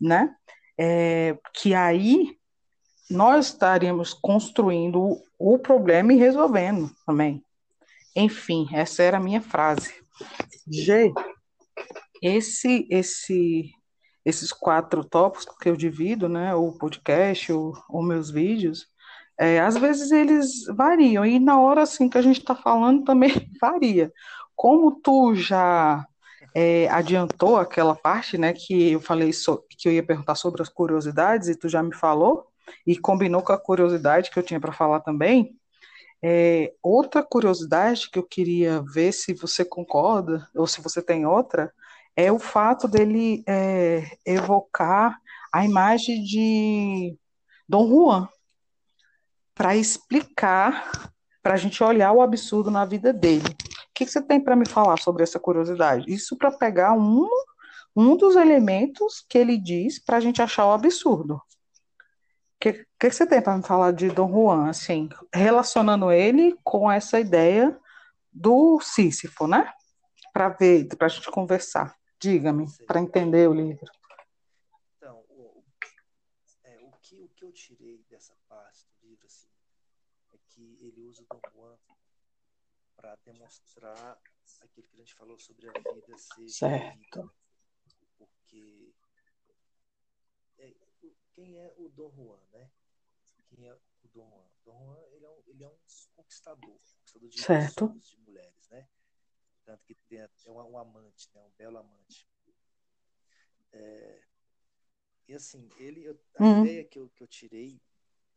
né? 0.00 0.32
É, 0.78 1.36
que 1.54 1.74
aí 1.74 2.36
nós 3.10 3.46
estaríamos 3.46 4.14
construindo 4.14 5.20
o 5.38 5.58
problema 5.58 6.12
e 6.12 6.16
resolvendo 6.16 6.90
também. 7.06 7.42
Enfim, 8.14 8.66
essa 8.72 9.02
era 9.02 9.18
a 9.18 9.20
minha 9.20 9.40
frase. 9.40 9.92
G, 10.66 11.12
esse, 12.22 12.86
esse, 12.90 13.70
esses 14.24 14.52
quatro 14.52 15.04
tópicos 15.04 15.46
que 15.60 15.68
eu 15.68 15.76
divido, 15.76 16.28
né, 16.28 16.54
o 16.54 16.72
podcast, 16.72 17.52
os 17.52 18.06
meus 18.06 18.30
vídeos, 18.30 18.86
é, 19.38 19.60
às 19.60 19.76
vezes 19.76 20.10
eles 20.10 20.64
variam, 20.74 21.24
e 21.26 21.38
na 21.38 21.60
hora 21.60 21.82
assim 21.82 22.08
que 22.08 22.16
a 22.16 22.22
gente 22.22 22.40
está 22.40 22.54
falando 22.54 23.04
também 23.04 23.30
varia. 23.60 24.10
Como 24.54 24.98
tu 25.02 25.34
já 25.34 26.06
é, 26.54 26.88
adiantou 26.88 27.58
aquela 27.58 27.94
parte, 27.94 28.38
né, 28.38 28.54
que 28.54 28.92
eu 28.92 29.00
falei 29.00 29.32
so, 29.32 29.62
que 29.68 29.88
eu 29.88 29.92
ia 29.92 30.02
perguntar 30.02 30.34
sobre 30.36 30.62
as 30.62 30.70
curiosidades, 30.70 31.48
e 31.48 31.54
tu 31.54 31.68
já 31.68 31.82
me 31.82 31.94
falou, 31.94 32.46
e 32.86 32.96
combinou 32.96 33.42
com 33.42 33.52
a 33.52 33.58
curiosidade 33.58 34.30
que 34.30 34.38
eu 34.38 34.42
tinha 34.42 34.60
para 34.60 34.72
falar 34.72 35.00
também, 35.00 35.56
é, 36.22 36.72
outra 36.82 37.22
curiosidade 37.22 38.10
que 38.10 38.18
eu 38.18 38.22
queria 38.22 38.82
ver 38.82 39.12
se 39.12 39.34
você 39.34 39.64
concorda, 39.64 40.48
ou 40.54 40.66
se 40.66 40.80
você 40.80 41.02
tem 41.02 41.26
outra, 41.26 41.72
é 42.16 42.32
o 42.32 42.38
fato 42.38 42.88
dele 42.88 43.44
é, 43.46 44.16
evocar 44.24 45.18
a 45.52 45.64
imagem 45.64 46.22
de 46.24 47.16
Dom 47.68 47.88
Juan, 47.88 48.28
para 49.54 49.76
explicar, 49.76 51.12
para 51.42 51.54
a 51.54 51.56
gente 51.56 51.82
olhar 51.82 52.12
o 52.12 52.20
absurdo 52.20 52.70
na 52.70 52.84
vida 52.84 53.12
dele. 53.12 53.48
O 53.48 53.94
que, 53.94 54.04
que 54.04 54.10
você 54.10 54.20
tem 54.20 54.38
para 54.40 54.56
me 54.56 54.68
falar 54.68 54.98
sobre 54.98 55.22
essa 55.22 55.40
curiosidade? 55.40 56.12
Isso 56.12 56.36
para 56.36 56.50
pegar 56.50 56.92
um, 56.92 57.26
um 57.94 58.16
dos 58.16 58.36
elementos 58.36 59.24
que 59.28 59.38
ele 59.38 59.56
diz 59.56 59.98
para 59.98 60.18
a 60.18 60.20
gente 60.20 60.42
achar 60.42 60.66
o 60.66 60.72
absurdo. 60.72 61.40
O 62.66 62.72
que, 62.72 62.72
que, 62.72 62.86
que 62.98 63.10
você 63.12 63.24
tem 63.24 63.40
para 63.40 63.56
me 63.56 63.62
falar 63.62 63.92
de 63.92 64.08
Dom 64.08 64.28
Juan, 64.28 64.68
assim, 64.68 65.08
relacionando 65.32 66.10
ele 66.10 66.58
com 66.64 66.90
essa 66.90 67.20
ideia 67.20 67.78
do 68.32 68.80
Sísifo, 68.80 69.46
né? 69.46 69.72
Para 70.32 70.48
ver, 70.48 70.88
para 70.96 71.06
a 71.06 71.08
gente 71.08 71.30
conversar. 71.30 71.96
Diga-me, 72.18 72.66
para 72.84 73.00
entender 73.00 73.48
o 73.48 73.54
livro. 73.54 73.88
Então, 74.96 75.24
o, 75.28 75.62
é, 76.64 76.76
o, 76.80 76.90
que, 77.00 77.22
o 77.22 77.28
que 77.28 77.44
eu 77.44 77.52
tirei 77.52 78.04
dessa 78.10 78.34
parte 78.48 78.84
do 79.00 79.06
livro 79.10 79.24
assim, 79.26 79.48
é 80.32 80.38
que 80.48 80.76
ele 80.80 81.02
usa 81.02 81.22
o 81.22 81.26
Dom 81.26 81.40
Juan 81.54 81.76
para 82.96 83.16
demonstrar 83.24 84.18
aquilo 84.60 84.88
que 84.88 84.96
a 84.96 84.98
gente 84.98 85.14
falou 85.14 85.38
sobre 85.38 85.68
a 85.68 85.72
vida 85.72 86.18
ser 86.18 86.48
certo. 86.48 87.32
Porque 88.18 88.92
é, 89.04 89.05
quem 91.36 91.58
é 91.58 91.72
o 91.76 91.88
Dom 91.90 92.10
Juan, 92.10 92.40
né? 92.50 92.70
Quem 93.48 93.68
é 93.68 93.74
o 93.74 94.08
Dom 94.08 94.28
Juan? 94.28 94.50
Dom 94.64 94.78
Juan 94.86 95.00
ele 95.12 95.24
é 95.24 95.30
um, 95.30 95.42
ele 95.46 95.64
é 95.64 95.68
um 95.68 95.78
conquistador, 96.14 96.80
conquistador 96.80 97.28
de, 97.28 97.40
certo. 97.40 97.88
de 98.00 98.18
mulheres, 98.20 98.68
né? 98.70 98.88
tanto 99.66 99.84
que 99.84 99.94
tem 100.08 100.20
é 100.20 100.30
um, 100.46 100.70
um, 100.70 100.78
amante, 100.78 101.28
né, 101.34 101.42
um 101.42 101.50
belo 101.58 101.78
amante. 101.78 102.26
É, 103.72 104.22
e 105.28 105.34
assim, 105.34 105.68
ele, 105.76 106.04
eu, 106.04 106.18
a 106.36 106.42
uhum. 106.42 106.64
ideia 106.64 106.84
que 106.84 106.98
eu, 106.98 107.10
que 107.10 107.22
eu 107.22 107.26
tirei, 107.26 107.82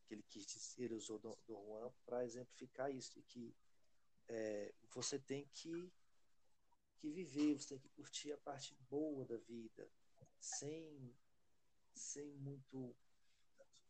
que 0.06 0.16
ele 0.16 0.24
quis 0.24 0.46
dizer, 0.46 0.86
ele 0.86 0.96
usou 0.96 1.20
do, 1.20 1.38
do 1.46 1.54
Juan 1.54 1.94
para 2.04 2.26
exemplificar 2.26 2.92
isso, 2.92 3.14
de 3.14 3.22
que 3.22 3.56
é, 4.28 4.74
você 4.92 5.20
tem 5.20 5.48
que, 5.54 5.94
que 6.98 7.12
viver, 7.12 7.60
você 7.60 7.70
tem 7.70 7.80
que 7.80 7.90
curtir 7.90 8.32
a 8.32 8.38
parte 8.38 8.76
boa 8.90 9.24
da 9.24 9.38
vida, 9.38 9.88
sem, 10.40 11.16
sem 11.94 12.34
muito. 12.38 12.96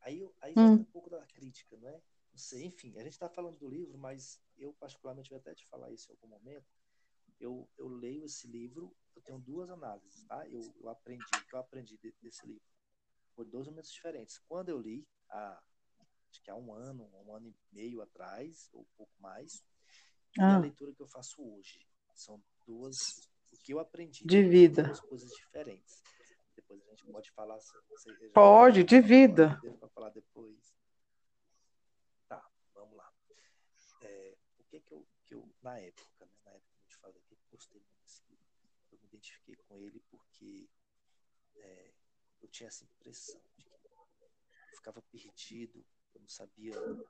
Aí, 0.02 0.28
aí 0.42 0.54
uhum. 0.56 0.74
um 0.74 0.84
pouco 0.84 1.10
da 1.10 1.26
crítica, 1.28 1.76
não 1.78 1.90
é? 1.90 2.02
Não 2.32 2.38
sei, 2.38 2.66
enfim, 2.66 2.98
a 2.98 3.04
gente 3.04 3.14
está 3.14 3.28
falando 3.28 3.58
do 3.58 3.68
livro, 3.68 3.98
mas 3.98 4.40
eu 4.58 4.74
particularmente 4.74 5.30
vou 5.30 5.40
até 5.40 5.54
te 5.54 5.66
falar 5.68 5.92
isso 5.92 6.10
em 6.10 6.16
algum 6.16 6.28
momento 6.28 6.66
eu, 7.40 7.68
eu 7.78 7.88
leio 7.88 8.26
esse 8.26 8.48
livro, 8.48 8.94
eu 9.16 9.22
tenho 9.22 9.40
duas 9.40 9.70
análises, 9.70 10.24
tá? 10.26 10.48
Eu, 10.50 10.62
eu 10.80 10.90
aprendi, 10.90 11.24
o 11.24 11.46
que 11.46 11.56
eu 11.56 11.60
aprendi 11.60 11.98
de, 11.98 12.14
desse 12.22 12.46
livro 12.46 12.64
por 13.34 13.46
dois 13.46 13.68
momentos 13.68 13.92
diferentes. 13.92 14.38
Quando 14.40 14.70
eu 14.70 14.78
li, 14.78 15.08
há, 15.30 15.62
acho 16.30 16.44
que 16.44 16.52
há 16.52 16.56
um 16.56 16.74
ano, 16.74 17.10
um 17.26 17.34
ano 17.34 17.48
e 17.48 17.56
meio 17.72 18.02
atrás, 18.02 18.70
ou 18.74 18.82
um 18.82 18.98
pouco 18.98 19.14
mais, 19.20 19.64
ah. 20.38 20.52
e 20.52 20.56
a 20.56 20.60
leitura 20.60 20.94
que 20.94 21.02
eu 21.02 21.08
faço 21.08 21.42
hoje. 21.42 21.80
São 22.14 22.44
duas, 22.66 22.98
o 23.54 23.58
que 23.64 23.74
eu 23.74 23.80
aprendi. 23.80 24.26
De 24.26 24.44
vida. 24.44 24.84
Duas 24.84 25.00
coisas 25.00 25.30
diferentes. 25.32 26.04
Depois 26.60 26.82
a 26.82 26.86
gente 26.90 27.06
pode 27.06 27.32
falar. 27.32 27.60
Se 27.60 27.74
você 27.90 28.14
pode, 28.30 28.84
de 28.84 29.00
vida. 29.00 29.60
Para 29.80 29.90
falar 29.90 30.10
depois. 30.10 30.76
Tá, 32.28 32.46
vamos 32.74 32.98
lá. 32.98 33.12
É, 34.02 34.38
o 34.58 34.64
que 34.66 34.80
que 34.82 34.94
eu, 34.94 35.08
que 35.26 35.36
eu 35.36 35.50
na 35.62 35.80
época, 35.80 36.26
né, 36.26 36.32
na 36.46 36.52
época 36.52 36.70
falei 37.02 37.22
que 37.22 37.38
gostei 37.52 37.80
muito 37.80 38.02
desse 38.02 38.24
livro. 38.30 38.46
Eu 38.92 39.00
me 39.00 39.08
identifiquei 39.08 39.56
com 39.56 39.78
ele 39.78 40.00
porque 40.10 40.70
é, 41.56 41.94
eu 42.42 42.48
tinha 42.50 42.68
essa 42.68 42.84
impressão 42.84 43.42
de 43.58 43.64
que 43.64 43.70
eu 43.70 44.76
ficava 44.76 45.02
perdido, 45.04 45.86
eu 46.14 46.22
não 46.22 46.28
sabia, 46.28 46.80
né, 46.80 47.04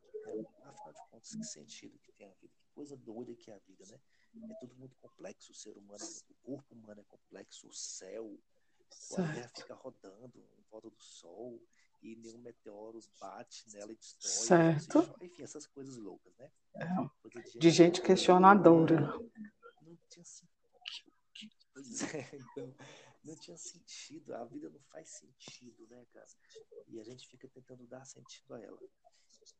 afinal 0.63 0.93
de 0.93 1.09
contas, 1.09 1.35
que 1.35 1.43
sentido 1.43 1.99
que 1.99 2.11
tem 2.13 2.27
a 2.27 2.33
vida, 2.33 2.53
que 2.59 2.69
coisa 2.69 2.95
doida 2.95 3.35
que 3.35 3.51
é 3.51 3.55
a 3.55 3.59
vida, 3.59 3.83
né? 3.87 3.99
É 4.51 4.53
tudo 4.59 4.75
muito 4.75 4.95
complexo, 4.97 5.51
o 5.51 5.55
ser 5.55 5.75
humano, 5.77 6.03
o 6.29 6.33
corpo 6.35 6.75
humano 6.75 7.01
é 7.01 7.03
complexo, 7.05 7.67
o 7.67 7.73
céu, 7.73 8.39
certo. 8.89 9.29
a 9.29 9.33
Terra 9.33 9.51
fica 9.55 9.73
rodando 9.75 10.39
em 10.57 10.63
volta 10.69 10.89
do 10.89 11.01
Sol 11.01 11.61
e 12.01 12.15
nenhum 12.15 12.39
meteoro 12.39 12.99
bate 13.19 13.69
nela 13.73 13.91
e 13.91 13.95
destrói. 13.95 14.31
Certo. 14.31 15.15
Enfim, 15.21 15.43
essas 15.43 15.67
coisas 15.67 15.97
loucas, 15.97 16.33
né? 16.37 16.51
É. 16.75 16.85
De, 16.85 17.41
gente 17.41 17.59
de 17.59 17.69
gente 17.69 18.01
questionadora 18.01 19.01
não 19.81 19.97
tinha 20.09 20.25
sentido. 20.25 20.49
Pois 21.73 22.13
é, 22.13 22.29
então, 22.33 22.75
não 23.23 23.35
tinha 23.35 23.57
sentido. 23.57 24.35
A 24.35 24.45
vida 24.45 24.69
não 24.69 24.81
faz 24.81 25.09
sentido, 25.09 25.87
né, 25.87 26.05
cara? 26.13 26.27
E 26.87 26.99
a 26.99 27.03
gente 27.03 27.27
fica 27.27 27.47
tentando 27.47 27.85
dar 27.87 28.05
sentido 28.05 28.53
a 28.53 28.59
ela. 28.59 28.79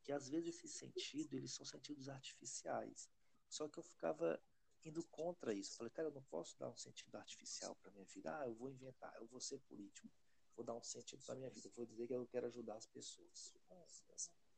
Que 0.04 0.12
às 0.12 0.30
vezes 0.30 0.56
esse 0.56 0.68
sentido, 0.68 1.36
eles 1.36 1.54
são 1.54 1.66
sentidos 1.66 2.10
artificiais. 2.10 3.10
Só 3.50 3.68
que 3.68 3.80
eu 3.80 3.84
ficava 3.84 4.42
indo 4.84 5.04
contra 5.06 5.54
isso. 5.54 5.74
Eu 5.74 5.78
falei, 5.78 5.92
cara, 5.92 6.08
eu 6.08 6.14
não 6.14 6.24
posso 6.24 6.58
dar 6.58 6.70
um 6.70 6.76
sentido 6.76 7.16
artificial 7.16 7.76
para 7.76 7.92
minha 7.92 8.06
vida. 8.06 8.38
Ah, 8.40 8.48
eu 8.48 8.54
vou 8.54 8.70
inventar, 8.70 9.14
eu 9.18 9.28
vou 9.28 9.40
ser 9.40 9.60
político. 9.60 10.10
Vou 10.56 10.66
dar 10.66 10.76
um 10.76 10.84
sentido 10.84 11.24
para 11.26 11.36
minha 11.36 11.50
vida. 11.50 11.68
Eu 11.68 11.72
vou 11.72 11.86
dizer 11.86 12.08
que 12.08 12.14
eu 12.14 12.28
quero 12.28 12.48
ajudar 12.48 12.76
as 12.76 12.86
pessoas. 12.86 13.54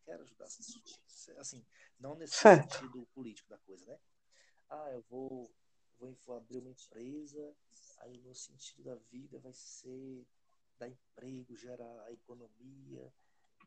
Quero 0.04 0.24
ajudar 0.24 0.46
as 0.46 0.56
pessoas. 0.58 1.00
Assim, 1.38 1.66
não 2.00 2.16
nesse 2.16 2.36
certo. 2.42 2.74
sentido 2.74 3.06
político 3.14 3.50
da 3.50 3.58
coisa, 3.60 3.86
né? 3.86 4.00
Ah, 4.70 4.92
eu 4.92 5.02
vou 5.04 5.54
vou, 6.02 6.18
vou 6.26 6.36
abrir 6.36 6.58
uma 6.58 6.72
empresa, 6.72 7.56
aí 8.00 8.18
o 8.18 8.22
meu 8.22 8.34
sentido 8.34 8.84
da 8.84 8.96
vida 8.96 9.38
vai 9.40 9.54
ser 9.54 10.26
dar 10.78 10.90
emprego, 10.90 11.56
gerar 11.56 12.04
a 12.06 12.12
economia. 12.12 13.14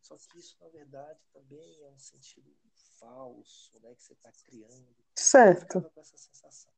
Só 0.03 0.19
que 0.19 0.39
isso, 0.39 0.57
na 0.61 0.69
verdade, 0.69 1.21
também 1.33 1.83
é 1.83 1.89
um 1.89 1.99
sentido 1.99 2.53
falso, 2.99 3.79
né? 3.81 3.95
Que 3.95 4.03
você 4.03 4.13
está 4.13 4.33
criando. 4.33 5.04
Certo. 5.35 5.83
com 5.91 6.01
essa 6.01 6.17
sensação. 6.17 6.73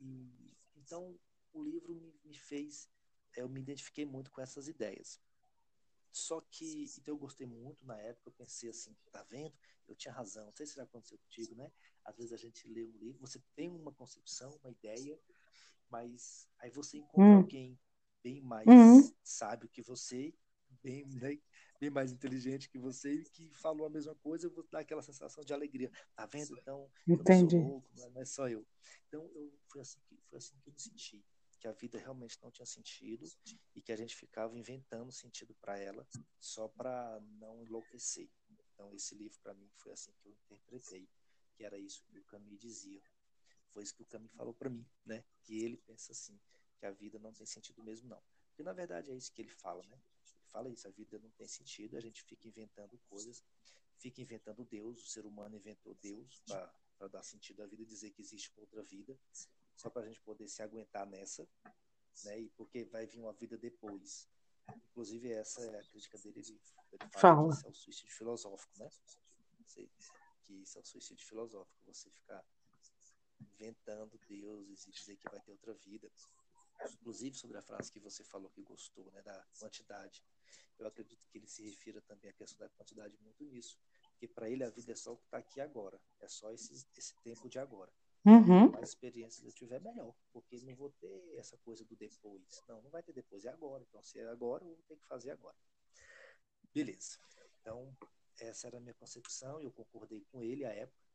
E, 0.00 0.54
então, 0.76 1.18
o 1.52 1.62
livro 1.62 1.94
me, 1.94 2.18
me 2.24 2.38
fez, 2.38 2.88
eu 3.36 3.48
me 3.48 3.60
identifiquei 3.60 4.06
muito 4.06 4.30
com 4.30 4.40
essas 4.40 4.68
ideias. 4.68 5.20
Só 6.10 6.40
que, 6.40 6.86
então 6.98 7.14
eu 7.14 7.18
gostei 7.18 7.46
muito 7.46 7.84
na 7.84 8.00
época, 8.00 8.28
eu 8.28 8.32
pensei 8.32 8.70
assim, 8.70 8.96
tá 9.12 9.22
vendo? 9.24 9.54
Eu 9.86 9.94
tinha 9.94 10.12
razão, 10.12 10.46
não 10.46 10.56
sei 10.56 10.66
se 10.66 10.76
já 10.76 10.82
aconteceu 10.82 11.18
contigo, 11.18 11.54
né? 11.54 11.70
Às 12.04 12.16
vezes 12.16 12.32
a 12.32 12.36
gente 12.36 12.66
lê 12.66 12.84
um 12.84 12.96
livro, 12.96 13.20
você 13.20 13.38
tem 13.54 13.68
uma 13.68 13.92
concepção, 13.92 14.58
uma 14.62 14.70
ideia, 14.70 15.20
mas 15.90 16.48
aí 16.58 16.70
você 16.70 16.98
encontra 16.98 17.34
hum. 17.34 17.36
alguém 17.36 17.78
bem 18.22 18.40
mais 18.40 18.66
uhum. 18.66 19.14
sábio 19.22 19.68
que 19.68 19.82
você, 19.82 20.34
bem, 20.82 21.04
né, 21.06 21.38
bem 21.80 21.90
mais 21.90 22.12
inteligente 22.12 22.68
que 22.68 22.78
você, 22.78 23.22
que 23.32 23.50
falou 23.50 23.86
a 23.86 23.90
mesma 23.90 24.14
coisa, 24.16 24.46
eu 24.46 24.50
vou 24.50 24.66
dar 24.70 24.80
aquela 24.80 25.02
sensação 25.02 25.44
de 25.44 25.52
alegria. 25.52 25.90
Tá 26.14 26.26
vendo? 26.26 26.56
Então, 26.58 26.90
Entendi. 27.06 27.56
eu 27.56 27.62
não 27.62 27.68
sou 27.68 27.72
louco, 27.72 27.90
não 27.96 28.20
é 28.20 28.24
só 28.24 28.48
eu. 28.48 28.66
Então, 29.08 29.30
eu, 29.34 29.52
foi, 29.66 29.80
assim 29.80 30.00
que, 30.06 30.18
foi 30.28 30.38
assim 30.38 30.56
que 30.58 30.68
eu 30.68 30.72
me 30.72 30.80
senti 30.80 31.24
que 31.58 31.66
a 31.66 31.72
vida 31.72 31.98
realmente 31.98 32.38
não 32.42 32.50
tinha 32.50 32.66
sentido 32.66 33.26
e 33.74 33.82
que 33.82 33.92
a 33.92 33.96
gente 33.96 34.14
ficava 34.14 34.56
inventando 34.56 35.10
sentido 35.10 35.54
para 35.60 35.76
ela 35.78 36.06
só 36.38 36.68
para 36.68 37.20
não 37.38 37.62
enlouquecer. 37.62 38.30
Então 38.72 38.94
esse 38.94 39.14
livro 39.14 39.38
para 39.40 39.54
mim 39.54 39.68
foi 39.74 39.92
assim 39.92 40.12
que 40.20 40.28
eu 40.28 40.32
interpretei, 40.32 41.08
que 41.56 41.64
era 41.64 41.76
isso 41.76 42.04
que 42.04 42.18
o 42.18 42.24
Camus 42.24 42.58
dizia. 42.58 43.02
Foi 43.70 43.82
isso 43.82 43.94
que 43.94 44.02
o 44.02 44.06
Camus 44.06 44.32
falou 44.32 44.54
para 44.54 44.70
mim, 44.70 44.86
né? 45.04 45.24
Que 45.42 45.64
ele 45.64 45.76
pensa 45.78 46.12
assim, 46.12 46.38
que 46.78 46.86
a 46.86 46.92
vida 46.92 47.18
não 47.18 47.32
tem 47.32 47.44
sentido 47.44 47.82
mesmo, 47.82 48.08
não. 48.08 48.22
Porque 48.48 48.62
na 48.62 48.72
verdade 48.72 49.10
é 49.10 49.16
isso 49.16 49.32
que 49.32 49.42
ele 49.42 49.50
fala, 49.50 49.84
né? 49.88 50.00
Fala 50.50 50.70
isso, 50.70 50.86
a 50.88 50.90
vida 50.90 51.18
não 51.18 51.30
tem 51.30 51.46
sentido, 51.46 51.96
a 51.96 52.00
gente 52.00 52.22
fica 52.24 52.48
inventando 52.48 52.98
coisas, 53.08 53.42
fica 53.98 54.20
inventando 54.22 54.64
Deus, 54.64 55.02
o 55.02 55.06
ser 55.06 55.26
humano 55.26 55.56
inventou 55.56 55.94
Deus 55.94 56.42
para 56.46 57.08
dar 57.08 57.22
sentido 57.22 57.62
à 57.62 57.66
vida, 57.66 57.84
dizer 57.84 58.10
que 58.10 58.22
existe 58.22 58.52
outra 58.56 58.82
vida, 58.82 59.18
só 59.76 59.90
para 59.90 60.02
a 60.02 60.06
gente 60.06 60.20
poder 60.22 60.48
se 60.48 60.62
aguentar 60.62 61.06
nessa, 61.06 61.48
né? 62.24 62.40
E 62.40 62.48
porque 62.50 62.84
vai 62.84 63.06
vir 63.06 63.20
uma 63.20 63.32
vida 63.32 63.56
depois. 63.56 64.28
Inclusive, 64.90 65.32
essa 65.32 65.62
é 65.64 65.78
a 65.78 65.84
crítica 65.84 66.18
dele. 66.18 66.40
Ele, 66.40 66.60
ele 66.92 67.10
fala, 67.12 67.20
fala. 67.20 67.48
que 67.48 67.54
isso 67.54 67.66
é 67.66 67.70
o 67.70 67.74
suicídio 67.74 68.14
filosófico, 68.14 68.78
né? 68.78 68.90
Que 69.74 69.90
isso 70.48 70.78
é 70.78 70.80
o 70.80 70.84
suicídio 70.84 71.26
filosófico, 71.26 71.78
você 71.86 72.10
ficar 72.10 72.44
inventando 73.40 74.18
deuses 74.28 74.86
e 74.86 74.90
dizer 74.90 75.16
que 75.16 75.28
vai 75.30 75.40
ter 75.40 75.52
outra 75.52 75.74
vida. 75.74 76.10
Inclusive, 76.92 77.36
sobre 77.36 77.56
a 77.58 77.62
frase 77.62 77.90
que 77.90 78.00
você 78.00 78.24
falou 78.24 78.50
que 78.50 78.62
gostou, 78.62 79.10
né, 79.12 79.22
da 79.22 79.46
quantidade. 79.58 80.24
Eu 80.78 80.86
acredito 80.86 81.26
que 81.28 81.38
ele 81.38 81.46
se 81.46 81.62
refira 81.62 82.00
também 82.02 82.30
à 82.30 82.34
questão 82.34 82.66
da 82.66 82.72
quantidade 82.74 83.16
muito 83.18 83.44
nisso. 83.44 83.78
Porque 84.12 84.28
para 84.28 84.48
ele 84.48 84.64
a 84.64 84.70
vida 84.70 84.92
é 84.92 84.96
só 84.96 85.12
o 85.12 85.16
que 85.16 85.24
está 85.24 85.38
aqui 85.38 85.60
agora. 85.60 86.00
É 86.20 86.28
só 86.28 86.52
esse, 86.52 86.86
esse 86.96 87.14
tempo 87.22 87.48
de 87.48 87.58
agora. 87.58 87.92
Uhum. 88.24 88.70
Mais 88.70 88.90
experiências 88.90 89.44
eu 89.44 89.52
tiver, 89.52 89.80
melhor. 89.80 90.14
Porque 90.32 90.60
não 90.60 90.74
vou 90.74 90.90
ter 90.90 91.34
essa 91.36 91.56
coisa 91.58 91.84
do 91.84 91.96
depois. 91.96 92.62
Não, 92.68 92.82
não 92.82 92.90
vai 92.90 93.02
ter 93.02 93.12
depois, 93.12 93.44
é 93.44 93.48
agora. 93.48 93.82
Então, 93.88 94.02
se 94.02 94.18
é 94.18 94.28
agora, 94.28 94.64
eu 94.64 94.74
vou 94.74 94.84
ter 94.86 94.96
que 94.96 95.06
fazer 95.06 95.30
agora. 95.30 95.56
Beleza. 96.74 97.18
Então, 97.60 97.96
essa 98.40 98.66
era 98.66 98.78
a 98.78 98.80
minha 98.80 98.94
concepção. 98.94 99.60
Eu 99.60 99.72
concordei 99.72 100.24
com 100.30 100.42
ele 100.42 100.64
à 100.64 100.72
época. 100.72 101.08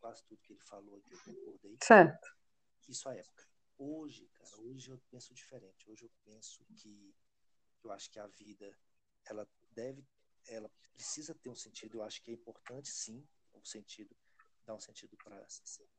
Quase 0.00 0.24
tudo 0.24 0.40
que 0.42 0.52
ele 0.52 0.60
falou 0.60 0.96
aqui 0.96 1.12
eu 1.12 1.34
concordei. 1.34 1.76
Certo. 1.82 2.28
Isso 2.88 3.08
à 3.08 3.14
época. 3.14 3.46
Hoje, 3.76 4.28
cara, 4.34 4.60
hoje 4.60 4.90
eu 4.90 4.98
penso 5.10 5.34
diferente. 5.34 5.88
Hoje 5.88 6.04
eu 6.04 6.10
penso 6.24 6.64
que 6.76 7.14
eu 7.82 7.92
acho 7.92 8.10
que 8.10 8.18
a 8.18 8.26
vida 8.26 8.76
ela 9.24 9.48
deve, 9.72 10.04
ela 10.46 10.70
precisa 10.94 11.34
ter 11.34 11.48
um 11.48 11.54
sentido. 11.54 11.98
Eu 11.98 12.02
acho 12.02 12.22
que 12.22 12.30
é 12.30 12.34
importante, 12.34 12.88
sim, 12.88 13.26
o 13.52 13.58
um 13.58 13.64
sentido 13.64 14.16
dar 14.68 14.74
um 14.74 14.80
sentido 14.80 15.16
para 15.16 15.46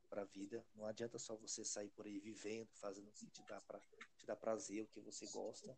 para 0.09 0.21
a 0.21 0.25
vida. 0.25 0.65
Não 0.75 0.85
adianta 0.85 1.17
só 1.17 1.35
você 1.35 1.65
sair 1.65 1.89
por 1.89 2.05
aí 2.05 2.19
vivendo, 2.19 2.69
fazendo 2.73 3.09
o 3.09 3.11
que 3.13 3.25
te 3.27 3.43
dá, 3.47 3.59
pra, 3.61 3.79
te 4.15 4.25
dá 4.25 4.35
prazer, 4.35 4.83
o 4.83 4.87
que 4.87 4.99
você 4.99 5.25
gosta. 5.27 5.77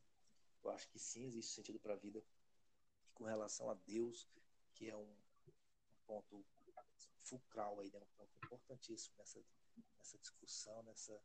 Eu 0.61 0.71
acho 0.71 0.89
que 0.89 0.99
sim, 0.99 1.25
existe 1.25 1.53
sentido 1.53 1.79
para 1.79 1.93
a 1.93 1.97
vida. 1.97 2.21
E 3.07 3.11
com 3.11 3.23
relação 3.23 3.69
a 3.69 3.73
Deus, 3.73 4.27
que 4.73 4.89
é 4.89 4.95
um, 4.95 5.03
um 5.03 5.93
ponto 6.05 6.45
fulcral 7.23 7.79
aí, 7.79 7.89
né? 7.91 7.99
um 7.99 8.17
ponto 8.17 8.33
importantíssimo 8.43 9.15
nessa, 9.17 9.41
nessa 9.97 10.17
discussão, 10.17 10.83
nessa, 10.83 11.17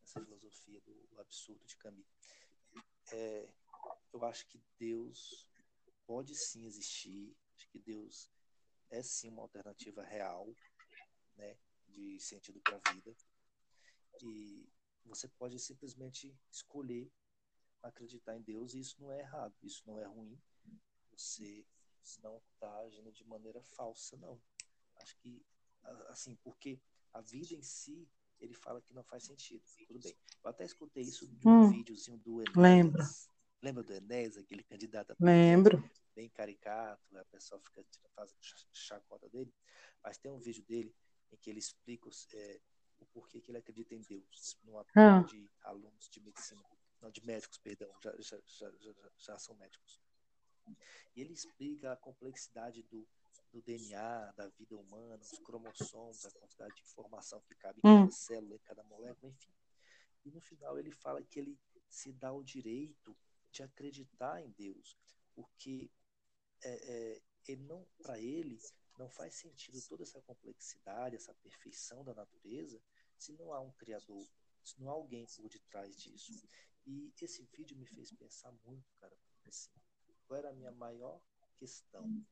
nessa 0.00 0.20
filosofia 0.20 0.80
do, 0.80 0.94
do 1.08 1.20
absurdo 1.20 1.62
de 1.66 1.76
Camus. 1.76 2.06
É, 3.12 3.48
eu 4.12 4.24
acho 4.24 4.46
que 4.46 4.60
Deus 4.78 5.48
pode 6.06 6.34
sim 6.34 6.66
existir, 6.66 7.34
acho 7.56 7.68
que 7.70 7.78
Deus 7.78 8.30
é 8.90 9.02
sim 9.02 9.28
uma 9.30 9.42
alternativa 9.42 10.02
real, 10.02 10.54
né? 11.36 11.56
de 11.92 12.18
sentido 12.18 12.60
para 12.60 12.76
a 12.76 12.92
vida. 12.92 13.14
E 14.22 14.68
você 15.04 15.28
pode 15.28 15.58
simplesmente 15.58 16.36
escolher 16.50 17.10
acreditar 17.82 18.36
em 18.36 18.42
Deus 18.42 18.74
e 18.74 18.80
isso 18.80 19.00
não 19.00 19.10
é 19.12 19.20
errado, 19.20 19.54
isso 19.62 19.82
não 19.86 19.98
é 19.98 20.04
ruim. 20.04 20.40
Você 21.12 21.66
não 22.22 22.38
está 22.38 22.78
agindo 22.80 23.12
de 23.12 23.24
maneira 23.24 23.62
falsa, 23.62 24.16
não. 24.16 24.40
Acho 24.96 25.16
que, 25.18 25.44
assim, 26.08 26.36
porque 26.36 26.80
a 27.12 27.20
vida 27.20 27.54
em 27.54 27.62
si, 27.62 28.08
ele 28.40 28.54
fala 28.54 28.80
que 28.80 28.94
não 28.94 29.04
faz 29.04 29.24
sentido. 29.24 29.62
Tudo 29.86 30.00
bem. 30.00 30.16
Eu 30.42 30.50
até 30.50 30.64
escutei 30.64 31.02
isso 31.02 31.26
de 31.28 31.46
um 31.46 31.62
hum, 31.62 31.70
videozinho 31.70 32.18
do 32.18 32.40
Enéas. 32.40 32.56
Lembro. 32.56 33.02
Lembra 33.62 33.84
do 33.84 33.92
Enéas, 33.92 34.36
aquele 34.36 34.64
candidato? 34.64 35.14
Lembro. 35.20 35.88
Bem 36.16 36.28
caricato, 36.28 37.16
a 37.16 37.24
pessoa 37.26 37.60
fica 37.60 37.84
fazendo 38.14 38.38
chacota 38.72 39.28
dele. 39.28 39.54
Mas 40.02 40.18
tem 40.18 40.30
um 40.30 40.40
vídeo 40.40 40.64
dele 40.64 40.94
em 41.30 41.36
que 41.36 41.48
ele 41.48 41.60
explica 41.60 42.10
é, 42.34 42.60
o 42.98 43.06
porquê 43.06 43.40
que 43.40 43.50
ele 43.50 43.58
acredita 43.58 43.94
em 43.94 44.02
Deus, 44.02 44.58
numa 44.64 44.84
ah. 44.96 45.20
de 45.22 45.48
alunos 45.62 46.08
de 46.08 46.20
medicina, 46.20 46.62
não, 47.00 47.10
de 47.10 47.24
médicos, 47.24 47.58
perdão, 47.58 47.88
já, 48.02 48.12
já, 48.18 48.38
já, 48.78 48.92
já, 49.16 49.38
são 49.38 49.54
médicos. 49.56 50.00
E 51.14 51.20
ele 51.20 51.32
explica 51.32 51.92
a 51.92 51.96
complexidade 51.96 52.82
do, 52.82 53.06
do 53.52 53.62
DNA, 53.62 54.32
da 54.36 54.48
vida 54.48 54.76
humana, 54.76 55.16
os 55.22 55.38
cromossomos, 55.38 56.26
a 56.26 56.30
quantidade 56.32 56.74
de 56.74 56.82
informação 56.82 57.40
que 57.42 57.54
cabe 57.54 57.78
em 57.78 57.82
cada 57.82 58.04
hum. 58.04 58.10
célula, 58.10 58.56
em 58.56 58.60
cada 58.60 58.82
molécula, 58.84 59.32
enfim. 59.32 59.52
E 60.24 60.30
no 60.30 60.40
final 60.40 60.78
ele 60.78 60.90
fala 60.90 61.22
que 61.22 61.38
ele 61.38 61.58
se 61.88 62.12
dá 62.12 62.32
o 62.32 62.42
direito 62.42 63.16
de 63.52 63.62
acreditar 63.62 64.42
em 64.42 64.50
Deus, 64.50 64.96
porque 65.34 65.90
é, 66.62 66.72
é, 66.72 67.22
ele 67.46 67.62
não, 67.64 67.86
para 68.02 68.18
ele, 68.18 68.58
não 68.98 69.08
faz 69.08 69.34
sentido 69.34 69.80
toda 69.88 70.02
essa 70.02 70.20
complexidade, 70.22 71.16
essa 71.16 71.34
perfeição 71.34 72.02
da 72.04 72.14
natureza, 72.14 72.82
se 73.18 73.32
não 73.34 73.52
há 73.52 73.60
um 73.60 73.72
criador, 73.72 74.26
se 74.64 74.80
não 74.80 74.88
há 74.88 74.92
alguém 74.92 75.26
por 75.36 75.48
detrás 75.48 75.96
disso. 75.96 76.32
E 76.86 77.12
esse 77.20 77.42
vídeo 77.56 77.76
me 77.76 77.86
fez 77.86 78.12
pensar 78.12 78.52
muito, 78.64 78.92
cara, 78.94 79.16
assim, 79.46 79.70
qual 80.26 80.38
era 80.38 80.50
a 80.50 80.54
minha 80.54 80.72
maior 80.72 81.20
questão, 81.56 82.24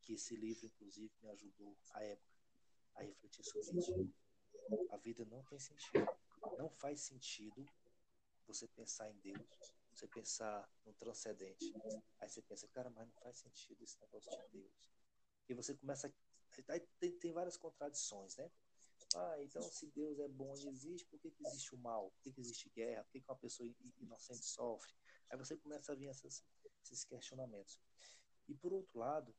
que 0.00 0.14
esse 0.14 0.34
livro, 0.36 0.66
inclusive, 0.66 1.12
me 1.20 1.28
ajudou 1.30 1.76
à 1.92 2.02
época 2.02 2.40
a 2.94 3.02
refletir 3.02 3.44
sobre 3.44 3.78
isso. 3.78 4.14
A 4.90 4.96
vida 4.96 5.24
não 5.26 5.42
tem 5.44 5.58
sentido. 5.58 6.06
Não 6.58 6.70
faz 6.70 7.00
sentido 7.02 7.66
você 8.46 8.66
pensar 8.68 9.10
em 9.10 9.18
Deus, 9.20 9.74
você 9.92 10.06
pensar 10.06 10.68
no 10.84 10.92
transcendente. 10.94 11.72
Aí 12.20 12.28
você 12.28 12.42
pensa, 12.42 12.68
cara, 12.68 12.90
mas 12.90 13.06
não 13.06 13.14
faz 13.22 13.38
sentido 13.38 13.82
esse 13.82 14.00
negócio 14.00 14.30
de 14.30 14.48
Deus. 14.48 14.90
E 15.48 15.54
você 15.54 15.74
começa. 15.74 16.12
Aí 16.68 16.80
tem, 16.98 17.18
tem 17.18 17.32
várias 17.32 17.56
contradições, 17.56 18.36
né? 18.36 18.50
Ah, 19.14 19.36
então 19.42 19.62
se 19.62 19.86
Deus 19.86 20.18
é 20.18 20.28
bom 20.28 20.54
e 20.56 20.68
existe, 20.68 21.06
por 21.08 21.18
que, 21.18 21.30
que 21.30 21.46
existe 21.46 21.74
o 21.74 21.78
mal? 21.78 22.10
Por 22.12 22.22
que, 22.22 22.32
que 22.32 22.40
existe 22.40 22.68
guerra? 22.70 23.02
Por 23.04 23.12
que, 23.12 23.20
que 23.20 23.30
uma 23.30 23.36
pessoa 23.36 23.68
inocente 23.98 24.44
sofre? 24.44 24.92
Aí 25.28 25.36
você 25.36 25.56
começa 25.56 25.92
a 25.92 25.94
vir 25.94 26.08
essas, 26.08 26.44
esses 26.82 27.04
questionamentos. 27.04 27.80
E 28.48 28.54
por 28.54 28.72
outro 28.72 28.98
lado, 28.98 29.34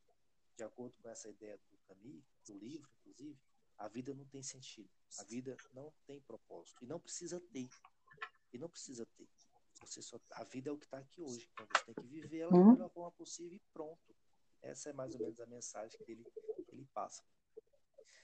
de 0.58 0.64
acordo 0.64 0.98
com 0.98 1.10
essa 1.10 1.30
ideia 1.30 1.58
do 1.70 1.78
Camus, 1.88 2.24
do 2.46 2.54
livro, 2.58 2.90
inclusive, 3.00 3.40
a 3.78 3.88
vida 3.88 4.14
não 4.14 4.26
tem 4.26 4.44
sentido. 4.44 4.90
A 5.20 5.24
vida 5.24 5.56
não 5.74 5.94
tem 6.06 6.22
propósito. 6.22 6.84
E 6.84 6.88
não 6.88 7.00
precisa 7.00 7.40
ter. 7.40 7.70
E 8.54 8.58
não 8.58 8.70
precisa 8.70 9.06
ter. 9.06 9.28
Você 9.82 10.02
só, 10.02 10.20
a 10.32 10.44
vida 10.44 10.70
é 10.70 10.74
o 10.74 10.78
que 10.78 10.86
está 10.86 10.98
aqui 10.98 11.22
hoje. 11.22 11.50
Então 11.52 11.68
você 11.68 11.86
tem 11.86 11.96
que 11.96 12.08
viver 12.08 12.40
ela 12.40 12.52
da 12.52 12.58
uhum. 12.58 12.72
melhor 12.74 12.90
forma 12.90 13.12
possível 13.12 13.56
e 13.56 13.62
pronto. 13.74 14.16
Essa 14.62 14.90
é 14.90 14.94
mais 14.94 15.14
ou 15.16 15.20
menos 15.20 15.40
a 15.40 15.46
mensagem 15.46 16.00
que 16.04 16.12
ele, 16.12 16.24
que 16.24 16.72
ele 16.72 16.86
passa. 16.94 17.24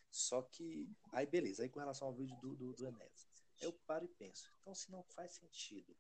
Só 0.10 0.42
que, 0.42 0.90
aí 1.12 1.26
beleza, 1.26 1.64
aí 1.64 1.70
com 1.70 1.80
relação 1.80 2.08
ao 2.08 2.14
vídeo 2.14 2.38
do, 2.38 2.56
do, 2.56 2.74
do 2.74 2.88
Enéas, 2.88 3.28
eu 3.60 3.74
paro 3.74 4.06
e 4.06 4.08
penso, 4.08 4.54
então 4.62 4.74
se 4.74 4.90
não 4.92 5.04
faz 5.04 5.34
sentido 5.34 5.96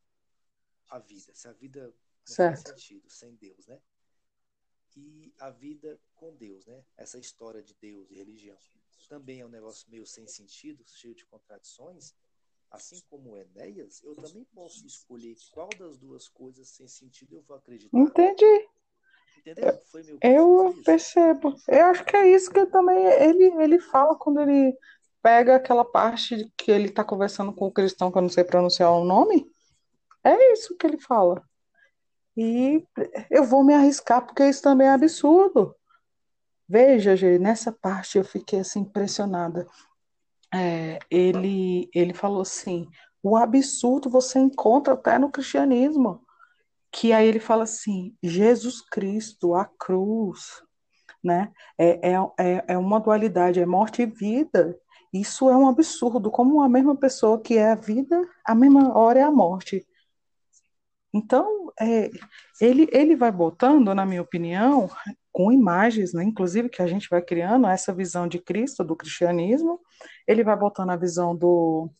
a 0.89 0.99
vida, 0.99 1.33
se 1.35 1.47
a 1.47 1.53
vida 1.53 1.87
não 1.87 2.35
certo. 2.35 2.63
faz 2.63 2.69
sentido 2.69 3.09
sem 3.09 3.35
Deus, 3.35 3.67
né? 3.67 3.81
E 4.95 5.33
a 5.39 5.49
vida 5.49 5.99
com 6.15 6.35
Deus, 6.35 6.65
né? 6.65 6.83
Essa 6.95 7.19
história 7.19 7.61
de 7.61 7.75
Deus 7.75 8.09
e 8.09 8.15
religião 8.15 8.57
também 9.07 9.41
é 9.41 9.45
um 9.45 9.49
negócio 9.49 9.89
meio 9.89 10.05
sem 10.05 10.27
sentido, 10.27 10.83
cheio 10.85 11.15
de 11.15 11.25
contradições. 11.25 12.15
Assim 12.69 13.01
como 13.09 13.37
Enéas, 13.37 14.01
eu 14.03 14.15
também 14.15 14.45
posso 14.53 14.85
escolher 14.85 15.35
qual 15.51 15.69
das 15.79 15.97
duas 15.97 16.27
coisas 16.27 16.67
sem 16.67 16.87
sentido 16.87 17.35
eu 17.35 17.41
vou 17.41 17.55
acreditar. 17.55 17.97
Entendi. 17.97 18.67
Entendeu? 19.39 19.79
Foi 19.89 20.03
meu 20.03 20.17
eu 20.21 20.75
percebo. 20.83 21.55
Eu 21.67 21.85
acho 21.85 22.03
que 22.03 22.17
é 22.17 22.29
isso 22.29 22.51
que 22.51 22.65
também 22.65 22.97
ele, 23.05 23.45
ele 23.61 23.79
fala 23.79 24.17
quando 24.17 24.41
ele 24.41 24.77
pega 25.21 25.55
aquela 25.55 25.85
parte 25.85 26.51
que 26.57 26.71
ele 26.71 26.87
está 26.87 27.03
conversando 27.03 27.53
com 27.53 27.67
o 27.67 27.71
cristão, 27.71 28.11
que 28.11 28.17
eu 28.17 28.21
não 28.21 28.29
sei 28.29 28.43
pronunciar 28.43 28.91
o 28.91 29.05
nome. 29.05 29.49
É 30.23 30.53
isso 30.53 30.75
que 30.75 30.85
ele 30.85 30.99
fala. 30.99 31.41
E 32.35 32.85
eu 33.31 33.43
vou 33.43 33.63
me 33.63 33.73
arriscar, 33.73 34.25
porque 34.25 34.47
isso 34.47 34.61
também 34.61 34.87
é 34.87 34.91
absurdo. 34.91 35.75
Veja, 36.67 37.15
gente, 37.15 37.39
nessa 37.39 37.71
parte 37.71 38.17
eu 38.17 38.25
fiquei 38.25 38.59
assim 38.59 38.81
impressionada. 38.81 39.65
É, 40.53 40.99
ele, 41.09 41.89
ele 41.93 42.13
falou 42.13 42.41
assim: 42.41 42.87
o 43.21 43.35
absurdo 43.35 44.09
você 44.09 44.39
encontra 44.39 44.93
até 44.93 45.17
no 45.19 45.31
cristianismo 45.31 46.25
que 46.91 47.13
aí 47.13 47.27
ele 47.27 47.39
fala 47.39 47.63
assim, 47.63 48.15
Jesus 48.23 48.81
Cristo, 48.81 49.53
a 49.53 49.65
cruz, 49.65 50.63
né? 51.23 51.51
É, 51.77 52.11
é, 52.11 52.15
é, 52.39 52.65
é 52.69 52.77
uma 52.77 52.99
dualidade, 52.99 53.59
é 53.59 53.65
morte 53.65 54.01
e 54.01 54.05
vida. 54.05 54.75
Isso 55.13 55.49
é 55.49 55.55
um 55.55 55.67
absurdo, 55.67 56.31
como 56.31 56.61
a 56.61 56.69
mesma 56.69 56.95
pessoa 56.95 57.39
que 57.39 57.57
é 57.57 57.71
a 57.71 57.75
vida, 57.75 58.19
a 58.45 58.55
mesma 58.55 58.97
hora 58.97 59.19
é 59.19 59.23
a 59.23 59.31
morte. 59.31 59.85
Então, 61.13 61.71
é, 61.79 62.09
ele, 62.59 62.87
ele 62.91 63.15
vai 63.15 63.31
botando, 63.31 63.93
na 63.93 64.05
minha 64.05 64.21
opinião, 64.21 64.89
com 65.37 65.51
imagens, 65.51 66.13
né, 66.13 66.23
inclusive 66.23 66.67
que 66.67 66.81
a 66.81 66.87
gente 66.87 67.07
vai 67.07 67.21
criando 67.21 67.67
essa 67.67 67.93
visão 67.93 68.27
de 68.27 68.39
Cristo, 68.39 68.83
do 68.83 68.95
cristianismo, 68.95 69.79
ele 70.27 70.43
vai 70.43 70.57
botando 70.57 70.89
a 70.89 70.95
visão 70.95 71.35
do, 71.35 71.91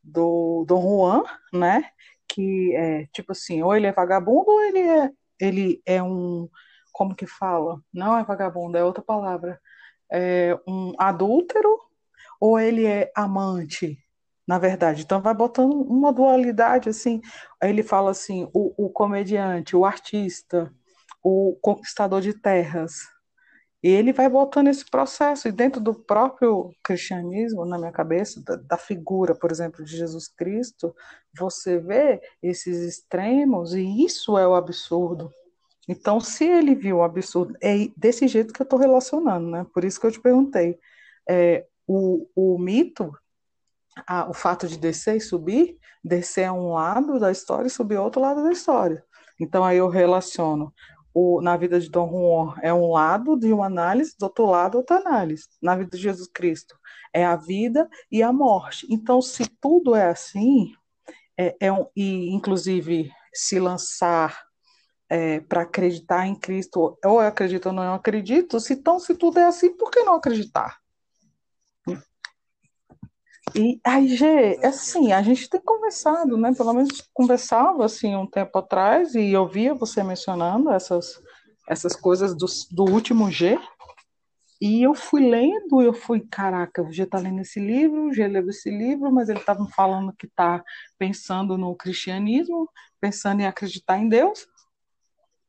do 0.00 0.64
Dom 0.64 0.80
Juan, 0.80 1.24
né, 1.52 1.90
que 2.28 2.72
é 2.76 3.06
tipo 3.12 3.32
assim, 3.32 3.64
ou 3.64 3.74
ele 3.74 3.88
é 3.88 3.92
vagabundo 3.92 4.48
ou 4.48 4.62
ele 4.62 4.78
é 4.78 5.10
ele 5.40 5.82
é 5.84 6.00
um 6.00 6.48
como 6.92 7.16
que 7.16 7.26
fala? 7.26 7.80
Não 7.92 8.16
é 8.16 8.22
vagabundo, 8.22 8.78
é 8.78 8.84
outra 8.84 9.02
palavra. 9.02 9.60
É 10.08 10.56
um 10.64 10.92
adúltero 10.96 11.76
ou 12.40 12.60
ele 12.60 12.86
é 12.86 13.10
amante, 13.16 13.98
na 14.46 14.56
verdade. 14.56 15.02
Então 15.02 15.20
vai 15.20 15.34
botando 15.34 15.72
uma 15.72 16.12
dualidade 16.12 16.88
assim. 16.88 17.20
Ele 17.60 17.82
fala 17.82 18.12
assim, 18.12 18.48
o, 18.54 18.86
o 18.86 18.88
comediante, 18.88 19.74
o 19.74 19.84
artista, 19.84 20.72
o 21.24 21.56
conquistador 21.62 22.20
de 22.20 22.34
terras. 22.34 22.92
E 23.82 23.88
ele 23.88 24.12
vai 24.12 24.28
botando 24.28 24.68
esse 24.68 24.84
processo, 24.84 25.48
e 25.48 25.52
dentro 25.52 25.80
do 25.80 25.94
próprio 25.94 26.70
cristianismo, 26.82 27.66
na 27.66 27.78
minha 27.78 27.92
cabeça, 27.92 28.42
da, 28.42 28.56
da, 28.56 28.78
figura, 28.78 29.34
por 29.34 29.50
exemplo, 29.50 29.84
de 29.84 29.96
Jesus 29.96 30.28
Cristo, 30.28 30.94
você 31.36 31.78
vê 31.78 32.20
esses 32.42 32.78
extremos, 32.78 33.74
e 33.74 34.04
isso 34.04 34.38
é 34.38 34.46
o 34.46 34.54
absurdo. 34.54 35.30
Então, 35.86 36.18
se 36.18 36.44
ele 36.44 36.74
viu 36.74 36.98
o 36.98 37.02
absurdo, 37.02 37.54
é 37.62 37.88
desse 37.94 38.26
jeito 38.26 38.54
que 38.54 38.62
eu 38.62 38.64
estou 38.64 38.78
relacionando, 38.78 39.50
né? 39.50 39.66
Por 39.72 39.84
isso 39.84 40.00
que 40.00 40.06
eu 40.06 40.12
te 40.12 40.20
perguntei. 40.20 40.78
É, 41.28 41.66
o, 41.86 42.26
o 42.34 42.58
mito, 42.58 43.12
o 44.28 44.32
fato 44.32 44.66
de 44.66 44.78
descer 44.78 45.16
e 45.16 45.20
subir, 45.20 45.78
descer 46.02 46.44
a 46.44 46.54
um 46.54 46.72
lado 46.72 47.20
da 47.20 47.30
história 47.30 47.66
e 47.66 47.70
subir 47.70 47.98
outro 47.98 48.20
lado 48.20 48.42
da 48.42 48.50
história. 48.50 49.04
Então, 49.38 49.62
aí 49.62 49.76
eu 49.76 49.88
relaciono 49.88 50.72
o, 51.14 51.40
na 51.40 51.56
vida 51.56 51.80
de 51.80 51.88
Dom 51.88 52.10
Juan 52.10 52.54
é 52.60 52.74
um 52.74 52.90
lado 52.90 53.38
de 53.38 53.52
uma 53.52 53.66
análise, 53.66 54.16
do 54.18 54.24
outro 54.24 54.46
lado 54.46 54.78
outra 54.78 54.96
análise. 54.96 55.44
Na 55.62 55.76
vida 55.76 55.96
de 55.96 56.02
Jesus 56.02 56.28
Cristo 56.28 56.76
é 57.12 57.24
a 57.24 57.36
vida 57.36 57.88
e 58.10 58.22
a 58.22 58.32
morte. 58.32 58.86
Então, 58.90 59.22
se 59.22 59.46
tudo 59.60 59.94
é 59.94 60.08
assim, 60.08 60.74
é, 61.38 61.56
é 61.60 61.72
um, 61.72 61.86
e 61.94 62.34
inclusive 62.34 63.10
se 63.32 63.60
lançar 63.60 64.44
é, 65.08 65.40
para 65.40 65.62
acreditar 65.62 66.26
em 66.26 66.34
Cristo, 66.34 66.98
ou 67.04 67.20
eu 67.20 67.20
acredito 67.20 67.66
ou 67.66 67.72
não 67.72 67.94
acredito, 67.94 68.58
se, 68.58 68.74
então 68.74 68.98
se 68.98 69.14
tudo 69.14 69.38
é 69.38 69.44
assim, 69.44 69.76
por 69.76 69.90
que 69.90 70.02
não 70.02 70.14
acreditar? 70.14 70.83
E 73.56 73.80
aí, 73.84 74.08
Gê, 74.08 74.58
assim, 74.64 75.12
a 75.12 75.22
gente 75.22 75.48
tem 75.48 75.60
conversado, 75.60 76.36
né? 76.36 76.52
Pelo 76.52 76.72
menos 76.72 77.08
conversava 77.12 77.84
assim 77.84 78.16
um 78.16 78.26
tempo 78.26 78.58
atrás 78.58 79.14
e 79.14 79.30
eu 79.30 79.46
via 79.46 79.72
você 79.72 80.02
mencionando 80.02 80.70
essas, 80.70 81.22
essas 81.68 81.94
coisas 81.94 82.36
do, 82.36 82.46
do 82.72 82.84
último 82.90 83.30
G. 83.30 83.56
E 84.60 84.82
eu 84.82 84.94
fui 84.94 85.28
lendo, 85.28 85.82
eu 85.82 85.92
fui, 85.92 86.20
caraca, 86.20 86.82
o 86.82 86.90
G 86.90 87.04
está 87.04 87.18
lendo 87.18 87.42
esse 87.42 87.60
livro, 87.60 88.08
o 88.08 88.12
G 88.12 88.26
leu 88.26 88.48
esse 88.48 88.70
livro, 88.70 89.12
mas 89.12 89.28
ele 89.28 89.38
estava 89.38 89.64
falando 89.68 90.14
que 90.16 90.26
está 90.26 90.64
pensando 90.98 91.56
no 91.56 91.76
cristianismo, 91.76 92.68
pensando 93.00 93.40
em 93.40 93.46
acreditar 93.46 93.98
em 93.98 94.08
Deus. 94.08 94.46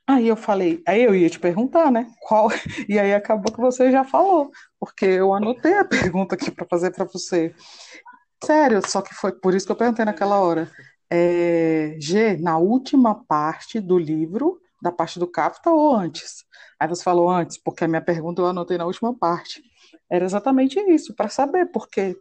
Aí 0.07 0.27
eu 0.27 0.35
falei, 0.35 0.83
aí 0.87 1.03
eu 1.03 1.15
ia 1.15 1.29
te 1.29 1.39
perguntar, 1.39 1.91
né? 1.91 2.07
Qual? 2.21 2.49
E 2.87 2.99
aí 2.99 3.13
acabou 3.13 3.51
que 3.51 3.59
você 3.59 3.91
já 3.91 4.03
falou, 4.03 4.51
porque 4.79 5.05
eu 5.05 5.33
anotei 5.33 5.73
a 5.73 5.85
pergunta 5.85 6.35
aqui 6.35 6.51
para 6.51 6.67
fazer 6.67 6.91
para 6.91 7.05
você. 7.05 7.53
Sério, 8.43 8.87
só 8.87 9.01
que 9.01 9.13
foi 9.15 9.31
por 9.31 9.55
isso 9.55 9.65
que 9.65 9.71
eu 9.71 9.75
perguntei 9.75 10.05
naquela 10.05 10.39
hora. 10.39 10.71
É, 11.09 11.95
G, 11.99 12.37
na 12.37 12.57
última 12.57 13.23
parte 13.25 13.79
do 13.79 13.97
livro, 13.97 14.59
da 14.81 14.91
parte 14.91 15.17
do 15.17 15.27
Kafta 15.27 15.71
ou 15.71 15.95
antes? 15.95 16.45
Aí 16.79 16.87
você 16.87 17.03
falou 17.03 17.29
antes, 17.29 17.57
porque 17.57 17.83
a 17.83 17.87
minha 17.87 18.01
pergunta 18.01 18.41
eu 18.41 18.47
anotei 18.47 18.77
na 18.77 18.85
última 18.85 19.17
parte. 19.17 19.63
Era 20.09 20.25
exatamente 20.25 20.79
isso, 20.79 21.15
para 21.15 21.29
saber, 21.29 21.71
porque 21.71 22.15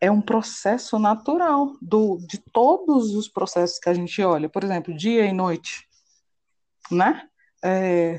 é 0.00 0.10
um 0.10 0.20
processo 0.20 0.98
natural 0.98 1.72
do, 1.80 2.18
de 2.26 2.38
todos 2.52 3.14
os 3.14 3.28
processos 3.28 3.78
que 3.78 3.88
a 3.88 3.94
gente 3.94 4.22
olha. 4.22 4.48
Por 4.48 4.64
exemplo, 4.64 4.94
dia 4.94 5.24
e 5.24 5.32
noite, 5.32 5.88
né? 6.90 7.29
É, 7.62 8.14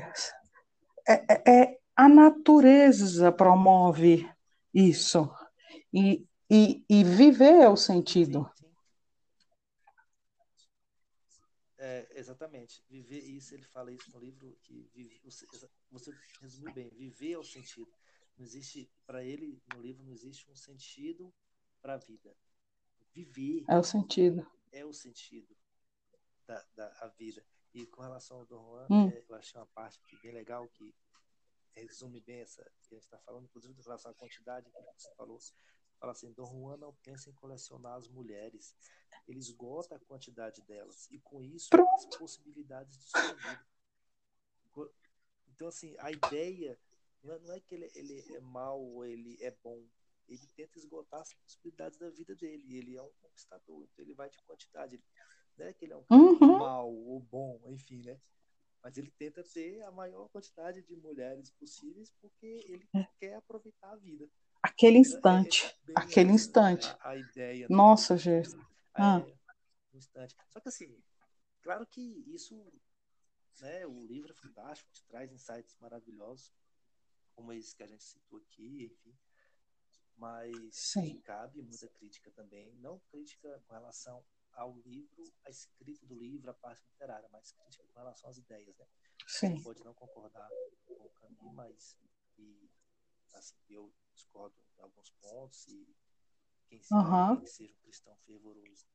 é, 1.08 1.50
é, 1.50 1.78
a 1.96 2.08
natureza 2.08 3.32
promove 3.32 4.28
isso. 4.72 5.28
E 5.92 6.26
e, 6.54 6.84
e 6.86 7.02
viver 7.02 7.62
é 7.62 7.68
o 7.70 7.76
sentido. 7.78 8.46
Sim, 8.54 8.66
sim. 8.66 8.76
É, 11.78 12.06
exatamente. 12.10 12.84
Viver 12.90 13.20
isso, 13.20 13.54
ele 13.54 13.64
fala 13.64 13.90
isso 13.90 14.10
no 14.12 14.20
livro 14.20 14.54
que 14.60 14.86
vive, 14.92 15.18
você, 15.24 15.46
você 15.90 16.12
resumiu 16.42 16.70
bem. 16.74 16.90
Viver 16.90 17.32
é 17.32 17.38
o 17.38 17.42
sentido. 17.42 17.90
Não 18.36 18.44
existe 18.44 18.90
para 19.06 19.24
ele 19.24 19.58
no 19.72 19.80
livro 19.80 20.04
não 20.04 20.12
existe 20.12 20.50
um 20.50 20.54
sentido 20.54 21.32
para 21.80 21.94
a 21.94 21.96
vida. 21.96 22.36
Viver 23.14 23.64
é 23.66 23.78
o 23.78 23.82
sentido. 23.82 24.46
É 24.70 24.84
o 24.84 24.92
sentido 24.92 25.56
da, 26.46 26.62
da 26.76 27.14
vida. 27.18 27.42
E 27.74 27.86
com 27.86 28.02
relação 28.02 28.38
ao 28.38 28.46
Dom 28.46 28.62
Juan, 28.64 28.86
hum. 28.90 29.08
é, 29.08 29.24
eu 29.28 29.34
achei 29.34 29.58
uma 29.58 29.66
parte 29.66 30.00
bem 30.22 30.32
legal 30.32 30.68
que 30.68 30.94
resume 31.74 32.20
bem 32.20 32.40
essa 32.40 32.62
que 32.82 32.94
a 32.94 32.98
gente 32.98 33.04
está 33.04 33.18
falando, 33.18 33.44
inclusive 33.44 33.74
com 33.74 33.82
relação 33.82 34.10
à 34.10 34.14
quantidade 34.14 34.70
que 34.70 34.80
você 34.80 35.14
falou. 35.14 35.38
Fala 35.98 36.12
assim, 36.12 36.32
Dom 36.32 36.46
Juan 36.46 36.76
não 36.76 36.92
pensa 36.96 37.30
em 37.30 37.32
colecionar 37.34 37.94
as 37.94 38.08
mulheres. 38.08 38.76
Ele 39.26 39.38
esgota 39.38 39.94
a 39.94 40.00
quantidade 40.00 40.60
delas. 40.62 41.08
E 41.10 41.18
com 41.20 41.40
isso, 41.40 41.70
Pronto. 41.70 41.94
as 41.94 42.16
possibilidades 42.16 42.98
de 42.98 43.08
sua. 43.08 44.90
Então, 45.54 45.68
assim, 45.68 45.94
a 46.00 46.10
ideia 46.10 46.78
não 47.22 47.52
é, 47.52 47.56
é 47.56 47.60
que 47.60 47.74
ele, 47.74 47.90
ele 47.94 48.34
é 48.34 48.40
mau 48.40 48.82
ou 48.82 49.04
ele 49.04 49.38
é 49.40 49.52
bom. 49.62 49.86
Ele 50.28 50.46
tenta 50.56 50.76
esgotar 50.76 51.20
as 51.20 51.32
possibilidades 51.34 51.98
da 51.98 52.10
vida 52.10 52.34
dele. 52.34 52.76
Ele 52.76 52.96
é 52.96 53.02
um 53.02 53.12
conquistador. 53.20 53.84
Então, 53.84 54.04
ele 54.04 54.14
vai 54.14 54.28
de 54.28 54.38
quantidade. 54.42 54.96
Ele, 54.96 55.04
não 55.56 55.66
é 55.66 55.72
que 55.72 55.84
ele 55.84 55.92
é 55.92 55.96
um 55.96 56.04
uhum. 56.10 56.58
mau 56.58 56.92
ou 56.92 57.20
bom, 57.20 57.60
enfim, 57.66 58.02
né? 58.02 58.18
Mas 58.82 58.98
ele 58.98 59.10
tenta 59.12 59.44
ter 59.44 59.80
a 59.82 59.92
maior 59.92 60.28
quantidade 60.28 60.82
de 60.82 60.96
mulheres 60.96 61.50
possíveis 61.52 62.10
porque 62.20 62.64
ele 62.68 62.88
é. 62.94 63.06
quer 63.18 63.34
aproveitar 63.34 63.92
a 63.92 63.96
vida 63.96 64.28
aquele 64.62 64.98
instante. 64.98 65.66
É, 65.88 65.90
é 65.90 65.94
aquele 65.96 66.32
instante. 66.32 66.86
A, 67.00 67.10
a 67.10 67.16
ideia. 67.16 67.66
Nossa, 67.68 68.16
gente. 68.16 68.56
Ah. 68.94 69.18
um 69.92 69.98
instante. 69.98 70.36
Só 70.48 70.60
que 70.60 70.68
assim, 70.68 71.02
claro 71.62 71.86
que 71.86 72.00
isso, 72.26 72.72
né, 73.60 73.86
o 73.86 74.06
livro 74.06 74.30
é 74.30 74.34
fantástico, 74.34 74.90
te 74.92 75.04
traz 75.04 75.32
insights 75.32 75.76
maravilhosos, 75.80 76.52
como 77.34 77.52
esse 77.52 77.74
que 77.74 77.82
a 77.82 77.86
gente 77.86 78.04
citou 78.04 78.38
aqui, 78.38 78.84
enfim. 78.84 79.16
Mas 80.16 80.76
Sim. 80.76 81.20
cabe 81.22 81.62
muita 81.62 81.88
crítica 81.88 82.30
também, 82.30 82.72
não 82.76 83.00
crítica 83.10 83.62
com 83.66 83.74
relação 83.74 84.22
ao 84.54 84.76
livro, 84.80 85.32
a 85.44 85.50
escrita 85.50 86.06
do 86.06 86.14
livro, 86.14 86.50
a 86.50 86.54
parte 86.54 86.84
literária, 86.88 87.28
mas 87.30 87.52
crítica 87.52 87.84
com 87.84 87.98
relação 87.98 88.30
às 88.30 88.38
ideias, 88.38 88.76
né? 88.76 88.86
Sim. 89.26 89.56
Você 89.56 89.62
pode 89.62 89.84
não 89.84 89.94
concordar 89.94 90.48
com 90.84 90.94
o 90.94 91.10
caminho, 91.10 91.52
mas 91.52 91.98
e, 92.38 92.70
assim, 93.34 93.56
eu 93.68 93.92
discordo 94.14 94.56
em 94.78 94.82
alguns 94.82 95.10
pontos 95.10 95.66
e 95.68 95.96
quem 96.66 96.82
se 96.82 96.94
uhum. 96.94 97.40
que 97.40 97.46
seja 97.46 97.74
um 97.74 97.82
cristão 97.82 98.16
fervoroso, 98.18 98.86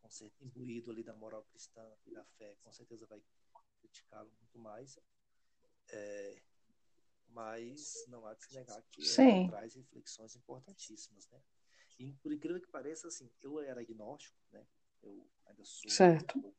com 0.00 0.10
certeza, 0.10 0.44
imbuído 0.44 0.90
ali 0.90 1.02
da 1.02 1.14
moral 1.14 1.44
cristã 1.44 1.84
e 2.06 2.12
da 2.12 2.24
fé, 2.24 2.56
com 2.62 2.72
certeza 2.72 3.06
vai 3.06 3.22
criticá-lo 3.80 4.32
muito 4.40 4.58
mais. 4.58 4.98
É, 5.90 6.42
mas 7.28 8.04
não 8.08 8.26
há 8.26 8.34
de 8.34 8.44
se 8.44 8.54
negar 8.54 8.82
que 8.90 9.02
traz 9.48 9.74
reflexões 9.74 10.36
importantíssimas, 10.36 11.28
né? 11.28 11.42
E 11.98 12.12
por 12.14 12.32
incrível 12.32 12.60
que 12.60 12.68
pareça, 12.68 13.08
assim, 13.08 13.30
eu 13.42 13.58
era 13.60 13.80
agnóstico, 13.80 14.38
né? 14.52 14.66
Eu 15.02 15.26
ainda 15.46 15.64
sou 15.64 15.90
certo. 15.90 16.54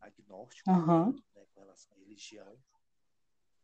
Agnóstico 0.00 0.70
uhum. 0.70 1.12
né, 1.12 1.46
com 1.54 1.60
relação 1.60 1.96
à 1.96 1.98
religião. 1.98 2.58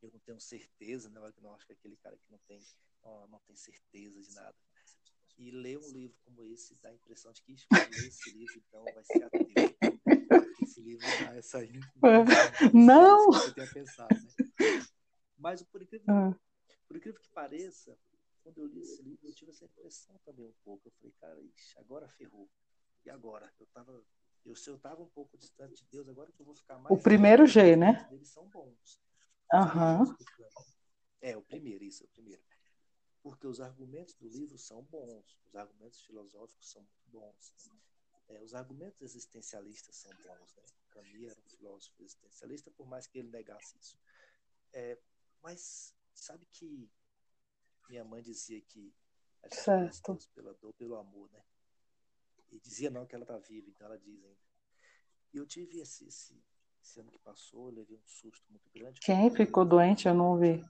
Eu 0.03 0.11
não 0.11 0.21
tenho 0.21 0.41
certeza, 0.41 1.11
né? 1.11 1.21
O 1.21 1.25
agnóstico 1.25 1.73
é 1.73 1.75
aquele 1.75 1.97
cara 1.97 2.16
que 2.16 2.31
não 2.31 2.39
tem 2.49 2.59
não, 3.05 3.27
não 3.29 3.39
tem 3.41 3.57
certeza 3.57 4.21
de 4.21 4.35
nada. 4.35 4.55
E 5.39 5.51
ler 5.51 5.79
um 5.79 5.91
livro 5.91 6.16
como 6.25 6.45
esse 6.45 6.75
dá 6.83 6.91
a 6.91 6.95
impressão 6.95 7.33
de 7.33 7.43
que 7.43 7.53
ler 7.53 7.59
esse 8.12 8.31
livro, 8.31 8.55
então, 8.57 8.85
vai 8.85 9.05
ser 9.05 9.25
ateu. 9.25 9.41
Esse 10.62 10.81
livro 10.81 11.07
dá 11.07 11.35
essa 11.37 11.59
Não! 12.75 13.33
Você 13.33 13.55
tenha 13.55 13.73
pensado, 13.73 14.14
né? 14.14 14.33
Mas 15.39 15.62
por 15.62 15.81
incrível, 15.81 16.05
ah. 16.09 16.39
por 16.87 16.97
incrível 16.97 17.18
que 17.18 17.31
pareça, 17.31 17.99
quando 18.43 18.59
eu 18.59 18.66
li 18.66 18.81
esse 18.81 19.03
livro, 19.03 19.27
eu 19.27 19.35
tive 19.35 19.51
essa 19.51 19.64
impressão 19.64 20.18
também 20.25 20.47
um 20.47 20.55
pouco. 20.62 20.89
Eu 20.89 20.93
falei, 20.93 21.12
cara, 21.18 21.41
ixi, 21.43 21.79
agora 21.79 22.07
ferrou. 22.09 22.49
E 23.05 23.11
agora? 23.11 23.53
Eu 23.59 23.66
tava. 23.66 24.05
Eu, 24.44 24.57
se 24.57 24.70
eu 24.70 24.78
tava 24.78 25.03
um 25.03 25.09
pouco 25.09 25.36
distante 25.36 25.84
de 25.84 25.90
Deus, 25.90 26.09
agora 26.09 26.32
que 26.32 26.40
eu 26.40 26.46
vou 26.46 26.55
ficar 26.55 26.78
mais. 26.78 26.98
O 26.98 27.03
primeiro 27.03 27.46
G, 27.46 27.76
né? 27.76 28.09
Eles 28.11 28.28
são 28.28 28.48
bons. 28.48 29.01
Uhum. 29.53 30.16
É, 31.20 31.36
o 31.36 31.42
primeiro, 31.42 31.84
isso, 31.84 32.05
é 32.05 32.07
o 32.07 32.09
primeiro 32.09 32.42
porque 33.22 33.46
os 33.46 33.61
argumentos 33.61 34.14
do 34.14 34.28
livro 34.28 34.59
são 34.59 34.82
bons, 34.84 35.38
os 35.46 35.55
argumentos 35.55 36.01
filosóficos 36.03 36.70
são 36.70 36.86
bons. 37.07 37.55
É, 38.28 38.40
os 38.42 38.55
argumentos 38.55 39.01
existencialistas 39.03 39.96
são 39.96 40.11
bons. 40.24 40.55
Né? 40.55 40.62
Camus 40.90 41.30
era 41.30 41.40
um 41.40 41.48
filósofo 41.48 42.03
existencialista, 42.03 42.70
por 42.70 42.86
mais 42.86 43.07
que 43.07 43.18
ele 43.18 43.28
negasse 43.28 43.76
isso. 43.78 43.98
É, 44.72 44.98
mas 45.42 45.94
sabe 46.14 46.46
que 46.46 46.90
minha 47.88 48.05
mãe 48.05 48.22
dizia 48.22 48.61
que 48.61 48.94
a 49.42 49.48
gente 49.48 49.61
certo. 49.61 50.12
Deus 50.12 50.26
pela 50.28 50.55
dor, 50.55 50.72
pelo 50.74 50.96
amor, 50.96 51.30
né? 51.30 51.42
E 52.51 52.59
dizia 52.59 52.90
não 52.90 53.07
que 53.07 53.14
ela 53.14 53.24
está 53.24 53.38
viva, 53.38 53.68
então 53.68 53.86
ela 53.86 53.98
diz 53.98 54.22
ainda. 54.24 54.40
E 55.32 55.36
eu 55.36 55.46
tive 55.46 55.78
esse, 55.80 56.07
esse, 56.07 56.42
esse, 56.82 57.01
ano 57.01 57.11
que 57.11 57.18
passou, 57.18 57.68
eu 57.68 57.74
levei 57.74 57.96
um 57.96 58.07
susto 58.07 58.44
muito 58.51 58.68
grande. 58.70 59.01
Quem 59.01 59.30
ficou 59.30 59.64
doente, 59.64 60.09
eu 60.09 60.14
não 60.14 60.36
vi. 60.36 60.64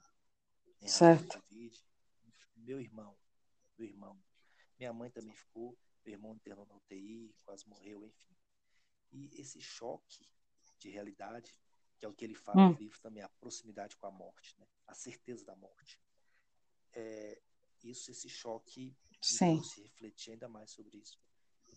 Certo. 0.85 1.41
COVID, 1.41 1.83
meu 2.57 2.79
irmão, 2.79 3.17
meu 3.77 3.87
irmão. 3.87 4.21
Minha 4.77 4.93
mãe 4.93 5.09
também 5.09 5.33
ficou, 5.33 5.77
meu 6.05 6.13
irmão 6.13 6.35
internou 6.35 6.65
na 6.65 6.75
UTI, 6.75 7.33
quase 7.43 7.67
morreu, 7.67 8.05
enfim. 8.05 8.35
E 9.11 9.29
esse 9.39 9.61
choque 9.61 10.27
de 10.77 10.89
realidade, 10.89 11.53
que 11.97 12.05
é 12.05 12.07
o 12.07 12.13
que 12.13 12.25
ele 12.25 12.35
fala 12.35 12.61
hum. 12.61 12.71
no 12.71 12.77
livro 12.77 12.99
também, 12.99 13.23
a 13.23 13.29
proximidade 13.29 13.95
com 13.95 14.07
a 14.07 14.11
morte, 14.11 14.55
né? 14.59 14.67
a 14.87 14.93
certeza 14.93 15.45
da 15.45 15.55
morte. 15.55 15.99
É, 16.93 17.41
isso, 17.83 18.11
esse 18.11 18.29
choque, 18.29 18.95
se 19.21 19.81
refletir 19.81 20.33
ainda 20.33 20.47
mais 20.47 20.71
sobre 20.71 20.97
isso. 20.97 21.19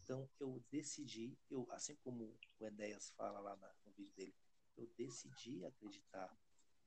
Então, 0.05 0.29
eu 0.39 0.63
decidi, 0.71 1.35
eu, 1.49 1.67
assim 1.71 1.97
como 1.97 2.39
o 2.61 2.67
Enéas 2.67 3.09
fala 3.13 3.41
lá 3.41 3.57
no 3.87 3.93
vídeo 3.93 4.13
dele, 4.13 4.35
eu 4.77 4.87
decidi 4.99 5.65
acreditar 5.65 6.31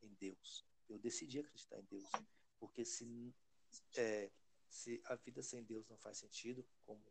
em 0.03 0.13
Deus. 0.19 0.63
Eu 0.87 0.99
decidi 0.99 1.39
acreditar 1.39 1.79
em 1.79 1.85
Deus. 1.85 2.07
Porque 2.59 2.85
se, 2.85 3.33
é, 3.95 4.29
se 4.69 5.01
a 5.05 5.15
vida 5.15 5.41
sem 5.41 5.63
Deus 5.63 5.87
não 5.87 5.97
faz 5.97 6.19
sentido, 6.19 6.63
como 6.85 7.03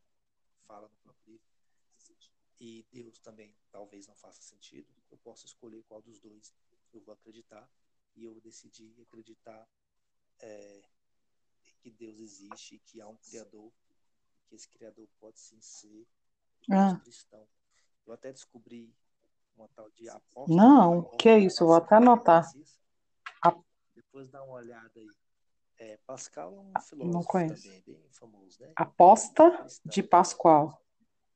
fala 0.61 0.88
no 0.88 0.96
próprio 0.98 1.32
livro, 1.32 1.57
e 2.61 2.86
Deus 2.92 3.18
também 3.18 3.52
talvez 3.72 4.07
não 4.07 4.14
faça 4.14 4.40
sentido, 4.40 4.88
eu 5.11 5.18
posso 5.18 5.44
escolher 5.44 5.82
qual 5.88 6.00
dos 6.00 6.20
dois 6.20 6.54
eu 6.92 7.00
vou 7.00 7.14
acreditar. 7.14 7.68
E 8.14 8.22
eu 8.22 8.40
decidi 8.40 8.94
acreditar 9.02 9.68
é, 10.38 10.88
que 11.80 11.90
Deus 11.90 12.20
existe, 12.20 12.78
que 12.86 13.00
há 13.00 13.09
um 13.09 13.16
Criador 13.16 13.72
que 14.49 14.55
esse 14.55 14.68
criador 14.68 15.09
pode 15.18 15.38
sim 15.38 15.61
ser 15.61 16.07
ah. 16.70 16.99
cristão. 17.03 17.47
Eu 18.07 18.12
até 18.12 18.32
descobri 18.32 18.94
uma 19.57 19.68
tal 19.68 19.90
de 19.90 20.09
apóstolo. 20.09 20.57
Não, 20.57 21.16
que 21.16 21.28
é 21.28 21.38
isso, 21.38 21.62
eu 21.62 21.68
vou 21.68 21.76
até 21.76 21.97
anotar. 21.97 22.51
A... 23.42 23.57
Depois 23.94 24.28
dá 24.28 24.42
uma 24.42 24.55
olhada 24.55 24.92
aí. 24.94 25.09
É, 25.78 25.99
Pascal 26.07 26.55
é 26.57 26.61
um 26.61 26.72
ah, 26.74 26.80
filósofo 26.80 27.32
também, 27.32 27.82
bem 27.82 28.09
famoso, 28.11 28.62
né? 28.62 28.72
Aposta 28.76 29.66
de 29.84 30.03
Pascoal. 30.03 30.82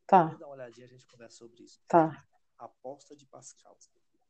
Tá. 0.06 0.24
Depois 0.24 0.40
dá 0.40 0.46
uma 0.46 0.54
olhadinha, 0.54 0.86
a 0.86 0.88
gente 0.88 1.06
conversa 1.06 1.36
sobre 1.36 1.62
isso. 1.62 1.78
Tá. 1.86 2.24
Aposta 2.56 3.14
de 3.14 3.26
Pascal. 3.26 3.76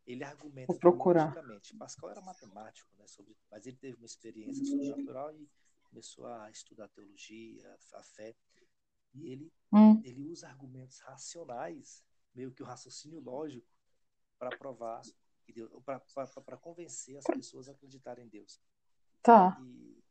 Ele 0.07 0.25
argumenta 0.25 0.75
procurar. 0.75 1.33
Pascal 1.79 2.11
era 2.11 2.21
matemático, 2.23 2.91
né, 2.97 3.07
sobre, 3.07 3.37
mas 3.51 3.67
ele 3.67 3.77
teve 3.77 3.97
uma 3.97 4.07
experiência 4.07 4.65
sobrenatural 4.65 5.33
e 5.33 5.49
começou 5.85 6.27
a 6.27 6.51
estudar 6.51 6.89
teologia, 6.89 7.77
a 7.95 8.03
fé. 8.03 8.35
E 9.15 9.33
ele, 9.33 9.53
hum. 9.73 10.01
ele 10.05 10.23
usa 10.23 10.49
argumentos 10.49 10.99
racionais, 11.01 12.05
meio 12.35 12.53
que 12.53 12.63
o 12.63 12.67
raciocínio 12.67 13.21
lógico, 13.21 13.67
para 14.39 14.57
provar 14.57 15.03
que 15.45 15.53
Deus, 15.53 15.71
para 15.85 16.57
convencer 16.57 17.17
as 17.17 17.25
pessoas 17.25 17.69
a 17.69 17.73
acreditarem 17.73 18.25
em 18.25 18.29
Deus. 18.29 18.61
Tá. 19.23 19.59
E 19.61 20.03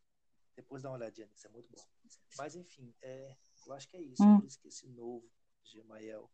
depois 0.56 0.84
dá 0.84 0.90
uma 0.90 0.98
olhadinha 0.98 1.28
nisso, 1.28 1.48
é 1.48 1.50
muito 1.50 1.70
bom. 1.72 1.84
Mas 2.38 2.56
enfim, 2.56 2.94
é, 3.02 3.36
eu 3.66 3.74
acho 3.74 3.88
que 3.88 3.98
é 3.98 4.02
isso. 4.02 4.24
Hum. 4.24 4.40
Por 4.40 4.46
isso 4.46 4.60
que 4.60 4.68
esse 4.68 4.88
novo 4.88 5.30
Gemael, 5.64 6.30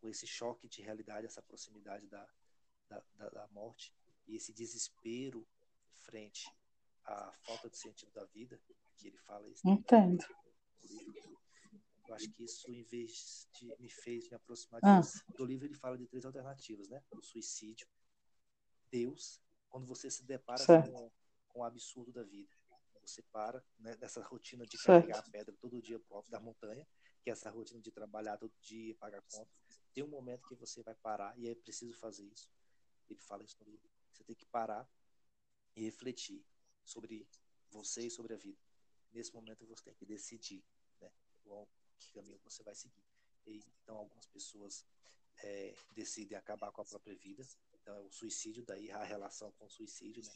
com 0.00 0.08
esse 0.08 0.26
choque 0.26 0.68
de 0.68 0.82
realidade, 0.82 1.26
essa 1.26 1.42
proximidade 1.42 2.06
da, 2.08 2.28
da, 2.88 3.02
da, 3.14 3.28
da 3.30 3.48
morte 3.48 3.94
e 4.26 4.34
esse 4.34 4.52
desespero 4.52 5.46
frente 5.92 6.50
à 7.04 7.32
falta 7.42 7.70
de 7.70 7.76
sentido 7.76 8.12
da 8.12 8.24
vida, 8.24 8.60
que 8.96 9.08
ele 9.08 9.18
fala 9.18 9.48
isso. 9.48 9.66
Entendo. 9.68 10.24
Eu 10.44 10.45
acho 12.16 12.30
que 12.32 12.44
isso, 12.44 12.70
em 12.70 12.82
vez 12.82 13.48
de 13.52 13.74
me 13.78 13.88
fez 13.88 14.28
me 14.28 14.36
aproximar 14.36 14.80
ah. 14.84 15.00
disso. 15.00 15.22
Do 15.36 15.44
livro 15.44 15.66
ele 15.66 15.74
fala 15.74 15.96
de 15.96 16.06
três 16.06 16.24
alternativas, 16.24 16.88
né? 16.88 17.02
O 17.10 17.22
suicídio, 17.22 17.88
Deus, 18.90 19.40
quando 19.68 19.86
você 19.86 20.10
se 20.10 20.24
depara 20.24 20.64
com, 20.66 21.10
com 21.48 21.60
o 21.60 21.64
absurdo 21.64 22.12
da 22.12 22.22
vida. 22.22 22.50
Você 23.02 23.22
para 23.30 23.62
né, 23.78 23.96
nessa 24.00 24.20
rotina 24.22 24.66
de 24.66 24.76
certo. 24.76 25.06
carregar 25.06 25.20
a 25.20 25.30
pedra 25.30 25.54
todo 25.60 25.80
dia 25.80 26.00
da 26.28 26.40
montanha, 26.40 26.86
que 27.22 27.30
é 27.30 27.32
essa 27.32 27.50
rotina 27.50 27.80
de 27.80 27.92
trabalhar 27.92 28.36
todo 28.36 28.52
dia, 28.60 28.96
pagar 28.96 29.22
conta. 29.30 29.50
Tem 29.94 30.02
um 30.02 30.08
momento 30.08 30.48
que 30.48 30.54
você 30.56 30.82
vai 30.82 30.94
parar 30.94 31.38
e 31.38 31.48
é 31.48 31.54
preciso 31.54 31.92
fazer 31.94 32.24
isso. 32.24 32.50
Ele 33.08 33.20
fala 33.20 33.44
isso 33.44 33.56
no 33.60 33.70
livro. 33.70 33.88
Você 34.12 34.24
tem 34.24 34.34
que 34.34 34.46
parar 34.46 34.88
e 35.76 35.84
refletir 35.84 36.44
sobre 36.84 37.28
você 37.70 38.06
e 38.06 38.10
sobre 38.10 38.34
a 38.34 38.36
vida. 38.36 38.58
Nesse 39.12 39.32
momento 39.32 39.66
você 39.66 39.84
tem 39.84 39.94
que 39.94 40.04
decidir, 40.04 40.64
né? 41.00 41.10
Que 41.98 42.12
caminho 42.12 42.40
você 42.44 42.62
vai 42.62 42.74
seguir. 42.74 43.04
E, 43.46 43.62
então, 43.82 43.96
algumas 43.96 44.26
pessoas 44.26 44.84
é, 45.42 45.74
decidem 45.92 46.36
acabar 46.36 46.70
com 46.72 46.82
a 46.82 46.84
própria 46.84 47.16
vida. 47.16 47.46
Então, 47.74 47.96
é 47.96 48.00
o 48.00 48.10
suicídio, 48.10 48.64
daí 48.64 48.90
a 48.90 49.04
relação 49.04 49.52
com 49.52 49.66
o 49.66 49.70
suicídio, 49.70 50.22
né? 50.24 50.32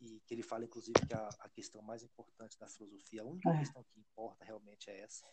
E 0.00 0.20
que 0.20 0.34
ele 0.34 0.42
fala, 0.42 0.64
inclusive, 0.64 0.98
que 1.06 1.14
a, 1.14 1.28
a 1.38 1.48
questão 1.48 1.80
mais 1.80 2.02
importante 2.02 2.58
da 2.58 2.68
filosofia, 2.68 3.22
a 3.22 3.24
única 3.24 3.50
é. 3.50 3.58
questão 3.58 3.84
que 3.84 4.00
importa 4.00 4.44
realmente 4.44 4.90
é 4.90 5.00
essa, 5.00 5.24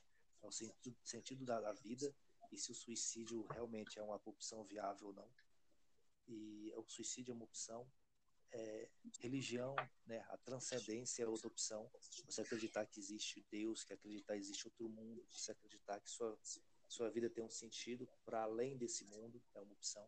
é 0.44 0.48
o 0.48 0.52
sentido, 0.52 0.96
sentido 1.04 1.44
da, 1.44 1.60
da, 1.60 1.74
vida 1.74 2.14
e 2.52 2.58
se 2.58 2.72
o 2.72 2.76
suicídio 2.76 3.46
realmente 3.48 3.98
é 3.98 4.04
uma 4.04 4.22
opção 4.26 4.64
viável 4.64 5.08
ou 5.08 5.14
não. 5.14 5.30
E 6.28 6.72
o 6.76 6.88
suicídio 6.88 7.32
é 7.32 7.36
uma 7.36 7.46
opção 7.46 7.90
é, 8.52 8.90
religião, 9.20 9.76
né, 10.06 10.26
a 10.30 10.38
transcendência 10.38 11.24
é 11.24 11.28
outra 11.28 11.48
opção. 11.48 11.90
Você 12.26 12.42
acreditar 12.42 12.86
que 12.86 13.00
existe 13.00 13.46
Deus, 13.50 13.84
que 13.84 13.94
acreditar 13.94 14.34
que 14.34 14.40
existe 14.40 14.68
outro 14.68 14.90
mundo, 14.90 15.26
você 15.30 15.52
acreditar 15.52 16.00
que 16.00 16.10
sua, 16.10 16.38
sua 16.88 17.10
vida 17.10 17.30
tem 17.30 17.44
um 17.44 17.50
sentido 17.50 18.08
para 18.26 18.44
além 18.44 18.78
desse 18.78 19.06
mundo, 19.06 19.42
é 19.54 19.60
uma 19.60 19.74
opção. 19.74 20.08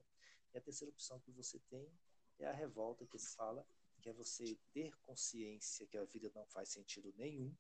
E 0.54 0.58
a 0.58 0.62
terceira 0.62 0.92
opção 0.92 1.20
que 1.20 1.32
você 1.32 1.60
tem 1.70 1.88
é 2.40 2.48
a 2.48 2.54
revolta 2.54 3.06
que 3.06 3.16
ele 3.16 3.24
fala, 3.24 3.66
que 4.02 4.10
é 4.10 4.14
você 4.14 4.58
ter 4.74 4.96
consciência 4.98 5.86
que 5.88 5.98
a 5.98 6.06
vida 6.06 6.32
não 6.34 6.46
faz 6.48 6.70
sentido 6.70 7.14
nenhum, 7.16 7.56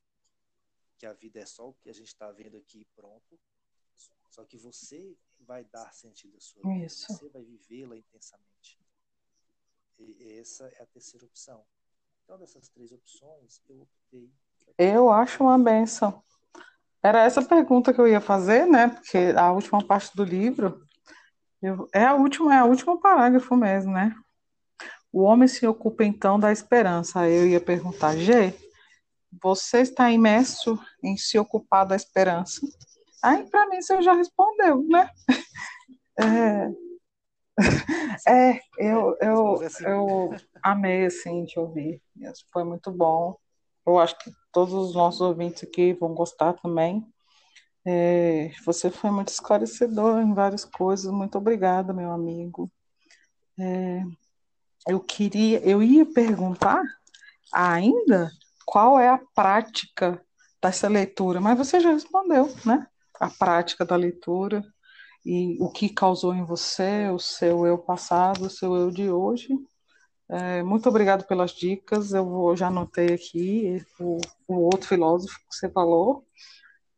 que 0.97 1.05
a 1.05 1.13
vida 1.13 1.39
é 1.39 1.45
só 1.45 1.69
o 1.69 1.73
que 1.73 1.89
a 1.89 1.93
gente 1.93 2.07
está 2.07 2.31
vendo 2.31 2.57
aqui 2.57 2.85
pronto, 2.95 3.39
só 4.29 4.45
que 4.45 4.57
você 4.57 5.17
vai 5.39 5.63
dar 5.65 5.93
sentido 5.93 6.37
à 6.37 6.39
sua 6.39 6.63
vida, 6.63 6.85
Isso. 6.85 7.05
você 7.07 7.29
vai 7.29 7.43
vivê-la 7.43 7.97
intensamente. 7.97 8.80
E 10.01 10.39
essa 10.39 10.65
é 10.77 10.83
a 10.83 10.85
terceira 10.85 11.25
opção. 11.25 11.63
Então, 12.23 12.37
dessas 12.37 12.69
três 12.69 12.91
opções, 12.91 13.61
eu 13.69 13.81
optei. 13.81 14.31
Eu 14.77 15.11
acho 15.11 15.43
uma 15.43 15.57
benção. 15.57 16.23
Era 17.03 17.23
essa 17.23 17.43
pergunta 17.43 17.93
que 17.93 17.99
eu 17.99 18.07
ia 18.07 18.21
fazer, 18.21 18.65
né? 18.65 18.89
Porque 18.89 19.17
a 19.35 19.51
última 19.51 19.83
parte 19.85 20.15
do 20.15 20.23
livro 20.23 20.87
eu, 21.61 21.87
é 21.93 22.05
a 22.05 22.15
última, 22.15 22.53
é 22.53 22.57
a 22.57 22.65
última 22.65 22.99
parágrafo 22.99 23.55
mesmo, 23.55 23.91
né? 23.91 24.15
O 25.11 25.21
homem 25.21 25.47
se 25.47 25.67
ocupa 25.67 26.03
então 26.03 26.39
da 26.39 26.51
esperança. 26.51 27.21
Aí 27.21 27.33
eu 27.33 27.47
ia 27.47 27.59
perguntar, 27.59 28.15
G, 28.17 28.53
você 29.41 29.81
está 29.81 30.11
imerso 30.11 30.79
em 31.03 31.15
se 31.17 31.37
ocupar 31.37 31.85
da 31.85 31.95
esperança? 31.95 32.61
Aí 33.21 33.43
para 33.49 33.67
mim 33.67 33.81
você 33.81 34.01
já 34.01 34.13
respondeu, 34.13 34.83
né? 34.83 35.09
É, 36.19 36.69
é, 38.27 38.59
eu, 38.77 39.17
eu, 39.21 39.59
eu 39.81 40.35
amei, 40.63 41.05
assim, 41.05 41.43
de 41.43 41.59
ouvir. 41.59 42.01
Foi 42.51 42.63
muito 42.63 42.91
bom. 42.91 43.35
Eu 43.85 43.99
acho 43.99 44.17
que 44.19 44.31
todos 44.51 44.73
os 44.73 44.95
nossos 44.95 45.21
ouvintes 45.21 45.63
aqui 45.63 45.93
vão 45.93 46.13
gostar 46.13 46.53
também. 46.53 47.05
É, 47.85 48.51
você 48.65 48.91
foi 48.91 49.09
muito 49.09 49.29
esclarecedor 49.29 50.19
em 50.19 50.33
várias 50.33 50.65
coisas. 50.65 51.11
Muito 51.11 51.37
obrigada, 51.37 51.93
meu 51.93 52.11
amigo. 52.11 52.71
É, 53.59 54.03
eu 54.87 54.99
queria, 54.99 55.59
eu 55.67 55.81
ia 55.81 56.05
perguntar 56.05 56.81
ainda 57.53 58.31
qual 58.65 58.99
é 58.99 59.09
a 59.09 59.19
prática 59.35 60.23
dessa 60.61 60.87
leitura, 60.87 61.41
mas 61.41 61.57
você 61.57 61.79
já 61.79 61.91
respondeu, 61.91 62.53
né? 62.65 62.87
A 63.19 63.29
prática 63.29 63.85
da 63.85 63.95
leitura 63.95 64.63
e 65.25 65.57
o 65.59 65.69
que 65.69 65.89
causou 65.89 66.33
em 66.33 66.43
você, 66.43 67.09
o 67.09 67.19
seu 67.19 67.65
eu 67.65 67.77
passado, 67.77 68.45
o 68.45 68.49
seu 68.49 68.75
eu 68.75 68.89
de 68.89 69.09
hoje. 69.09 69.49
É, 70.29 70.63
muito 70.63 70.87
obrigado 70.89 71.25
pelas 71.25 71.51
dicas. 71.51 72.13
Eu 72.13 72.25
vou, 72.25 72.55
já 72.55 72.67
anotei 72.67 73.13
aqui 73.13 73.85
o, 73.99 74.19
o 74.47 74.55
outro 74.61 74.87
filósofo 74.87 75.37
que 75.49 75.55
você 75.55 75.69
falou. 75.69 76.25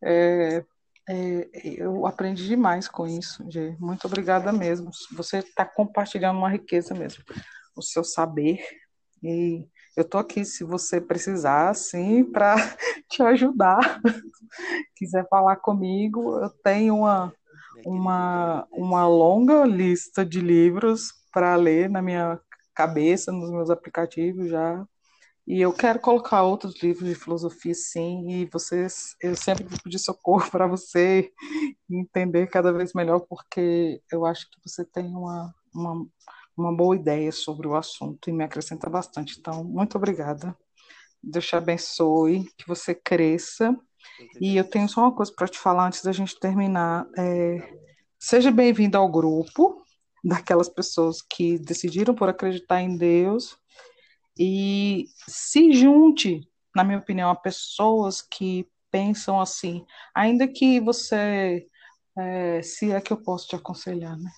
É, 0.03 0.63
é, 1.09 1.49
eu 1.77 2.05
aprendi 2.05 2.47
demais 2.47 2.87
com 2.87 3.05
isso, 3.05 3.43
Gê. 3.49 3.75
Muito 3.79 4.05
obrigada 4.05 4.53
mesmo. 4.53 4.89
Você 5.13 5.39
está 5.39 5.65
compartilhando 5.65 6.37
uma 6.37 6.49
riqueza 6.49 6.93
mesmo, 6.93 7.23
o 7.75 7.81
seu 7.81 8.03
saber. 8.03 8.59
E 9.21 9.67
eu 9.97 10.03
estou 10.03 10.21
aqui 10.21 10.45
se 10.45 10.63
você 10.63 11.01
precisar, 11.01 11.69
assim, 11.69 12.23
para 12.23 12.55
te 13.09 13.21
ajudar. 13.21 14.01
Quiser 14.95 15.27
falar 15.27 15.57
comigo, 15.57 16.39
eu 16.39 16.49
tenho 16.63 16.95
uma 16.95 17.33
uma, 17.85 18.67
uma 18.71 19.07
longa 19.07 19.65
lista 19.65 20.25
de 20.25 20.39
livros 20.39 21.13
para 21.31 21.55
ler 21.55 21.89
na 21.89 22.01
minha 22.01 22.39
cabeça, 22.73 23.31
nos 23.31 23.51
meus 23.51 23.69
aplicativos 23.69 24.49
já. 24.49 24.85
E 25.45 25.59
eu 25.59 25.73
quero 25.73 25.99
colocar 25.99 26.43
outros 26.43 26.81
livros 26.81 27.07
de 27.07 27.15
filosofia, 27.15 27.73
sim, 27.73 28.29
e 28.29 28.45
vocês, 28.45 29.15
eu 29.21 29.35
sempre 29.35 29.65
vou 29.65 29.77
pedir 29.83 29.99
socorro 29.99 30.49
para 30.49 30.67
você 30.67 31.31
entender 31.89 32.47
cada 32.47 32.71
vez 32.71 32.93
melhor, 32.93 33.19
porque 33.21 34.01
eu 34.11 34.25
acho 34.25 34.49
que 34.49 34.57
você 34.65 34.85
tem 34.85 35.07
uma, 35.07 35.53
uma, 35.75 36.05
uma 36.55 36.75
boa 36.75 36.95
ideia 36.95 37.31
sobre 37.31 37.67
o 37.67 37.75
assunto 37.75 38.29
e 38.29 38.33
me 38.33 38.43
acrescenta 38.43 38.89
bastante. 38.89 39.37
Então, 39.37 39.63
muito 39.65 39.97
obrigada. 39.97 40.55
Deus 41.21 41.45
te 41.45 41.55
abençoe, 41.55 42.45
que 42.57 42.67
você 42.67 42.95
cresça. 42.95 43.77
E 44.39 44.57
eu 44.57 44.63
tenho 44.63 44.87
só 44.89 45.01
uma 45.01 45.15
coisa 45.15 45.31
para 45.35 45.47
te 45.47 45.57
falar 45.57 45.87
antes 45.87 46.03
da 46.03 46.11
gente 46.11 46.39
terminar. 46.39 47.05
É, 47.17 47.77
seja 48.19 48.51
bem-vindo 48.51 48.97
ao 48.97 49.09
grupo 49.09 49.83
daquelas 50.23 50.69
pessoas 50.69 51.21
que 51.21 51.59
decidiram 51.59 52.15
por 52.15 52.29
acreditar 52.29 52.81
em 52.81 52.97
Deus 52.97 53.57
e 54.37 55.05
se 55.27 55.73
junte, 55.73 56.41
na 56.75 56.83
minha 56.83 56.97
opinião, 56.97 57.29
a 57.29 57.35
pessoas 57.35 58.21
que 58.21 58.67
pensam 58.91 59.39
assim, 59.39 59.85
ainda 60.13 60.47
que 60.47 60.79
você, 60.79 61.67
é, 62.17 62.61
se 62.61 62.91
é 62.91 63.01
que 63.01 63.11
eu 63.11 63.17
posso 63.17 63.47
te 63.47 63.55
aconselhar, 63.55 64.17
né? 64.17 64.31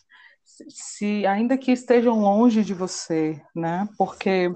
Se 0.70 1.26
ainda 1.26 1.58
que 1.58 1.72
estejam 1.72 2.22
longe 2.22 2.64
de 2.64 2.74
você, 2.74 3.42
né? 3.54 3.90
Porque 3.98 4.50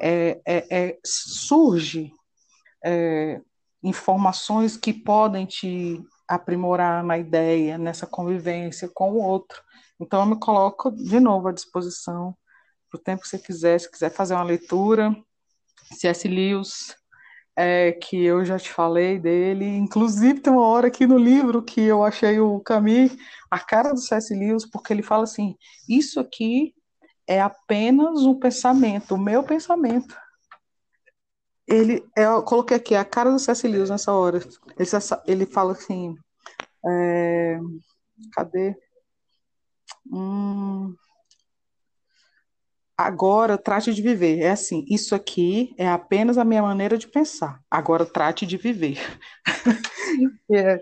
é, 0.00 0.40
é, 0.46 0.66
é 0.70 0.98
surge 1.04 2.12
é, 2.84 3.40
informações 3.82 4.76
que 4.76 4.92
podem 4.92 5.46
te 5.46 6.02
aprimorar 6.26 7.02
na 7.02 7.16
ideia, 7.16 7.78
nessa 7.78 8.06
convivência 8.06 8.88
com 8.92 9.12
o 9.12 9.22
outro. 9.22 9.62
Então, 10.00 10.20
eu 10.20 10.26
me 10.26 10.38
coloco 10.38 10.90
de 10.90 11.18
novo 11.18 11.48
à 11.48 11.52
disposição 11.52 12.36
para 12.90 12.98
o 12.98 13.02
tempo 13.02 13.22
que 13.22 13.28
você 13.28 13.38
quiser, 13.38 13.80
se 13.80 13.90
quiser 13.90 14.10
fazer 14.10 14.34
uma 14.34 14.44
leitura. 14.44 15.14
C.S. 15.94 16.28
Lewis, 16.28 16.94
é, 17.56 17.92
que 17.92 18.22
eu 18.22 18.44
já 18.44 18.58
te 18.58 18.70
falei 18.70 19.18
dele. 19.18 19.64
Inclusive, 19.64 20.40
tem 20.40 20.52
uma 20.52 20.66
hora 20.66 20.88
aqui 20.88 21.06
no 21.06 21.18
livro 21.18 21.62
que 21.62 21.80
eu 21.80 22.04
achei 22.04 22.38
o 22.38 22.60
Camus, 22.60 23.16
a 23.50 23.58
cara 23.58 23.92
do 23.92 24.00
C.S. 24.00 24.34
Lewis, 24.34 24.68
porque 24.68 24.92
ele 24.92 25.02
fala 25.02 25.24
assim: 25.24 25.56
Isso 25.88 26.20
aqui 26.20 26.74
é 27.26 27.40
apenas 27.40 28.22
um 28.22 28.38
pensamento, 28.38 29.14
o 29.14 29.18
meu 29.18 29.42
pensamento. 29.42 30.16
Ele, 31.68 32.02
eu 32.16 32.42
coloquei 32.42 32.76
aqui 32.76 32.94
a 32.94 33.04
cara 33.04 33.30
do 33.30 33.38
C.S. 33.38 33.68
Lewis 33.68 33.90
nessa 33.90 34.12
hora. 34.12 34.38
Ele, 34.38 34.88
ele 35.26 35.46
fala 35.46 35.72
assim: 35.72 36.16
é, 36.86 37.58
Cadê? 38.34 38.74
Hum, 40.10 40.94
Agora 42.98 43.56
trate 43.56 43.94
de 43.94 44.02
viver. 44.02 44.40
É 44.40 44.50
assim, 44.50 44.84
isso 44.88 45.14
aqui 45.14 45.72
é 45.78 45.88
apenas 45.88 46.36
a 46.36 46.44
minha 46.44 46.60
maneira 46.60 46.98
de 46.98 47.06
pensar. 47.06 47.62
Agora 47.70 48.04
trate 48.04 48.44
de 48.44 48.56
viver. 48.56 48.98
é, 50.50 50.80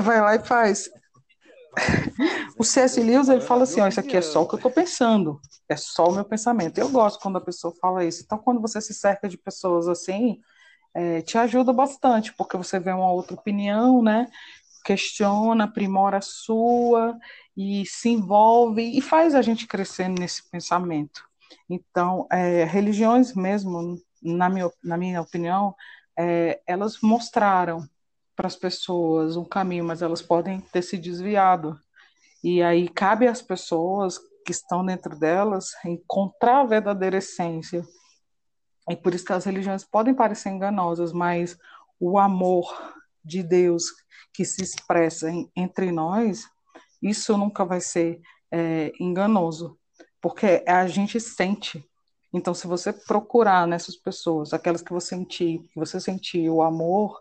vai 0.00 0.20
lá 0.20 0.36
e 0.36 0.38
faz. 0.38 0.88
O 2.58 2.64
C.S. 2.64 3.00
Lewis 3.00 3.28
ele 3.28 3.40
fala 3.40 3.62
assim, 3.62 3.80
ó, 3.80 3.86
isso 3.86 4.00
aqui 4.00 4.16
é 4.16 4.22
só 4.22 4.42
o 4.42 4.48
que 4.48 4.54
eu 4.54 4.58
estou 4.58 4.70
pensando, 4.70 5.40
é 5.68 5.76
só 5.76 6.08
o 6.08 6.14
meu 6.14 6.24
pensamento. 6.24 6.78
Eu 6.78 6.88
gosto 6.88 7.20
quando 7.20 7.36
a 7.38 7.40
pessoa 7.40 7.72
fala 7.80 8.04
isso. 8.04 8.22
Então, 8.24 8.38
quando 8.38 8.60
você 8.60 8.80
se 8.80 8.92
cerca 8.92 9.28
de 9.28 9.38
pessoas 9.38 9.88
assim, 9.88 10.40
é, 10.94 11.22
te 11.22 11.38
ajuda 11.38 11.72
bastante, 11.72 12.32
porque 12.34 12.56
você 12.56 12.78
vê 12.80 12.90
uma 12.90 13.12
outra 13.12 13.34
opinião, 13.34 14.02
né? 14.02 14.26
Questiona, 14.84 15.64
aprimora 15.64 16.18
a 16.18 16.22
sua 16.22 17.16
e 17.56 17.84
se 17.86 18.08
envolve 18.08 18.82
e 18.82 19.00
faz 19.00 19.34
a 19.34 19.42
gente 19.42 19.66
crescer 19.66 20.08
nesse 20.08 20.48
pensamento. 20.50 21.22
Então, 21.68 22.26
é, 22.30 22.64
religiões 22.64 23.34
mesmo, 23.34 23.98
na 24.22 24.48
minha, 24.48 24.70
na 24.82 24.96
minha 24.96 25.20
opinião, 25.20 25.74
é, 26.18 26.60
elas 26.66 27.00
mostraram 27.00 27.88
para 28.38 28.46
as 28.46 28.54
pessoas 28.54 29.36
um 29.36 29.44
caminho, 29.44 29.84
mas 29.84 30.00
elas 30.00 30.22
podem 30.22 30.60
ter 30.60 30.80
se 30.80 30.96
desviado. 30.96 31.76
E 32.42 32.62
aí 32.62 32.88
cabe 32.88 33.26
às 33.26 33.42
pessoas 33.42 34.16
que 34.46 34.52
estão 34.52 34.86
dentro 34.86 35.18
delas 35.18 35.72
encontrar 35.84 36.60
a 36.60 36.64
verdadeira 36.64 37.18
essência. 37.18 37.84
E 38.88 38.94
por 38.94 39.12
isso 39.12 39.24
que 39.24 39.32
as 39.32 39.44
religiões 39.44 39.82
podem 39.82 40.14
parecer 40.14 40.50
enganosas, 40.50 41.12
mas 41.12 41.58
o 41.98 42.16
amor 42.16 42.72
de 43.24 43.42
Deus 43.42 43.86
que 44.32 44.44
se 44.44 44.62
expressa 44.62 45.28
em, 45.28 45.50
entre 45.56 45.90
nós 45.90 46.46
isso 47.02 47.36
nunca 47.36 47.64
vai 47.64 47.80
ser 47.80 48.20
é, 48.52 48.92
enganoso, 49.00 49.76
porque 50.20 50.62
a 50.64 50.86
gente 50.86 51.18
sente. 51.18 51.84
Então, 52.32 52.54
se 52.54 52.68
você 52.68 52.92
procurar 52.92 53.66
nessas 53.66 53.96
pessoas, 53.96 54.52
aquelas 54.52 54.82
que 54.82 54.92
você 54.92 55.16
sentir, 55.16 55.58
que 55.72 55.78
você 55.78 56.00
sentir 56.00 56.48
o 56.48 56.62
amor 56.62 57.20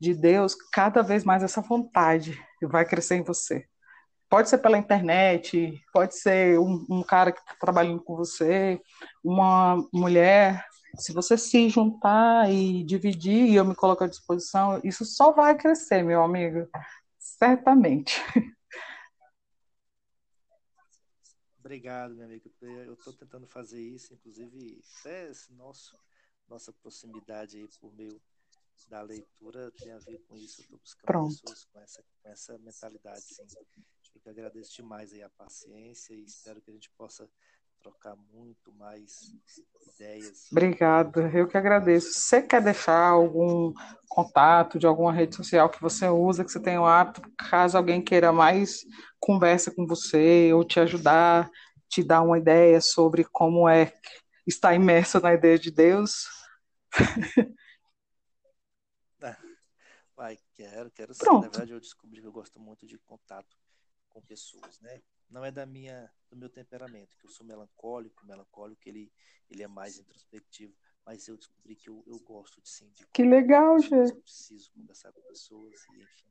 de 0.00 0.14
Deus, 0.14 0.54
cada 0.72 1.02
vez 1.02 1.24
mais 1.24 1.42
essa 1.42 1.60
vontade 1.60 2.42
vai 2.62 2.84
crescer 2.86 3.16
em 3.16 3.22
você. 3.22 3.66
Pode 4.28 4.48
ser 4.48 4.58
pela 4.58 4.78
internet, 4.78 5.82
pode 5.92 6.16
ser 6.16 6.58
um, 6.58 6.86
um 6.88 7.02
cara 7.02 7.32
que 7.32 7.40
está 7.40 7.54
trabalhando 7.56 8.02
com 8.02 8.16
você, 8.16 8.80
uma 9.22 9.76
mulher. 9.92 10.64
Se 10.96 11.12
você 11.12 11.36
se 11.36 11.68
juntar 11.68 12.50
e 12.50 12.82
dividir, 12.84 13.48
e 13.48 13.56
eu 13.56 13.64
me 13.64 13.74
coloco 13.74 14.04
à 14.04 14.06
disposição, 14.06 14.80
isso 14.84 15.04
só 15.04 15.32
vai 15.32 15.56
crescer, 15.56 16.02
meu 16.02 16.22
amigo. 16.22 16.68
Certamente. 17.18 18.20
Obrigado, 21.58 22.14
meu 22.14 22.24
amigo. 22.24 22.50
Eu 22.60 22.94
estou 22.94 23.12
tentando 23.12 23.46
fazer 23.46 23.80
isso, 23.80 24.14
inclusive, 24.14 24.80
esse 25.04 25.52
nosso, 25.52 25.96
nossa 26.48 26.72
proximidade 26.72 27.58
aí 27.58 27.68
por 27.80 27.92
meio 27.94 28.20
da 28.88 29.02
leitura 29.02 29.70
tem 29.72 29.92
a 29.92 29.98
ver 29.98 30.18
com 30.28 30.36
isso. 30.36 30.60
Estou 30.60 30.78
buscando 30.78 31.06
Pronto. 31.06 31.34
pessoas 31.34 31.64
com 31.64 31.80
essa, 31.80 32.02
com 32.02 32.28
essa 32.28 32.58
mentalidade, 32.58 33.20
sim. 33.20 33.46
Eu 34.24 34.32
agradeço 34.32 34.74
demais 34.74 35.12
aí 35.12 35.22
a 35.22 35.30
paciência 35.30 36.14
e 36.14 36.24
espero 36.24 36.60
que 36.60 36.70
a 36.70 36.74
gente 36.74 36.90
possa 36.90 37.28
trocar 37.82 38.14
muito 38.32 38.72
mais 38.74 39.32
ideias. 39.94 40.48
Obrigada, 40.50 41.30
eu 41.34 41.48
que 41.48 41.56
agradeço. 41.56 42.12
Você 42.12 42.42
quer 42.42 42.62
deixar 42.62 43.08
algum 43.08 43.72
contato 44.08 44.78
de 44.78 44.86
alguma 44.86 45.12
rede 45.12 45.36
social 45.36 45.70
que 45.70 45.80
você 45.80 46.08
usa, 46.08 46.44
que 46.44 46.50
você 46.50 46.60
tem 46.60 46.78
o 46.78 46.84
hábito, 46.84 47.22
caso 47.38 47.78
alguém 47.78 48.02
queira 48.02 48.32
mais 48.32 48.80
conversa 49.18 49.72
com 49.74 49.86
você 49.86 50.52
ou 50.52 50.64
te 50.64 50.78
ajudar, 50.80 51.50
te 51.88 52.02
dar 52.04 52.22
uma 52.22 52.38
ideia 52.38 52.80
sobre 52.80 53.24
como 53.24 53.68
é 53.68 53.92
estar 54.46 54.74
imerso 54.74 55.20
na 55.20 55.32
ideia 55.32 55.58
de 55.58 55.70
Deus? 55.70 56.28
Vai, 60.20 60.38
quero, 60.62 60.90
quero 60.90 61.14
sim. 61.14 61.20
Pronto. 61.20 61.44
Na 61.44 61.48
verdade, 61.48 61.72
eu 61.72 61.80
descobri 61.80 62.20
que 62.20 62.26
eu 62.26 62.32
gosto 62.32 62.58
muito 62.60 62.86
de 62.86 62.98
contato 62.98 63.56
com 64.08 64.20
pessoas, 64.20 64.80
né? 64.80 65.00
não 65.30 65.44
é 65.44 65.50
da 65.50 65.64
minha 65.64 66.10
do 66.28 66.36
meu 66.36 66.48
temperamento, 66.48 67.16
que 67.16 67.24
eu 67.24 67.30
sou 67.30 67.46
melancólico, 67.46 68.26
melancólico, 68.26 68.80
ele 68.88 69.12
ele 69.48 69.62
é 69.62 69.68
mais 69.68 69.98
introspectivo, 69.98 70.74
mas 71.04 71.26
eu 71.26 71.36
descobri 71.36 71.74
que 71.74 71.88
eu, 71.88 72.04
eu 72.06 72.18
gosto 72.20 72.60
de 72.60 72.68
sim. 72.68 72.88
De 72.94 73.06
que 73.08 73.22
legal, 73.24 73.78
gente. 73.80 74.12
Eu 74.12 74.20
preciso 74.20 74.70
conversar 74.72 75.12
com 75.12 75.20
pessoas 75.22 75.74
e 75.92 76.02
enfim. 76.02 76.28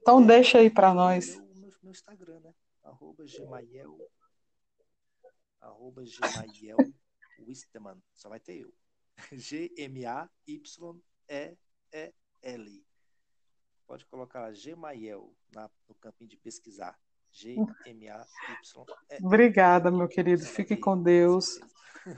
Então 0.00 0.22
é, 0.22 0.26
deixa 0.26 0.58
aí 0.58 0.70
para 0.70 0.92
nós. 0.94 1.36
Meu, 1.36 1.54
meu, 1.54 1.72
meu, 1.82 1.92
Instagram, 1.92 2.40
né? 2.40 2.54
Arroba 2.82 3.24
Gmael 3.24 3.98
arroba 5.60 6.02
Gmael 6.04 6.78
Wisteman, 7.40 8.02
só 8.12 8.28
vai 8.28 8.40
ter 8.40 8.60
eu. 8.60 8.72
G-M-A-Y-E-E-L. 9.32 10.06
Pode 13.86 14.04
colocar 14.06 14.40
lá 14.40 14.50
Gmael 14.50 15.32
na, 15.54 15.70
no 15.88 15.94
campinho 15.94 16.28
de 16.28 16.36
pesquisar. 16.36 16.98
G-M-A-Y. 17.32 18.24
Obrigada, 19.22 19.90
meu 19.90 20.08
querido. 20.08 20.44
Fique 20.44 20.76
com 20.76 21.00
Deus. 21.00 21.60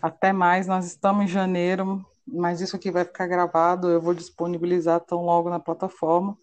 Até 0.00 0.32
mais. 0.32 0.66
Nós 0.66 0.86
estamos 0.86 1.24
em 1.24 1.28
janeiro, 1.28 2.04
mas 2.26 2.60
isso 2.60 2.76
aqui 2.76 2.90
vai 2.90 3.04
ficar 3.04 3.26
gravado. 3.26 3.88
Eu 3.88 4.00
vou 4.00 4.14
disponibilizar 4.14 5.00
tão 5.00 5.22
logo 5.24 5.50
na 5.50 5.58
plataforma 5.58 6.38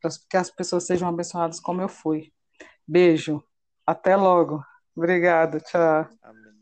para 0.00 0.10
que 0.28 0.36
as 0.36 0.50
pessoas 0.50 0.84
sejam 0.84 1.08
abençoadas 1.08 1.60
como 1.60 1.82
eu 1.82 1.88
fui. 1.88 2.32
Beijo. 2.86 3.42
Até 3.86 4.16
logo. 4.16 4.64
Obrigada. 4.96 5.60
Tchau. 5.60 6.08
Amém. 6.22 6.41